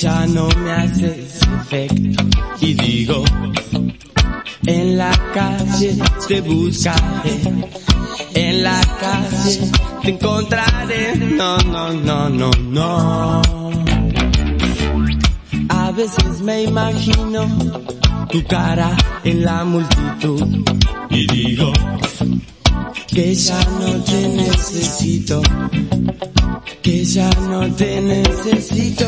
[0.00, 2.24] Ya no me haces efecto.
[2.60, 3.24] Y digo,
[4.66, 5.96] en la calle
[6.28, 7.40] te buscaré,
[8.34, 9.70] en la calle
[10.02, 13.42] te encontraré, no, no, no, no, no.
[15.68, 17.46] A veces me imagino
[18.30, 18.94] tu cara
[19.24, 20.62] en la multitud.
[21.08, 21.72] Y digo
[23.16, 25.40] que ya no te necesito
[26.82, 29.06] que ya no te necesito.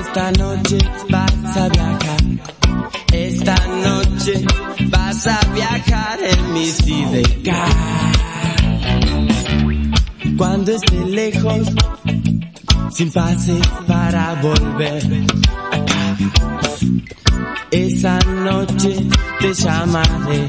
[0.00, 0.78] Esta noche
[1.08, 2.22] vas a viajar.
[3.12, 3.56] Esta
[3.86, 4.44] noche
[4.88, 7.68] vas a viajar en mi sidecar.
[10.36, 11.68] Cuando esté lejos,
[12.90, 13.54] sin pase
[13.86, 15.04] para volver
[15.70, 17.23] acá.
[17.70, 18.96] Esa noche
[19.40, 20.48] te llamaré.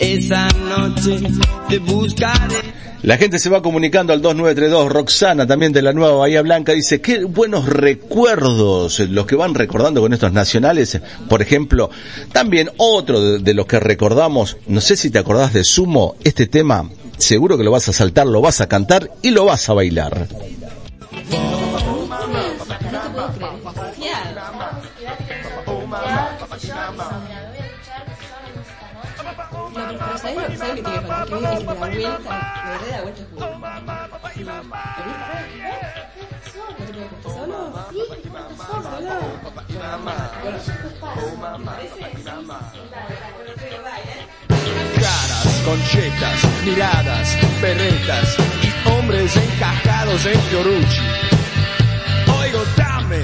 [0.00, 1.20] Esa noche
[1.68, 2.74] te buscaré.
[3.02, 4.90] La gente se va comunicando al 2932.
[4.90, 10.00] Roxana, también de la Nueva Bahía Blanca, dice, qué buenos recuerdos los que van recordando
[10.00, 10.98] con estos nacionales.
[11.28, 11.90] Por ejemplo,
[12.32, 16.46] también otro de, de los que recordamos, no sé si te acordás de Sumo, este
[16.46, 16.88] tema,
[17.18, 20.26] seguro que lo vas a saltar, lo vas a cantar y lo vas a bailar.
[30.24, 32.00] ¿Sabes lo,
[44.94, 51.02] Caras conchetas, miradas, berretas y hombres encajados en Fiorucci.
[52.38, 53.20] Oigo, dame,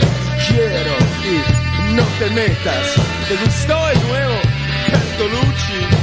[0.48, 2.94] quiero y no te metas.
[3.28, 4.35] ¿Te gustó el nuevo
[4.90, 5.99] Bertolucci?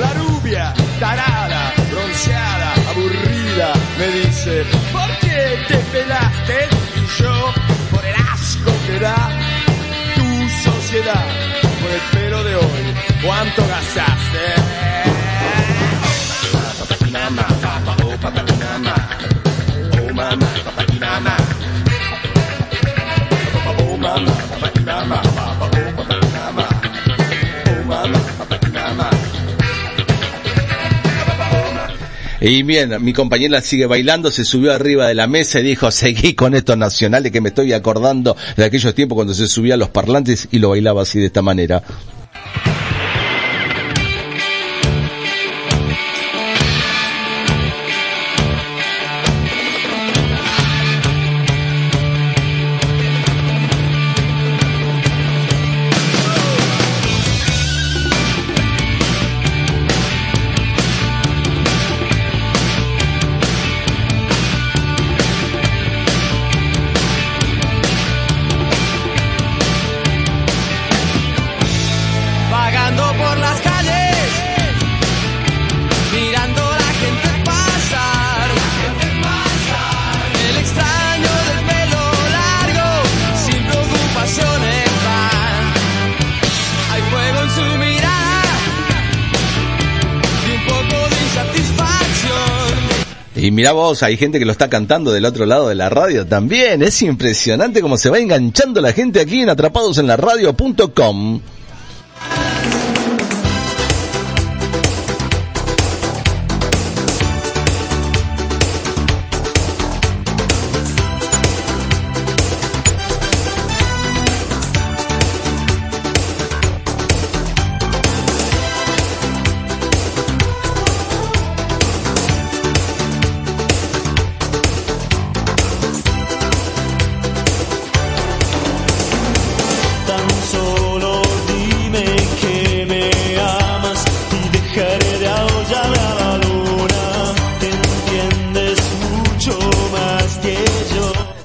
[0.00, 6.68] La rubia, tarada, bronceada, aburrida, me dice, ¿por qué te pelaste?
[6.96, 7.52] Y yo,
[7.90, 9.28] por el asco que da
[10.14, 11.26] tu sociedad,
[11.82, 14.90] por el pelo de hoy, ¿cuánto gastaste?
[32.40, 36.34] Y bien, mi compañera sigue bailando, se subió arriba de la mesa y dijo, seguí
[36.34, 39.90] con estos nacionales que me estoy acordando de aquellos tiempos cuando se subía a los
[39.90, 41.82] parlantes y lo bailaba así de esta manera.
[93.60, 96.26] Y mira vos, hay gente que lo está cantando del otro lado de la radio
[96.26, 96.82] también.
[96.82, 101.42] Es impresionante cómo se va enganchando la gente aquí en atrapadosenlaradio.com.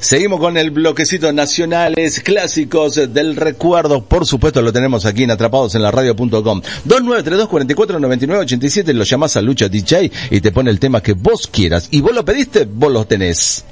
[0.06, 4.06] Seguimos con el bloquecito nacionales clásicos del recuerdo.
[4.06, 6.62] Por supuesto lo tenemos aquí en atrapados en la radio.com.
[6.84, 11.14] 2932 44 99 87 lo llamás a Lucha DJ y te pone el tema que
[11.14, 11.88] vos quieras.
[11.90, 13.66] Y vos lo pediste, vos lo tenés.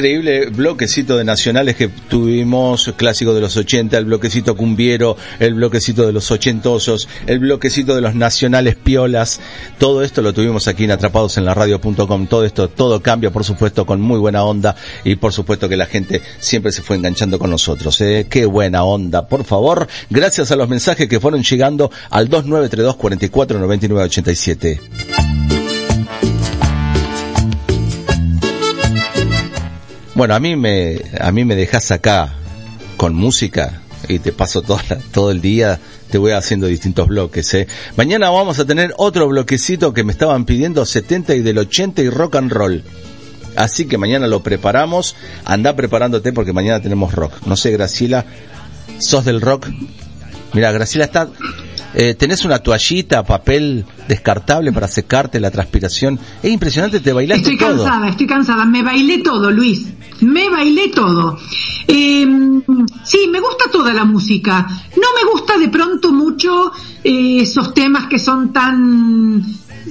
[0.00, 6.06] Increíble bloquecito de nacionales que tuvimos, clásico de los 80, el bloquecito cumbiero, el bloquecito
[6.06, 9.42] de los ochentosos, el bloquecito de los nacionales piolas.
[9.76, 12.28] Todo esto lo tuvimos aquí en atrapados en la radio.com.
[12.28, 15.84] Todo esto, todo cambia, por supuesto, con muy buena onda y por supuesto que la
[15.84, 18.00] gente siempre se fue enganchando con nosotros.
[18.00, 18.26] ¿eh?
[18.30, 19.86] Qué buena onda, por favor.
[20.08, 23.58] Gracias a los mensajes que fueron llegando al 2932 44
[30.20, 32.34] Bueno, a mí me, a mí me dejas acá
[32.98, 37.54] con música y te paso toda la- todo el día, te voy haciendo distintos bloques,
[37.54, 37.66] ¿eh?
[37.96, 42.10] Mañana vamos a tener otro bloquecito que me estaban pidiendo 70 y del 80 y
[42.10, 42.82] rock and roll.
[43.56, 45.16] Así que mañana lo preparamos,
[45.46, 47.32] anda preparándote porque mañana tenemos rock.
[47.46, 48.26] No sé, Graciela,
[48.98, 49.68] ¿sos del rock?
[50.52, 51.30] Mira, Graciela está,
[51.94, 56.20] eh, tenés una toallita, papel descartable para secarte la transpiración.
[56.42, 57.84] Es impresionante, te bailaste Estoy todo.
[57.84, 58.66] cansada, estoy cansada.
[58.66, 59.86] Me bailé todo, Luis.
[60.20, 61.38] Me bailé todo.
[61.86, 62.26] Eh,
[63.04, 64.66] sí, me gusta toda la música.
[64.96, 69.42] No me gusta de pronto mucho eh, esos temas que son tan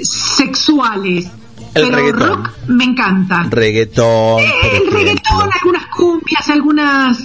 [0.02, 1.26] sexuales.
[1.74, 2.28] El pero reggaetón.
[2.44, 3.44] rock me encanta.
[3.50, 7.20] Reggaetón, por el reggaetón, algunas cumbias, algunas...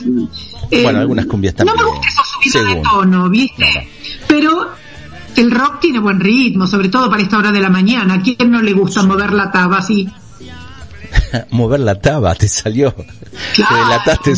[0.70, 1.76] eh, Bueno, algunas cumbias no también.
[1.86, 3.88] me gusta eso subido de tono, ¿viste?
[4.28, 4.70] Pero
[5.36, 8.14] el rock tiene buen ritmo, sobre todo para esta hora de la mañana.
[8.14, 10.06] ¿A quién no le gusta mover la taba así?
[11.50, 12.94] Mover la taba, te salió.
[12.94, 14.32] Te delataste,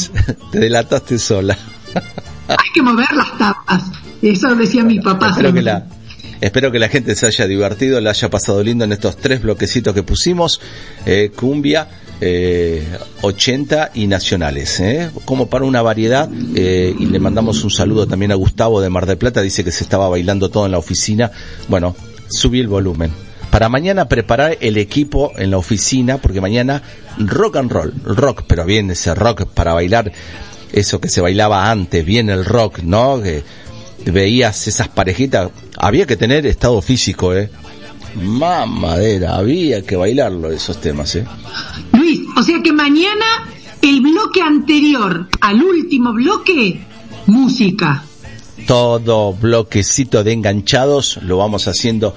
[0.52, 1.56] te delataste sola.
[2.48, 3.82] Hay que mover las tapas.
[4.22, 5.30] Eso decía mi papá.
[5.30, 5.86] Espero que la,
[6.40, 9.94] espero que la gente se haya divertido, la haya pasado lindo en estos tres bloquecitos
[9.94, 10.60] que pusimos,
[11.04, 11.88] eh, cumbia,
[12.20, 12.82] eh,
[13.22, 18.32] 80 y nacionales, eh, como para una variedad, eh, y le mandamos un saludo también
[18.32, 21.30] a Gustavo de Mar del Plata, dice que se estaba bailando todo en la oficina,
[21.68, 21.94] bueno,
[22.28, 23.25] subí el volumen.
[23.50, 26.82] Para mañana preparar el equipo en la oficina, porque mañana
[27.18, 30.12] rock and roll, rock, pero bien ese rock para bailar,
[30.72, 33.20] eso que se bailaba antes, bien el rock, ¿no?
[33.22, 33.42] Que
[34.10, 37.50] veías esas parejitas, había que tener estado físico, ¿eh?
[38.14, 41.24] Mamadera, había que bailarlo esos temas, ¿eh?
[41.92, 43.48] Luis, o sea que mañana
[43.82, 46.80] el bloque anterior al último bloque,
[47.26, 48.04] música.
[48.66, 52.14] Todo bloquecito de enganchados lo vamos haciendo,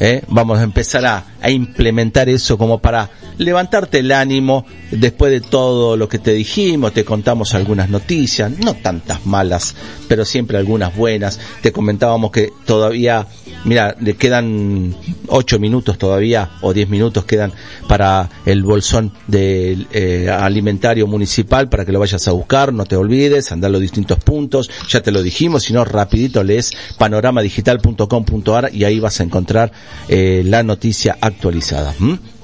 [0.00, 0.24] ¿eh?
[0.28, 5.96] Vamos a empezar a, a implementar eso como para levantarte el ánimo después de todo
[5.96, 9.74] lo que te dijimos, te contamos algunas noticias, no tantas malas,
[10.08, 11.40] pero siempre algunas buenas.
[11.62, 13.26] Te comentábamos que todavía,
[13.64, 14.94] mira, le quedan
[15.28, 17.52] ocho minutos todavía o diez minutos quedan
[17.88, 22.96] para el bolsón del eh, alimentario municipal para que lo vayas a buscar, no te
[22.96, 28.84] olvides, andar los distintos puntos, ya te lo dijimos, si no rapidito lees panoramadigital.com.ar y
[28.84, 29.72] ahí vas a encontrar
[30.08, 31.94] eh, la noticia actualizada.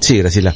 [0.00, 0.54] Sí, Graciela.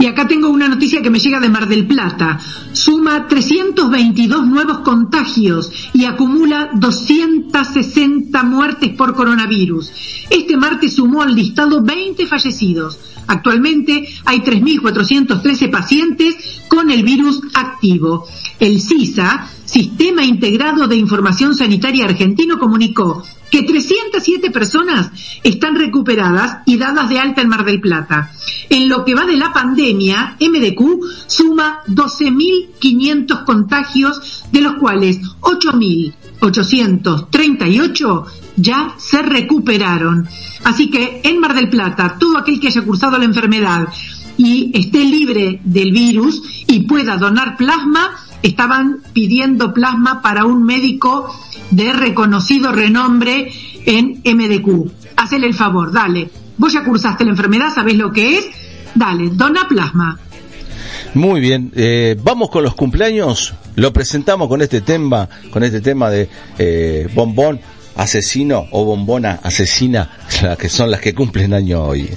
[0.00, 2.38] Y acá tengo una noticia que me llega de Mar del Plata.
[2.72, 9.90] Suma 322 nuevos contagios y acumula 260 muertes por coronavirus.
[10.30, 12.96] Este martes sumó al listado 20 fallecidos.
[13.26, 18.24] Actualmente hay 3.413 pacientes con el virus activo.
[18.60, 25.10] El CISA, Sistema Integrado de Información Sanitaria Argentino, comunicó que 307 personas
[25.42, 28.30] están recuperadas y dadas de alta en Mar del Plata.
[28.68, 30.80] En lo que va de la pandemia, MDQ
[31.26, 38.24] suma 12.500 contagios, de los cuales 8.838
[38.56, 40.28] ya se recuperaron.
[40.64, 43.88] Así que en Mar del Plata, todo aquel que haya cursado la enfermedad
[44.36, 48.10] y esté libre del virus y pueda donar plasma,
[48.42, 51.34] estaban pidiendo plasma para un médico
[51.70, 53.52] de reconocido renombre
[53.84, 54.90] en MDQ.
[55.16, 56.30] Hacele el favor, dale.
[56.56, 58.46] Vos ya cursaste la enfermedad, sabés lo que es,
[58.94, 60.18] dale, dona plasma.
[61.14, 63.54] Muy bien, eh, vamos con los cumpleaños.
[63.76, 67.60] Lo presentamos con este tema, con este tema de eh, bombón
[67.96, 70.10] asesino o bombona asesina,
[70.42, 72.08] la que son las que cumplen año hoy.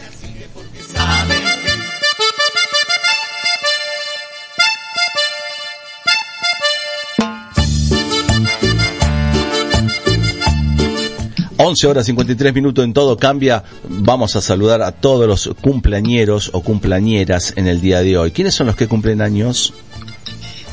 [11.72, 13.64] Once horas 53 minutos en todo cambia.
[13.88, 18.32] Vamos a saludar a todos los cumpleañeros o cumpleañeras en el día de hoy.
[18.32, 19.74] ¿Quiénes son los que cumplen años?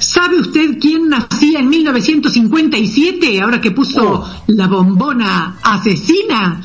[0.01, 3.41] ¿Sabe usted quién nacía en 1957?
[3.41, 6.61] Ahora que puso la bombona asesina.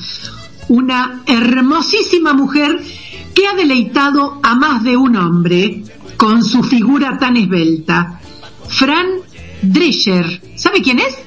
[0.67, 2.79] Una hermosísima mujer
[3.35, 5.83] que ha deleitado a más de un hombre
[6.17, 8.19] con su figura tan esbelta.
[8.67, 9.05] Fran
[9.61, 10.41] Drescher.
[10.55, 11.19] ¿Sabe quién es?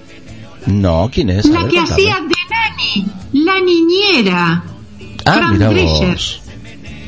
[0.66, 1.46] No, ¿quién es?
[1.46, 1.94] La ver, que contame.
[1.94, 3.06] hacía de Nani,
[3.44, 4.64] la niñera.
[5.24, 6.40] Ah, Fran mira vos.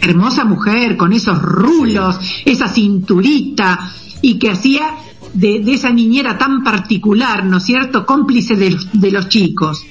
[0.01, 3.91] Hermosa mujer con esos rulos, esa cinturita
[4.23, 4.95] y que hacía
[5.35, 9.85] de, de esa niñera tan particular, ¿no es cierto?, cómplice de, los- de los chicos.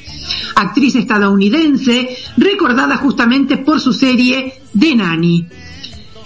[0.56, 5.46] Actriz estadounidense, recordada justamente por su serie De Nani.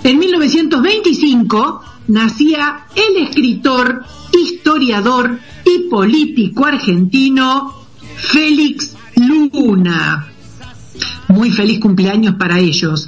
[0.03, 7.73] En 1925 nacía el escritor, historiador y político argentino
[8.15, 10.27] Félix Luna.
[11.27, 13.07] Muy feliz cumpleaños para ellos.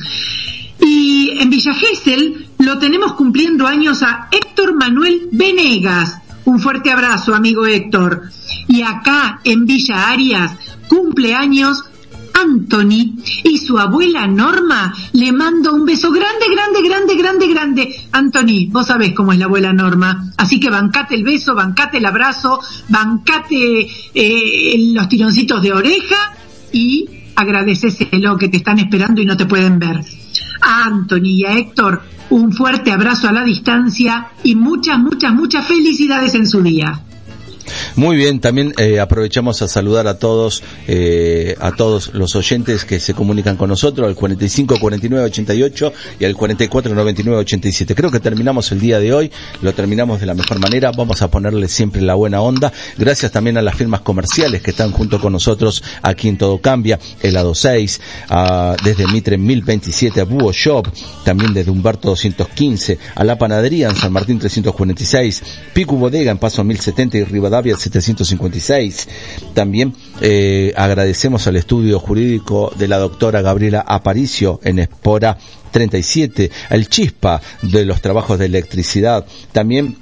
[0.80, 6.19] Y en Villa Gesell lo tenemos cumpliendo años a Héctor Manuel Venegas.
[6.45, 8.23] Un fuerte abrazo, amigo Héctor.
[8.67, 10.51] Y acá en Villa Arias,
[10.88, 11.83] cumpleaños
[12.33, 17.95] Anthony y su abuela Norma le mando un beso grande, grande, grande, grande, grande.
[18.11, 22.05] Anthony, vos sabés cómo es la abuela Norma, así que bancate el beso, bancate el
[22.05, 26.33] abrazo, bancate eh, los tironcitos de oreja
[26.71, 30.01] y agradecéselo que te están esperando y no te pueden ver.
[30.61, 35.67] A Anthony y a Héctor, un fuerte abrazo a la distancia y muchas, muchas, muchas
[35.67, 37.01] felicidades en su día.
[37.95, 43.00] Muy bien, también eh, aprovechamos a saludar a todos, eh, a todos los oyentes que
[43.00, 47.95] se comunican con nosotros al 45 49 88 y al 44 99 87.
[47.95, 51.30] Creo que terminamos el día de hoy, lo terminamos de la mejor manera, vamos a
[51.32, 52.72] ponerle siempre la buena onda.
[52.98, 57.00] Gracias también a las firmas comerciales que están junto con nosotros aquí en Todo Cambia,
[57.22, 60.88] Helado 6, a- desde Mitre 1027 a Búho Shop,
[61.24, 65.43] también desde Humberto 215 a La Panadería en San Martín 346,
[65.74, 69.07] Picu Bodega en Paso 1070 y Rivadavia 756.
[69.53, 75.38] También eh, agradecemos al estudio jurídico de la doctora Gabriela Aparicio en Espora
[75.72, 79.25] 37, el Chispa de los trabajos de electricidad.
[79.51, 79.98] También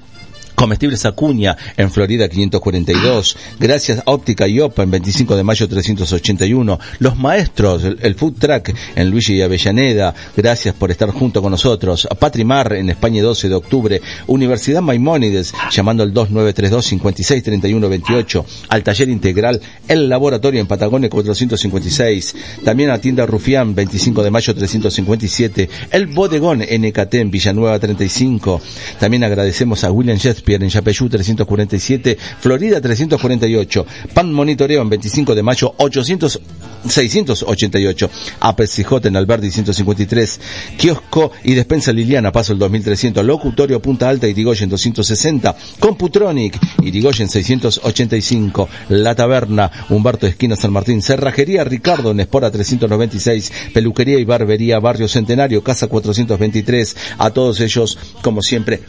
[0.55, 3.37] Comestibles Acuña en Florida 542.
[3.59, 6.79] Gracias Óptica y Opa en 25 de mayo 381.
[6.99, 10.13] Los Maestros, el, Food Track en Luigi y Avellaneda.
[10.35, 12.07] Gracias por estar junto con nosotros.
[12.09, 14.01] A Patrimar en España 12 de octubre.
[14.27, 18.45] Universidad Maimónides llamando al 2932 56 31 28.
[18.69, 22.35] Al Taller Integral El Laboratorio en Patagonia 456.
[22.63, 25.69] También a Tienda Rufián 25 de mayo 357.
[25.91, 28.61] El Bodegón en Villanueva 35.
[28.99, 35.43] También agradecemos a William Shakespeare en Yapeyú 347, Florida 348, Pan Monitoreo en 25 de
[35.43, 36.41] mayo 800,
[36.87, 40.39] 688, APCJ en Alberdi 153,
[40.77, 48.69] Kiosco y Despensa Liliana, paso el 2300, Locutorio Punta Alta Irigoyen 260, Computronic Irigoyen 685,
[48.89, 55.07] La Taberna, Humberto Esquina San Martín, Cerrajería Ricardo en Espora 396, Peluquería y Barbería Barrio
[55.07, 58.81] Centenario, Casa 423, a todos ellos, como siempre,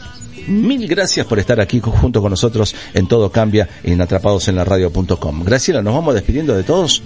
[0.47, 5.43] Mil gracias por estar aquí junto con nosotros en Todo Cambia en atrapadosenlaradio.com.
[5.43, 7.01] Graciela, nos vamos despidiendo de todos.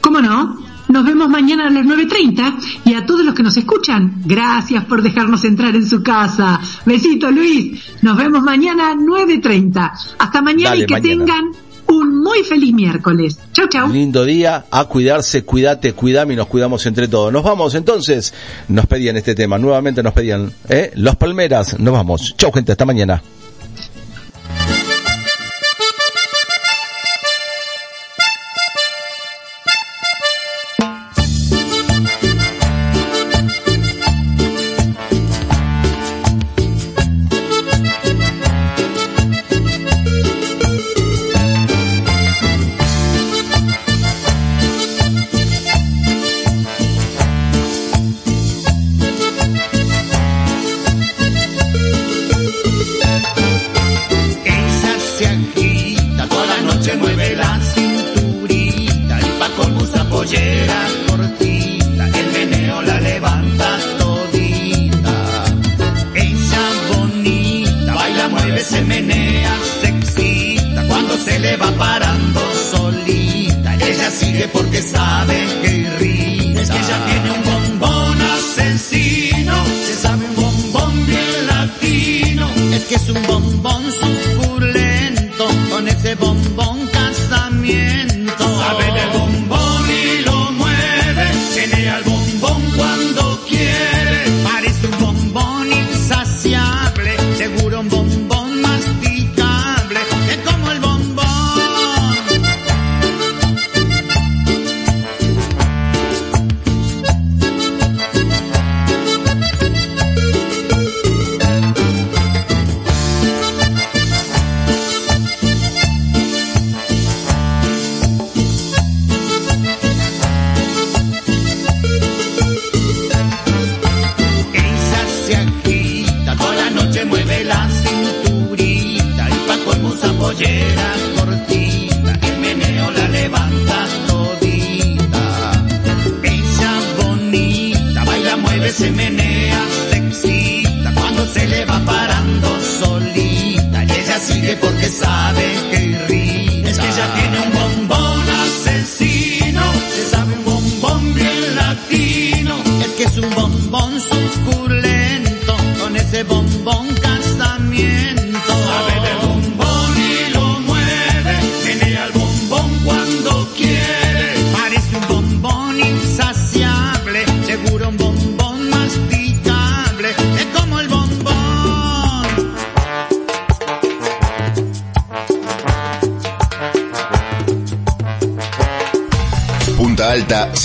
[0.00, 0.66] ¿Cómo no?
[0.88, 5.02] Nos vemos mañana a las 9.30 y a todos los que nos escuchan, gracias por
[5.02, 6.60] dejarnos entrar en su casa.
[6.84, 9.92] Besito Luis, nos vemos mañana a 9.30.
[10.18, 11.24] Hasta mañana Dale, y que mañana.
[11.24, 11.44] tengan
[11.88, 13.38] un muy feliz miércoles.
[13.52, 13.88] Chau, chau.
[13.88, 17.32] Lindo día, a cuidarse, cuídate, cuidame y nos cuidamos entre todos.
[17.32, 18.34] Nos vamos entonces,
[18.68, 20.92] nos pedían este tema, nuevamente nos pedían, ¿eh?
[20.94, 22.34] Los Palmeras, nos vamos.
[22.36, 23.22] Chau gente, hasta mañana.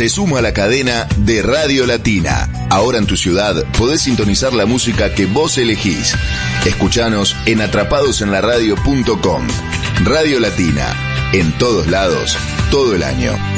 [0.02, 2.50] Se suma a la cadena de Radio Latina.
[2.72, 6.16] Ahora en tu ciudad podés sintonizar la música que vos elegís.
[6.66, 9.48] Escuchanos en atrapadosenlaradio.com.
[10.04, 10.96] Radio Latina,
[11.34, 12.36] en todos lados,
[12.72, 13.51] todo el año.